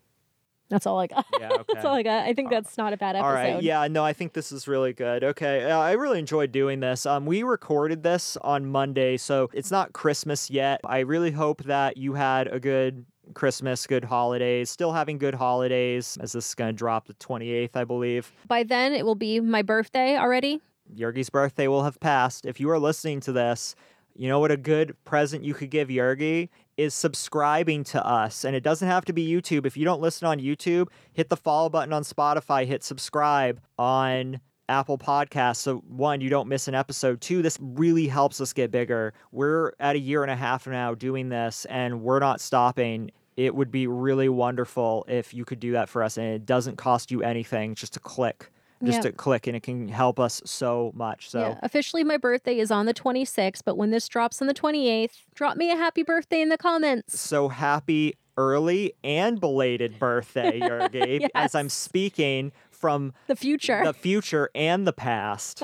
That's 0.70 0.86
all 0.86 0.98
I 0.98 1.06
got. 1.06 1.26
Yeah, 1.38 1.48
okay. 1.52 1.64
that's 1.72 1.84
all 1.84 1.94
I 1.94 2.02
got. 2.02 2.24
I 2.24 2.34
think 2.34 2.50
that's 2.50 2.76
not 2.76 2.92
a 2.92 2.96
bad 2.96 3.16
episode. 3.16 3.26
All 3.26 3.32
right. 3.32 3.62
Yeah, 3.62 3.86
no, 3.88 4.04
I 4.04 4.12
think 4.12 4.34
this 4.34 4.52
is 4.52 4.68
really 4.68 4.92
good. 4.92 5.24
Okay. 5.24 5.70
Uh, 5.70 5.78
I 5.78 5.92
really 5.92 6.18
enjoyed 6.18 6.52
doing 6.52 6.80
this. 6.80 7.06
Um, 7.06 7.26
we 7.26 7.42
recorded 7.42 8.02
this 8.02 8.36
on 8.38 8.66
Monday, 8.66 9.16
so 9.16 9.48
it's 9.52 9.70
not 9.70 9.92
Christmas 9.92 10.50
yet. 10.50 10.80
I 10.84 11.00
really 11.00 11.30
hope 11.30 11.64
that 11.64 11.96
you 11.96 12.14
had 12.14 12.48
a 12.48 12.60
good 12.60 13.06
Christmas, 13.34 13.86
good 13.86 14.04
holidays, 14.04 14.70
still 14.70 14.92
having 14.92 15.18
good 15.18 15.34
holidays, 15.34 16.18
as 16.20 16.32
this 16.32 16.48
is 16.48 16.54
going 16.54 16.68
to 16.68 16.76
drop 16.76 17.06
the 17.06 17.14
28th, 17.14 17.76
I 17.76 17.84
believe. 17.84 18.32
By 18.46 18.62
then, 18.62 18.94
it 18.94 19.04
will 19.04 19.14
be 19.14 19.40
my 19.40 19.62
birthday 19.62 20.16
already. 20.16 20.60
Yergi's 20.94 21.30
birthday 21.30 21.68
will 21.68 21.84
have 21.84 22.00
passed. 22.00 22.46
If 22.46 22.60
you 22.60 22.70
are 22.70 22.78
listening 22.78 23.20
to 23.20 23.32
this, 23.32 23.74
you 24.14 24.28
know 24.28 24.40
what 24.40 24.50
a 24.50 24.56
good 24.56 24.96
present 25.04 25.44
you 25.44 25.54
could 25.54 25.70
give 25.70 25.88
Yergi 25.88 26.48
is 26.78 26.94
subscribing 26.94 27.84
to 27.84 28.06
us. 28.06 28.44
And 28.44 28.56
it 28.56 28.62
doesn't 28.62 28.88
have 28.88 29.04
to 29.06 29.12
be 29.12 29.28
YouTube. 29.28 29.66
If 29.66 29.76
you 29.76 29.84
don't 29.84 30.00
listen 30.00 30.26
on 30.26 30.38
YouTube, 30.38 30.88
hit 31.12 31.28
the 31.28 31.36
follow 31.36 31.68
button 31.68 31.92
on 31.92 32.04
Spotify, 32.04 32.64
hit 32.64 32.82
subscribe 32.82 33.60
on 33.78 34.40
Apple 34.68 34.96
Podcasts. 34.96 35.56
So, 35.56 35.78
one, 35.88 36.20
you 36.20 36.30
don't 36.30 36.48
miss 36.48 36.68
an 36.68 36.74
episode. 36.74 37.20
Two, 37.20 37.42
this 37.42 37.58
really 37.60 38.06
helps 38.06 38.40
us 38.40 38.52
get 38.52 38.70
bigger. 38.70 39.12
We're 39.32 39.72
at 39.80 39.96
a 39.96 39.98
year 39.98 40.22
and 40.22 40.30
a 40.30 40.36
half 40.36 40.66
now 40.66 40.94
doing 40.94 41.28
this, 41.28 41.64
and 41.66 42.02
we're 42.02 42.20
not 42.20 42.40
stopping. 42.40 43.10
It 43.36 43.54
would 43.54 43.70
be 43.70 43.86
really 43.86 44.28
wonderful 44.28 45.04
if 45.08 45.34
you 45.34 45.44
could 45.44 45.60
do 45.60 45.72
that 45.72 45.88
for 45.88 46.02
us, 46.02 46.16
and 46.16 46.26
it 46.26 46.46
doesn't 46.46 46.76
cost 46.76 47.10
you 47.10 47.22
anything, 47.22 47.74
just 47.74 47.96
a 47.96 48.00
click. 48.00 48.50
Just 48.84 49.02
Yeah. 49.04 49.10
a 49.10 49.12
click, 49.12 49.46
and 49.46 49.56
it 49.56 49.62
can 49.62 49.88
help 49.88 50.20
us 50.20 50.40
so 50.44 50.92
much. 50.94 51.30
So, 51.30 51.40
Yeah. 51.40 51.58
Officially, 51.62 52.04
my 52.04 52.16
birthday 52.16 52.58
is 52.58 52.70
on 52.70 52.86
the 52.86 52.94
26th, 52.94 53.64
but 53.64 53.76
when 53.76 53.90
this 53.90 54.06
drops 54.08 54.40
on 54.40 54.46
the 54.48 54.54
28th, 54.54 55.16
drop 55.34 55.56
me 55.56 55.70
a 55.72 55.76
happy 55.76 56.02
birthday 56.02 56.40
in 56.40 56.48
the 56.48 56.58
comments. 56.58 57.18
so 57.20 57.48
happy 57.48 58.14
early 58.36 58.92
and 59.02 59.40
belated 59.40 59.98
birthday, 59.98 60.60
Yergi, 60.60 61.28
as 61.34 61.56
I'm 61.56 61.68
speaking 61.68 62.52
from 62.70 63.12
The 63.26 63.34
future. 63.34 63.82
the 63.82 63.92
future 63.92 64.48
and 64.54 64.86
the 64.86 64.92
past. 64.92 65.60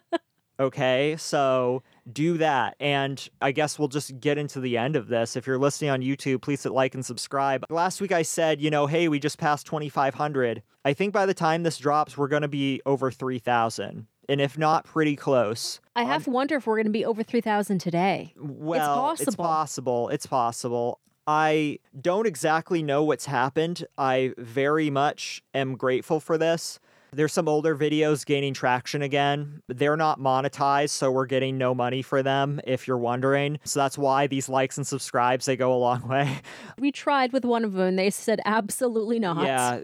okay, 0.60 1.16
so 1.18 1.82
do 2.12 2.38
that. 2.38 2.76
And 2.80 3.28
I 3.40 3.52
guess 3.52 3.78
we'll 3.78 3.88
just 3.88 4.20
get 4.20 4.38
into 4.38 4.60
the 4.60 4.78
end 4.78 4.96
of 4.96 5.08
this. 5.08 5.36
If 5.36 5.46
you're 5.46 5.58
listening 5.58 5.90
on 5.90 6.00
YouTube, 6.00 6.42
please 6.42 6.62
hit 6.62 6.72
like 6.72 6.94
and 6.94 7.04
subscribe. 7.04 7.64
Last 7.70 8.00
week 8.00 8.12
I 8.12 8.22
said, 8.22 8.60
you 8.60 8.70
know, 8.70 8.86
hey, 8.86 9.08
we 9.08 9.18
just 9.18 9.38
passed 9.38 9.66
2,500. 9.66 10.62
I 10.84 10.92
think 10.92 11.12
by 11.12 11.26
the 11.26 11.34
time 11.34 11.62
this 11.62 11.78
drops, 11.78 12.16
we're 12.16 12.28
going 12.28 12.42
to 12.42 12.48
be 12.48 12.80
over 12.86 13.10
3,000. 13.10 14.06
And 14.30 14.40
if 14.40 14.58
not, 14.58 14.84
pretty 14.84 15.16
close. 15.16 15.80
I 15.96 16.04
have 16.04 16.24
to 16.24 16.30
wonder 16.30 16.56
if 16.56 16.66
we're 16.66 16.76
going 16.76 16.86
to 16.86 16.92
be 16.92 17.04
over 17.04 17.22
3,000 17.22 17.78
today. 17.78 18.34
Well, 18.36 19.12
it's 19.12 19.24
possible. 19.24 19.28
It's 19.28 19.36
possible. 19.36 20.08
It's 20.10 20.26
possible. 20.26 21.00
I 21.26 21.78
don't 22.00 22.26
exactly 22.26 22.82
know 22.82 23.04
what's 23.04 23.26
happened. 23.26 23.86
I 23.98 24.32
very 24.38 24.88
much 24.88 25.42
am 25.52 25.76
grateful 25.76 26.20
for 26.20 26.38
this. 26.38 26.78
There's 27.12 27.32
some 27.32 27.48
older 27.48 27.76
videos 27.76 28.24
gaining 28.24 28.54
traction 28.54 29.02
again. 29.02 29.62
They're 29.68 29.96
not 29.96 30.20
monetized, 30.20 30.90
so 30.90 31.10
we're 31.10 31.26
getting 31.26 31.58
no 31.58 31.74
money 31.74 32.02
for 32.02 32.22
them, 32.22 32.60
if 32.66 32.86
you're 32.86 32.98
wondering. 32.98 33.58
So 33.64 33.80
that's 33.80 33.96
why 33.96 34.26
these 34.26 34.48
likes 34.48 34.76
and 34.76 34.86
subscribes, 34.86 35.46
they 35.46 35.56
go 35.56 35.72
a 35.72 35.78
long 35.78 36.06
way. 36.08 36.40
We 36.78 36.92
tried 36.92 37.32
with 37.32 37.44
one 37.44 37.64
of 37.64 37.72
them 37.72 37.88
and 37.88 37.98
they 37.98 38.10
said 38.10 38.40
absolutely 38.44 39.18
not. 39.18 39.44
Yeah. 39.44 39.80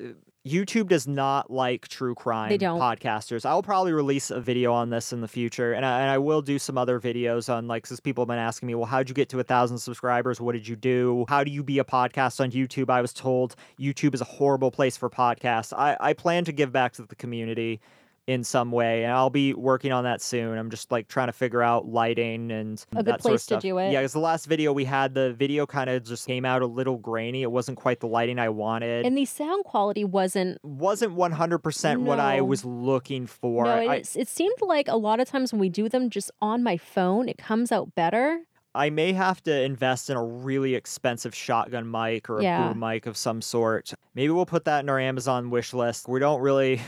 YouTube 0.47 0.89
does 0.89 1.07
not 1.07 1.51
like 1.51 1.89
true 1.89 2.15
crime 2.15 2.55
don't. 2.59 2.79
podcasters. 2.79 3.47
I'll 3.47 3.63
probably 3.63 3.93
release 3.93 4.31
a 4.31 4.41
video 4.41 4.75
on 4.75 4.91
this 4.91 5.11
in 5.11 5.23
the 5.23 5.29
future, 5.29 5.73
and 5.73 5.87
I, 5.87 6.03
and 6.03 6.11
I 6.11 6.19
will 6.19 6.43
do 6.43 6.59
some 6.59 6.77
other 6.77 7.01
videos 7.01 7.53
on 7.53 7.67
like 7.67 7.85
because 7.85 7.99
people 7.99 8.23
have 8.23 8.29
been 8.29 8.39
asking 8.39 8.67
me, 8.67 8.75
well, 8.75 8.85
how'd 8.85 9.09
you 9.09 9.15
get 9.15 9.31
to 9.31 9.41
a 9.41 9.43
thousand 9.43 9.79
subscribers? 9.79 10.43
What 10.43 10.53
did 10.53 10.69
you 10.69 10.77
do? 10.77 11.25
How 11.29 11.45
do 11.45 11.51
you 11.51 11.63
be 11.63 11.79
a 11.79 11.85
podcast 11.85 12.41
on 12.41 12.51
YouTube? 12.51 12.91
I 12.91 13.01
was 13.01 13.15
told 13.15 13.57
YouTube 13.81 14.13
is 14.13 14.21
a 14.21 14.25
horrible 14.25 14.71
place 14.71 14.99
for 14.99 15.09
podcasts. 15.09 15.73
I, 15.73 15.97
I 15.99 16.13
plan 16.13 16.45
to 16.45 16.53
give 16.53 16.71
back 16.71 16.93
to 16.95 17.03
the 17.03 17.17
community 17.17 17.81
in 18.27 18.43
some 18.43 18.73
way 18.73 19.05
and 19.05 19.13
I'll 19.13 19.29
be 19.29 19.53
working 19.53 19.93
on 19.93 20.05
that 20.05 20.23
soon. 20.23 20.57
I'm 20.57 20.71
just 20.71 20.91
like 20.91 21.09
trying 21.09 21.29
to 21.29 21.33
figure 21.33 21.63
out 21.63 21.87
lighting 21.87 22.51
and 22.51 22.83
A 22.93 22.97
good 22.97 23.07
that 23.07 23.23
sort 23.23 23.35
of 23.35 23.47
place 23.47 23.47
to 23.47 23.59
do 23.59 23.79
it. 23.79 23.93
Yeah, 23.93 24.01
because 24.01 24.15
the 24.15 24.19
last 24.21 24.47
video 24.47 24.73
we 24.73 24.87
had, 24.87 25.15
the 25.15 25.35
video 25.35 25.67
kind 25.67 25.91
of 25.91 26.05
just 26.05 26.27
came 26.27 26.45
out 26.47 26.63
a 26.63 26.67
little 26.67 26.97
grainy. 26.97 27.43
It 27.43 27.53
wasn't 27.53 27.77
quite 27.77 28.01
the 28.01 28.07
lighting 28.07 28.39
I 28.39 28.49
wanted. 28.49 29.05
And 29.05 29.17
the 29.17 29.27
sound 29.27 29.65
quality 29.65 30.05
wasn't. 30.05 30.59
wasn't 30.65 31.15
100% 31.17 31.99
what 31.99 32.19
I 32.19 32.41
was 32.41 32.65
looking 32.65 33.27
for. 33.27 33.65
no, 33.65 33.71
I, 33.73 33.97
it, 33.97 34.17
it 34.17 34.29
seemed 34.29 34.57
like 34.63 34.89
a 34.89 34.97
lot 34.97 35.21
of 35.21 35.29
times 35.29 35.53
when 35.53 35.61
we 35.61 35.69
do 35.69 35.89
them 35.91 36.09
just 36.09 36.31
on 36.41 36.63
my 36.63 36.79
phone, 36.79 37.29
it 37.29 37.37
comes 37.37 37.71
out 37.73 37.95
better. 37.95 38.41
I 38.75 38.91
may 38.91 39.13
have 39.13 39.43
to 39.45 39.63
invest 39.63 40.11
in 40.11 40.17
a 40.17 40.25
really 40.25 40.75
expensive 40.75 41.35
shotgun 41.35 41.89
mic 41.91 42.29
or 42.31 42.39
a 42.39 42.43
Yeah. 42.43 42.69
boom 42.73 42.81
mic 42.81 43.07
of 43.07 43.17
some 43.17 43.41
sort. 43.43 43.93
Maybe 44.15 44.31
we'll 44.31 44.47
put 44.47 44.65
that 44.65 44.81
in 44.81 44.89
our 44.89 44.99
Amazon 44.99 45.51
wish 45.51 45.73
list. 45.75 46.09
We 46.09 46.19
don't 46.21 46.41
really 46.41 46.81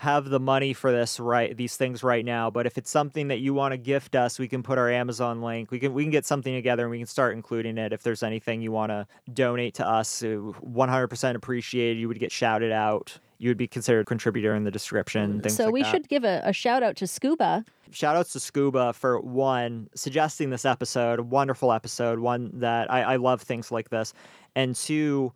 have 0.00 0.30
the 0.30 0.40
money 0.40 0.72
for 0.72 0.90
this 0.90 1.20
right 1.20 1.54
these 1.54 1.76
things 1.76 2.02
right 2.02 2.24
now, 2.24 2.48
but 2.50 2.64
if 2.64 2.78
it's 2.78 2.90
something 2.90 3.28
that 3.28 3.40
you 3.40 3.52
want 3.52 3.72
to 3.72 3.76
gift 3.76 4.16
us, 4.16 4.38
we 4.38 4.48
can 4.48 4.62
put 4.62 4.78
our 4.78 4.90
Amazon 4.90 5.42
link. 5.42 5.70
We 5.70 5.78
can 5.78 5.92
we 5.92 6.04
can 6.04 6.10
get 6.10 6.24
something 6.24 6.54
together 6.54 6.84
and 6.84 6.90
we 6.90 6.96
can 6.96 7.06
start 7.06 7.34
including 7.34 7.76
it. 7.76 7.92
If 7.92 8.02
there's 8.02 8.22
anything 8.22 8.62
you 8.62 8.72
want 8.72 8.90
to 8.92 9.06
donate 9.34 9.74
to 9.74 9.86
us, 9.86 10.22
uh, 10.22 10.26
100% 10.26 11.34
appreciated. 11.34 12.00
You 12.00 12.08
would 12.08 12.18
get 12.18 12.32
shouted 12.32 12.72
out. 12.72 13.18
You 13.36 13.50
would 13.50 13.58
be 13.58 13.68
considered 13.68 14.00
a 14.00 14.04
contributor 14.06 14.54
in 14.54 14.64
the 14.64 14.70
description. 14.70 15.42
Things 15.42 15.56
so 15.56 15.66
like 15.66 15.74
we 15.74 15.82
that. 15.82 15.90
should 15.90 16.08
give 16.08 16.24
a, 16.24 16.40
a 16.44 16.52
shout 16.54 16.82
out 16.82 16.96
to 16.96 17.06
Scuba. 17.06 17.66
shout 17.90 18.16
outs 18.16 18.32
to 18.32 18.40
Scuba 18.40 18.94
for 18.94 19.20
one, 19.20 19.90
suggesting 19.94 20.48
this 20.48 20.64
episode, 20.64 21.18
a 21.18 21.22
wonderful 21.22 21.72
episode, 21.74 22.20
one 22.20 22.50
that 22.54 22.90
I, 22.90 23.02
I 23.02 23.16
love 23.16 23.42
things 23.42 23.70
like 23.70 23.90
this, 23.90 24.14
and 24.54 24.74
two, 24.74 25.34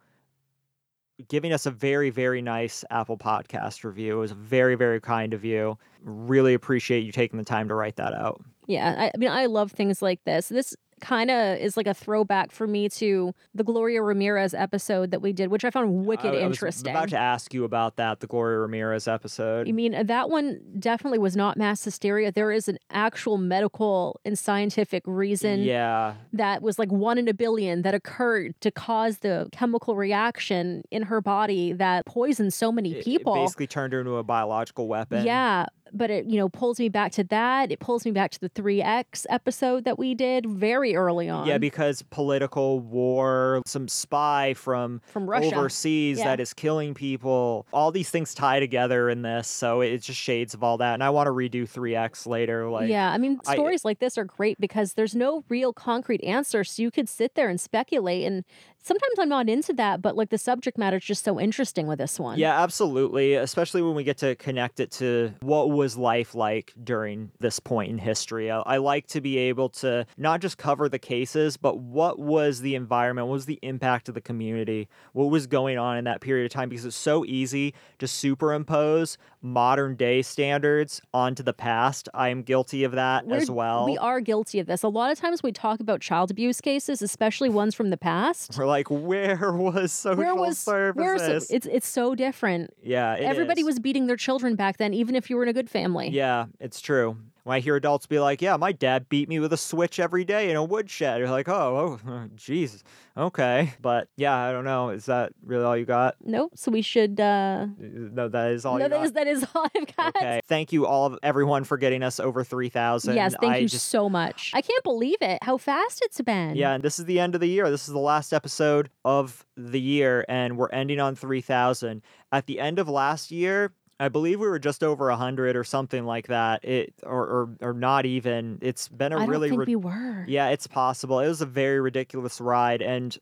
giving 1.29 1.53
us 1.53 1.67
a 1.67 1.71
very, 1.71 2.11
very 2.11 2.43
nice 2.43 2.85
Apple 2.91 3.17
Podcast 3.17 3.85
review. 3.85 4.17
It 4.17 4.21
was 4.21 4.33
very, 4.33 4.75
very 4.75 5.01
kind 5.01 5.33
of 5.35 5.45
you. 5.45 5.79
Really 6.03 6.55
appreciate 6.55 7.01
you 7.01 7.13
taking 7.13 7.39
the 7.39 7.45
time 7.45 7.69
to 7.69 7.75
write 7.75 7.97
that 7.97 8.15
out. 8.15 8.43
Yeah, 8.67 8.95
I, 8.99 9.07
I 9.15 9.19
mean, 9.19 9.31
I 9.31 9.47
love 9.47 9.73
things 9.73 10.03
like 10.03 10.25
this. 10.25 10.49
This 10.49 10.75
kind 11.05 11.31
of 11.31 11.59
is 11.59 11.77
like 11.77 11.87
a 11.87 11.95
throwback 11.95 12.51
for 12.51 12.67
me 12.67 12.89
to 12.89 13.35
the 13.55 13.63
Gloria 13.63 14.03
Ramirez 14.03 14.55
episode 14.55 15.11
that 15.11 15.21
we 15.21 15.33
did, 15.33 15.49
which 15.49 15.65
I 15.65 15.71
found 15.71 16.07
wicked 16.07 16.35
I, 16.35 16.39
I 16.39 16.47
was 16.49 16.81
about 16.81 17.11
to 17.11 17.19
ask 17.19 17.53
you 17.53 17.65
about 17.65 17.97
that, 17.97 18.21
the 18.21 18.27
Gloria 18.27 18.59
Ramirez 18.59 19.07
episode. 19.07 19.69
I 19.69 19.73
mean, 19.73 19.95
uh, 19.95 20.03
that 20.05 20.31
one 20.31 20.61
definitely 20.79 21.19
was 21.19 21.37
not 21.37 21.57
mass 21.57 21.85
hysteria. 21.85 22.33
There 22.33 22.51
is 22.51 22.69
an 22.69 22.79
actual 22.91 23.37
medical 23.37 24.21
and 24.25 24.39
scientific 24.39 25.03
reason 25.07 25.61
yeah, 25.63 26.15
that 26.33 26.63
was 26.63 26.79
like 26.79 26.91
one 26.91 27.19
in 27.19 27.29
a 27.29 27.35
billion 27.35 27.83
that 27.83 27.95
occurred 27.95 28.55
to 28.63 28.71
cause 28.71 29.19
the 29.19 29.49
chemical 29.53 29.97
reaction 29.97 30.83
in 30.91 31.03
her 31.03 31.21
body 31.21 31.73
that 31.73 32.07
poisoned 32.07 32.53
so 32.55 32.73
many 32.73 32.93
it- 32.93 32.99
it 32.99 33.05
people. 33.05 33.35
basically 33.35 33.67
turned 33.67 33.93
her 33.93 34.01
into 34.01 34.17
a 34.17 34.23
biological 34.23 34.89
weapon. 34.89 35.25
Yeah, 35.25 35.67
but 35.93 36.11
it 36.11 36.25
you 36.27 36.37
know 36.37 36.49
pulls 36.49 36.79
me 36.79 36.89
back 36.89 37.13
to 37.13 37.25
that. 37.25 37.71
It 37.71 37.79
pulls 37.81 38.05
me 38.05 38.11
back 38.11 38.31
to 38.33 38.41
the 38.41 38.51
3X 38.51 39.27
episode 39.29 39.85
that 39.85 39.99
we 39.99 40.15
did 40.15 40.47
very 40.47 40.94
early 40.97 41.29
on. 41.29 41.47
Yeah, 41.47 41.59
because 41.59 42.03
political 42.03 42.81
war, 42.81 43.63
some 43.67 43.89
spy 43.89 44.55
from 44.55 45.01
from 45.07 45.29
Russia. 45.29 45.55
overseas 45.57 46.19
Yeah. 46.19 46.25
that 46.25 46.41
is 46.41 46.53
killing 46.53 46.95
people. 46.95 47.67
All 47.73 47.91
these 47.93 48.11
things 48.11 48.35
tie 48.35 48.61
together 48.61 49.09
in 49.09 49.23
this, 49.23 49.49
so 49.49 49.81
it's 49.81 50.07
just 50.07 50.19
shades 50.21 50.55
of 50.55 50.63
all 50.63 50.79
that. 50.79 50.95
And 50.95 51.03
I 51.03 51.11
want 51.11 51.27
to 51.27 51.33
redo 51.33 51.69
3X 51.69 52.27
later. 52.27 52.69
Like, 52.71 52.89
yeah, 52.89 53.11
I 53.11 53.19
mean, 53.19 53.41
I- 53.47 53.55
stories 53.55 53.85
like 53.85 53.99
this 53.99 54.17
are 54.19 54.25
great 54.25 54.59
because 54.61 54.95
there's 54.95 55.15
no 55.15 55.45
real 55.49 55.73
concrete 55.73 56.23
answer. 56.25 56.65
So 56.65 56.83
you 56.83 56.91
could 56.91 57.09
sit 57.09 57.35
there 57.35 57.49
and 57.49 57.61
speculate. 57.61 58.25
And 58.27 58.45
sometimes 58.85 59.15
I'm 59.19 59.29
not 59.29 59.49
into 59.49 59.73
that, 59.75 60.03
but 60.03 60.17
like 60.17 60.31
the 60.31 60.39
subject 60.39 60.79
matter 60.79 60.99
is 60.99 61.05
just 61.05 61.25
so 61.25 61.41
interesting 61.41 61.87
with 61.87 61.99
this 61.99 62.21
one. 62.21 62.39
Yeah, 62.39 62.63
absolutely. 62.63 63.35
Especially 63.35 63.83
when 63.83 63.95
we 63.95 64.05
get 64.05 64.19
to 64.19 64.35
connect 64.37 64.79
it 64.79 64.91
to 64.93 65.33
what 65.41 65.71
was 65.71 65.97
life 65.97 66.35
like 66.35 66.73
during 66.85 67.33
this 67.41 67.59
point 67.59 67.91
in 67.91 67.99
history. 67.99 68.51
I, 68.51 68.61
I 68.61 68.77
like 68.77 69.07
to 69.09 69.21
be 69.21 69.39
able 69.39 69.71
to 69.71 70.07
not 70.17 70.41
just 70.41 70.59
cover 70.59 70.89
the 70.89 70.99
cases, 70.99 71.57
but 71.57 71.79
what 71.79 72.19
was 72.19 72.61
the 72.61 72.75
environment, 72.75 73.27
what 73.29 73.35
was 73.35 73.47
the 73.47 73.59
impact 73.63 74.09
of 74.09 74.15
the 74.15 74.21
community, 74.21 74.89
what 75.13 75.31
was 75.31 75.47
going 75.47 75.79
on 75.79 75.97
in 75.97 76.05
that 76.05 76.21
period 76.21 76.45
of 76.45 76.53
time, 76.53 76.69
because 76.69 76.85
it's 76.85 76.95
so 76.97 77.25
easy 77.25 77.75
to 77.99 78.07
superimpose 78.07 79.17
modern 79.41 79.95
day 79.95 80.23
standards 80.23 81.01
onto 81.13 81.43
the 81.43 81.53
past. 81.53 82.09
I 82.15 82.29
am 82.29 82.43
guilty 82.43 82.85
of 82.85 82.93
that 82.93 83.25
as 83.31 83.49
We're- 83.49 83.57
well. 83.57 83.87
We 83.87 83.99
are 83.99 84.21
guilty 84.21 84.59
of 84.59 84.67
this. 84.67 84.83
A 84.83 84.89
lot 84.89 85.11
of 85.11 85.19
times 85.19 85.43
we 85.43 85.53
talk 85.53 85.81
about 85.81 86.01
child 86.01 86.31
abuse 86.31 86.61
cases, 86.61 87.01
especially 87.03 87.49
ones 87.49 87.75
from 87.75 87.91
the 87.91 87.97
past. 87.97 88.57
We're 88.57 88.67
like, 88.75 88.89
where 88.91 89.53
was 89.67 89.93
social 89.93 90.19
Where 90.19 90.35
was 90.35 90.59
services? 90.59 90.97
where 91.01 91.19
so, 91.19 91.33
it's 91.57 91.67
it's 91.67 91.87
so 91.87 92.15
different. 92.15 92.75
yeah, 92.83 93.15
Everybody 93.19 93.61
is. 93.61 93.67
was 93.67 93.79
beating 93.79 94.07
their 94.09 94.17
children 94.17 94.57
back 94.57 94.79
then, 94.79 94.93
even 94.93 95.15
if 95.15 95.31
you 95.31 95.37
were 95.37 95.45
in 95.45 95.49
a 95.49 95.53
good 95.53 95.71
family. 95.71 96.09
Yeah, 96.11 96.47
it's 96.61 96.81
true. 96.81 97.17
When 97.45 97.55
I 97.55 97.61
hear 97.61 97.77
adults 97.77 98.07
be 98.07 98.19
like, 98.19 98.41
"Yeah, 98.41 98.57
my 98.57 98.73
dad 98.73 99.09
beat 99.11 99.29
me 99.29 99.39
with 99.39 99.53
a 99.53 99.59
switch 99.59 100.01
every 100.01 100.25
day 100.25 100.51
in 100.51 100.57
a 100.57 100.65
woodshed," 100.65 101.19
you're 101.21 101.29
like, 101.31 101.47
"Oh, 101.49 102.01
oh, 102.07 102.29
jeez, 102.37 102.83
okay." 103.19 103.75
But 103.83 104.09
yeah, 104.17 104.35
I 104.35 104.51
don't 104.51 104.65
know. 104.65 104.89
Is 104.89 105.05
that 105.07 105.33
really 105.45 105.63
all 105.63 105.77
you 105.77 105.85
got? 105.85 106.17
Nope. 106.25 106.53
So 106.57 106.71
we 106.71 106.81
should. 106.81 107.21
uh 107.21 107.67
No, 107.79 108.29
that 108.29 108.53
is 108.53 108.65
all 108.65 108.79
No, 108.79 108.85
you 108.85 108.89
that 108.89 108.97
got. 108.97 109.05
is 109.05 109.13
that 109.13 109.27
is 109.27 109.47
all 109.55 109.67
I've 109.77 109.95
got. 109.97 110.17
Okay. 110.17 110.41
Thank 110.49 110.73
you 110.73 110.87
all 110.87 111.05
of 111.05 111.19
everyone 111.23 111.65
for 111.65 111.77
getting 111.77 112.03
us 112.03 112.19
over 112.19 112.45
three 112.45 112.71
thousand. 112.71 113.15
Yes, 113.15 113.35
thank 113.39 113.53
I 113.53 113.57
you 113.59 113.69
just 113.69 113.89
so 113.89 114.09
much. 114.09 114.51
I 114.55 114.63
can't 114.63 114.83
believe 114.83 115.19
it. 115.21 115.39
How 115.43 115.59
fast 115.59 116.01
it's 116.03 116.21
been. 116.23 116.57
Yeah, 116.57 116.73
and 116.73 116.83
this 116.83 116.99
is 116.99 117.05
the 117.05 117.21
end 117.21 117.35
of 117.35 117.43
the 117.43 117.49
year. 117.49 117.71
This 117.71 117.87
is 117.87 117.93
the 117.93 117.99
last 117.99 118.33
episode 118.33 118.89
of 119.05 119.45
the 119.55 119.81
year, 119.81 120.25
and 120.31 120.57
we're 120.57 120.71
ending 120.71 120.99
on 120.99 121.15
3,000. 121.15 122.01
At 122.33 122.47
the 122.47 122.59
end 122.59 122.79
of 122.79 122.89
last 122.89 123.31
year, 123.31 123.73
I 124.05 124.11
believe 124.11 124.39
we 124.39 124.47
were 124.47 124.59
just 124.59 124.85
over 124.85 125.09
100 125.09 125.57
or 125.57 125.65
something 125.65 126.05
like 126.05 126.27
that. 126.27 126.63
It 126.63 126.93
or 127.03 127.23
or, 127.23 127.57
or 127.63 127.73
not 127.73 128.05
even. 128.05 128.59
It's 128.61 128.87
been 128.87 129.15
a 129.15 129.19
I 129.19 129.25
really 129.25 129.49
think 129.49 129.67
we 129.67 129.77
were. 129.77 130.27
yeah, 130.29 130.49
it's 130.49 130.67
possible. 130.67 131.21
It 131.21 131.29
was 131.29 131.41
a 131.41 131.47
very 131.47 131.81
ridiculous 131.81 132.39
ride, 132.39 132.83
and 132.83 133.17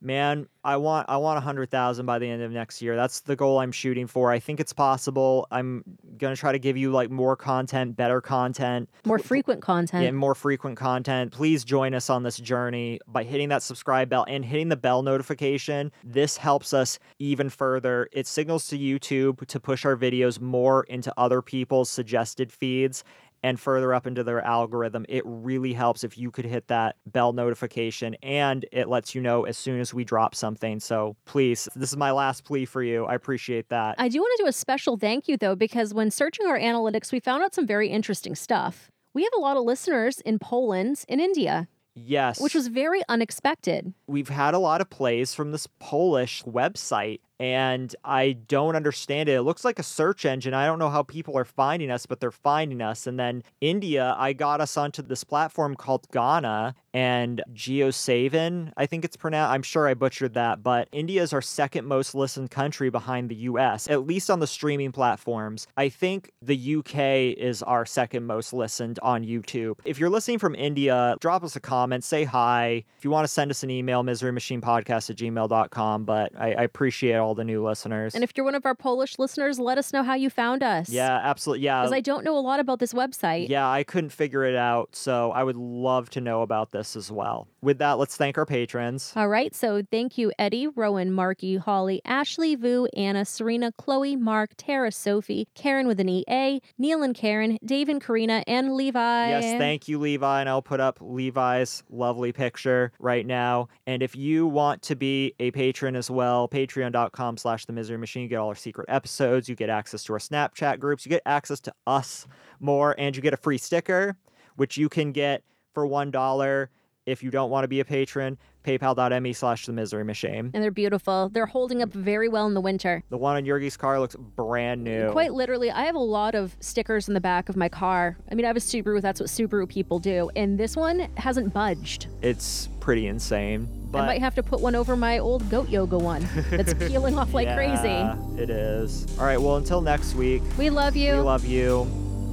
man, 0.00 0.46
I 0.64 0.76
want 0.76 1.08
I 1.08 1.16
want 1.16 1.36
100,000 1.36 2.06
by 2.06 2.18
the 2.18 2.28
end 2.28 2.42
of 2.42 2.50
next 2.52 2.82
year. 2.82 2.96
That's 2.96 3.20
the 3.20 3.36
goal 3.36 3.58
I'm 3.58 3.72
shooting 3.72 4.06
for. 4.06 4.30
I 4.30 4.38
think 4.38 4.60
it's 4.60 4.72
possible. 4.72 5.46
I'm 5.50 5.82
gonna 6.18 6.36
try 6.36 6.52
to 6.52 6.58
give 6.58 6.76
you 6.76 6.90
like 6.90 7.10
more 7.10 7.36
content, 7.36 7.96
better 7.96 8.20
content. 8.20 8.88
More 9.04 9.18
frequent 9.18 9.62
content. 9.62 10.06
and 10.06 10.16
more 10.16 10.34
frequent 10.34 10.76
content. 10.76 11.32
Please 11.32 11.64
join 11.64 11.94
us 11.94 12.10
on 12.10 12.22
this 12.22 12.36
journey 12.36 13.00
by 13.06 13.24
hitting 13.24 13.48
that 13.48 13.62
subscribe 13.62 14.08
bell 14.08 14.24
and 14.28 14.44
hitting 14.44 14.68
the 14.68 14.76
bell 14.76 15.02
notification. 15.02 15.90
This 16.04 16.36
helps 16.36 16.72
us 16.72 16.98
even 17.18 17.48
further. 17.48 18.08
It 18.12 18.26
signals 18.26 18.66
to 18.68 18.78
YouTube 18.78 19.46
to 19.46 19.60
push 19.60 19.84
our 19.84 19.96
videos 19.96 20.40
more 20.40 20.84
into 20.84 21.12
other 21.16 21.40
people's 21.42 21.88
suggested 21.88 22.52
feeds 22.52 23.04
and 23.42 23.58
further 23.58 23.94
up 23.94 24.06
into 24.06 24.24
their 24.24 24.44
algorithm. 24.44 25.06
It 25.08 25.22
really 25.24 25.72
helps 25.72 26.04
if 26.04 26.18
you 26.18 26.30
could 26.30 26.44
hit 26.44 26.68
that 26.68 26.96
bell 27.06 27.32
notification 27.32 28.16
and 28.22 28.66
it 28.72 28.88
lets 28.88 29.14
you 29.14 29.20
know 29.20 29.44
as 29.44 29.56
soon 29.56 29.80
as 29.80 29.94
we 29.94 30.04
drop 30.04 30.34
something. 30.34 30.80
So 30.80 31.16
please, 31.24 31.68
this 31.74 31.90
is 31.90 31.96
my 31.96 32.10
last 32.10 32.44
plea 32.44 32.64
for 32.64 32.82
you. 32.82 33.04
I 33.04 33.14
appreciate 33.14 33.68
that. 33.68 33.96
I 33.98 34.08
do 34.08 34.18
want 34.18 34.36
to 34.38 34.44
do 34.44 34.48
a 34.48 34.52
special 34.52 34.96
thank 34.96 35.28
you 35.28 35.36
though, 35.36 35.54
because 35.54 35.94
when 35.94 36.10
searching 36.10 36.46
our 36.46 36.58
analytics, 36.58 37.12
we 37.12 37.20
found 37.20 37.42
out 37.42 37.54
some 37.54 37.66
very 37.66 37.88
interesting 37.88 38.34
stuff. 38.34 38.90
We 39.14 39.22
have 39.24 39.32
a 39.36 39.40
lot 39.40 39.56
of 39.56 39.64
listeners 39.64 40.20
in 40.20 40.38
Poland 40.38 41.04
and 41.08 41.20
India, 41.20 41.68
yes. 41.94 42.40
which 42.40 42.54
was 42.54 42.68
very 42.68 43.02
unexpected. 43.08 43.92
we've 44.06 44.28
had 44.28 44.54
a 44.54 44.58
lot 44.58 44.80
of 44.80 44.90
plays 44.90 45.34
from 45.34 45.52
this 45.52 45.66
Polish 45.78 46.42
website, 46.44 47.20
and 47.38 47.94
I 48.04 48.32
don't 48.32 48.76
understand 48.76 49.28
it. 49.28 49.34
It 49.34 49.42
looks 49.42 49.64
like 49.64 49.78
a 49.78 49.82
search 49.82 50.24
engine. 50.24 50.54
I 50.54 50.66
don't 50.66 50.78
know 50.78 50.90
how 50.90 51.02
people 51.02 51.36
are 51.36 51.44
finding 51.44 51.90
us, 51.90 52.06
but 52.06 52.20
they're 52.20 52.30
finding 52.30 52.80
us. 52.80 53.06
And 53.06 53.18
then 53.18 53.42
India, 53.60 54.14
I 54.18 54.32
got 54.32 54.60
us 54.60 54.76
onto 54.76 55.02
this 55.02 55.24
platform 55.24 55.76
called 55.76 56.08
Gaana 56.10 56.74
and 56.94 57.42
JioSaavn, 57.52 58.72
I 58.76 58.86
think 58.86 59.04
it's 59.04 59.16
pronounced. 59.16 59.52
I'm 59.52 59.62
sure 59.62 59.86
I 59.86 59.94
butchered 59.94 60.34
that, 60.34 60.64
but 60.64 60.88
India 60.90 61.22
is 61.22 61.32
our 61.32 61.42
second 61.42 61.86
most 61.86 62.12
listened 62.12 62.50
country 62.50 62.90
behind 62.90 63.28
the 63.28 63.36
US, 63.36 63.88
at 63.88 64.06
least 64.06 64.30
on 64.30 64.40
the 64.40 64.48
streaming 64.48 64.90
platforms. 64.90 65.68
I 65.76 65.90
think 65.90 66.32
the 66.42 66.76
UK 66.76 67.38
is 67.38 67.62
our 67.62 67.86
second 67.86 68.26
most 68.26 68.52
listened 68.52 68.98
on 69.02 69.24
YouTube. 69.24 69.78
If 69.84 70.00
you're 70.00 70.10
listening 70.10 70.40
from 70.40 70.54
India, 70.54 71.16
drop 71.20 71.44
us 71.44 71.54
a 71.54 71.60
comment, 71.60 72.02
say 72.02 72.24
hi. 72.24 72.84
If 72.96 73.04
you 73.04 73.10
want 73.10 73.24
to 73.24 73.32
send 73.32 73.52
us 73.52 73.62
an 73.62 73.70
email, 73.70 74.02
miserymachinepodcast 74.02 75.10
at 75.10 75.16
gmail.com. 75.16 76.04
But 76.04 76.32
I, 76.36 76.54
I 76.54 76.62
appreciate 76.62 77.14
all 77.28 77.34
the 77.34 77.44
new 77.44 77.62
listeners. 77.62 78.14
And 78.14 78.24
if 78.24 78.32
you're 78.34 78.44
one 78.44 78.54
of 78.54 78.64
our 78.64 78.74
Polish 78.74 79.18
listeners, 79.18 79.58
let 79.58 79.76
us 79.76 79.92
know 79.92 80.02
how 80.02 80.14
you 80.14 80.30
found 80.30 80.62
us. 80.62 80.88
yeah, 80.88 81.20
absolutely. 81.22 81.64
Yeah. 81.64 81.82
Because 81.82 81.92
I 81.92 82.00
don't 82.00 82.24
know 82.24 82.38
a 82.38 82.40
lot 82.40 82.58
about 82.58 82.78
this 82.78 82.94
website. 82.94 83.50
Yeah, 83.50 83.68
I 83.68 83.84
couldn't 83.84 84.10
figure 84.10 84.44
it 84.44 84.56
out, 84.56 84.96
so 84.96 85.30
I 85.32 85.44
would 85.44 85.56
love 85.56 86.08
to 86.10 86.22
know 86.22 86.40
about 86.40 86.70
this 86.70 86.96
as 86.96 87.12
well. 87.12 87.46
With 87.60 87.78
that, 87.78 87.98
let's 87.98 88.16
thank 88.16 88.38
our 88.38 88.46
patrons. 88.46 89.12
All 89.14 89.28
right, 89.28 89.54
so 89.54 89.82
thank 89.90 90.16
you, 90.16 90.32
Eddie, 90.38 90.68
Rowan, 90.68 91.12
Marky, 91.12 91.58
Holly, 91.58 92.00
Ashley, 92.06 92.54
Vu, 92.54 92.86
Anna, 92.96 93.26
Serena, 93.26 93.72
Chloe, 93.72 94.16
Mark, 94.16 94.52
Tara, 94.56 94.90
Sophie, 94.90 95.48
Karen 95.54 95.86
with 95.86 96.00
an 96.00 96.08
EA, 96.08 96.62
Neil 96.78 97.02
and 97.02 97.14
Karen, 97.14 97.58
Dave 97.62 97.90
and 97.90 98.00
Karina, 98.02 98.42
and 98.46 98.72
Levi. 98.74 99.28
Yes, 99.28 99.58
thank 99.58 99.86
you, 99.86 99.98
Levi. 99.98 100.40
And 100.40 100.48
I'll 100.48 100.62
put 100.62 100.80
up 100.80 100.96
Levi's 101.02 101.82
lovely 101.90 102.32
picture 102.32 102.90
right 102.98 103.26
now. 103.26 103.68
And 103.86 104.02
if 104.02 104.16
you 104.16 104.46
want 104.46 104.80
to 104.82 104.96
be 104.96 105.34
a 105.38 105.50
patron 105.50 105.94
as 105.94 106.10
well, 106.10 106.48
patreon.com 106.48 107.17
patreon.com 107.18 107.36
slash 107.36 107.66
the 107.66 107.72
misery 107.72 107.98
machine. 107.98 108.22
You 108.22 108.28
get 108.28 108.36
all 108.36 108.48
our 108.48 108.54
secret 108.54 108.86
episodes. 108.88 109.48
You 109.48 109.54
get 109.54 109.70
access 109.70 110.04
to 110.04 110.12
our 110.12 110.18
Snapchat 110.18 110.78
groups. 110.78 111.04
You 111.04 111.10
get 111.10 111.22
access 111.26 111.60
to 111.60 111.72
us 111.86 112.26
more. 112.60 112.94
And 112.98 113.14
you 113.16 113.22
get 113.22 113.34
a 113.34 113.38
free 113.38 113.58
sticker, 113.58 114.16
which 114.56 114.76
you 114.76 114.88
can 114.88 115.12
get 115.12 115.42
for 115.74 115.86
$1 115.86 116.68
if 117.06 117.22
you 117.22 117.30
don't 117.30 117.50
want 117.50 117.64
to 117.64 117.68
be 117.68 117.80
a 117.80 117.84
patron. 117.84 118.36
PayPal.me 118.64 119.32
slash 119.32 119.64
the 119.64 119.72
misery 119.72 120.04
machine. 120.04 120.50
And 120.52 120.62
they're 120.62 120.70
beautiful. 120.70 121.30
They're 121.32 121.46
holding 121.46 121.80
up 121.80 121.90
very 121.90 122.28
well 122.28 122.46
in 122.46 122.52
the 122.52 122.60
winter. 122.60 123.02
The 123.08 123.16
one 123.16 123.36
on 123.36 123.44
Yurgi's 123.44 123.78
car 123.78 123.98
looks 123.98 124.14
brand 124.14 124.84
new. 124.84 125.10
Quite 125.10 125.32
literally, 125.32 125.70
I 125.70 125.84
have 125.84 125.94
a 125.94 126.00
lot 126.00 126.34
of 126.34 126.54
stickers 126.60 127.08
in 127.08 127.14
the 127.14 127.20
back 127.20 127.48
of 127.48 127.56
my 127.56 127.70
car. 127.70 128.18
I 128.30 128.34
mean, 128.34 128.44
I 128.44 128.48
have 128.48 128.56
a 128.56 128.60
Subaru. 128.60 129.00
That's 129.00 129.20
what 129.20 129.30
Subaru 129.30 129.66
people 129.66 129.98
do. 129.98 130.30
And 130.36 130.58
this 130.58 130.76
one 130.76 131.08
hasn't 131.16 131.54
budged. 131.54 132.08
It's 132.20 132.68
pretty 132.88 133.06
insane. 133.06 133.68
But 133.90 133.98
I 133.98 134.06
might 134.06 134.20
have 134.22 134.34
to 134.36 134.42
put 134.42 134.60
one 134.62 134.74
over 134.74 134.96
my 134.96 135.18
old 135.18 135.50
goat 135.50 135.68
yoga 135.68 135.98
one 135.98 136.26
that's 136.50 136.72
peeling 136.88 137.18
off 137.18 137.34
like 137.34 137.46
yeah, 137.46 137.54
crazy. 137.54 138.42
It 138.42 138.48
is. 138.48 139.06
All 139.18 139.26
right. 139.26 139.38
Well, 139.38 139.56
until 139.56 139.82
next 139.82 140.14
week, 140.14 140.40
We 140.56 140.70
love 140.70 140.96
you. 140.96 141.12
we 141.12 141.18
love 141.18 141.44
you. 141.44 141.84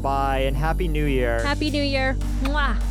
Bye 0.01 0.43
and 0.47 0.55
Happy 0.55 0.87
New 0.87 1.07
Year. 1.07 1.43
Happy 1.43 1.69
New 1.69 1.83
Year. 1.83 2.15
Mwah. 2.43 2.81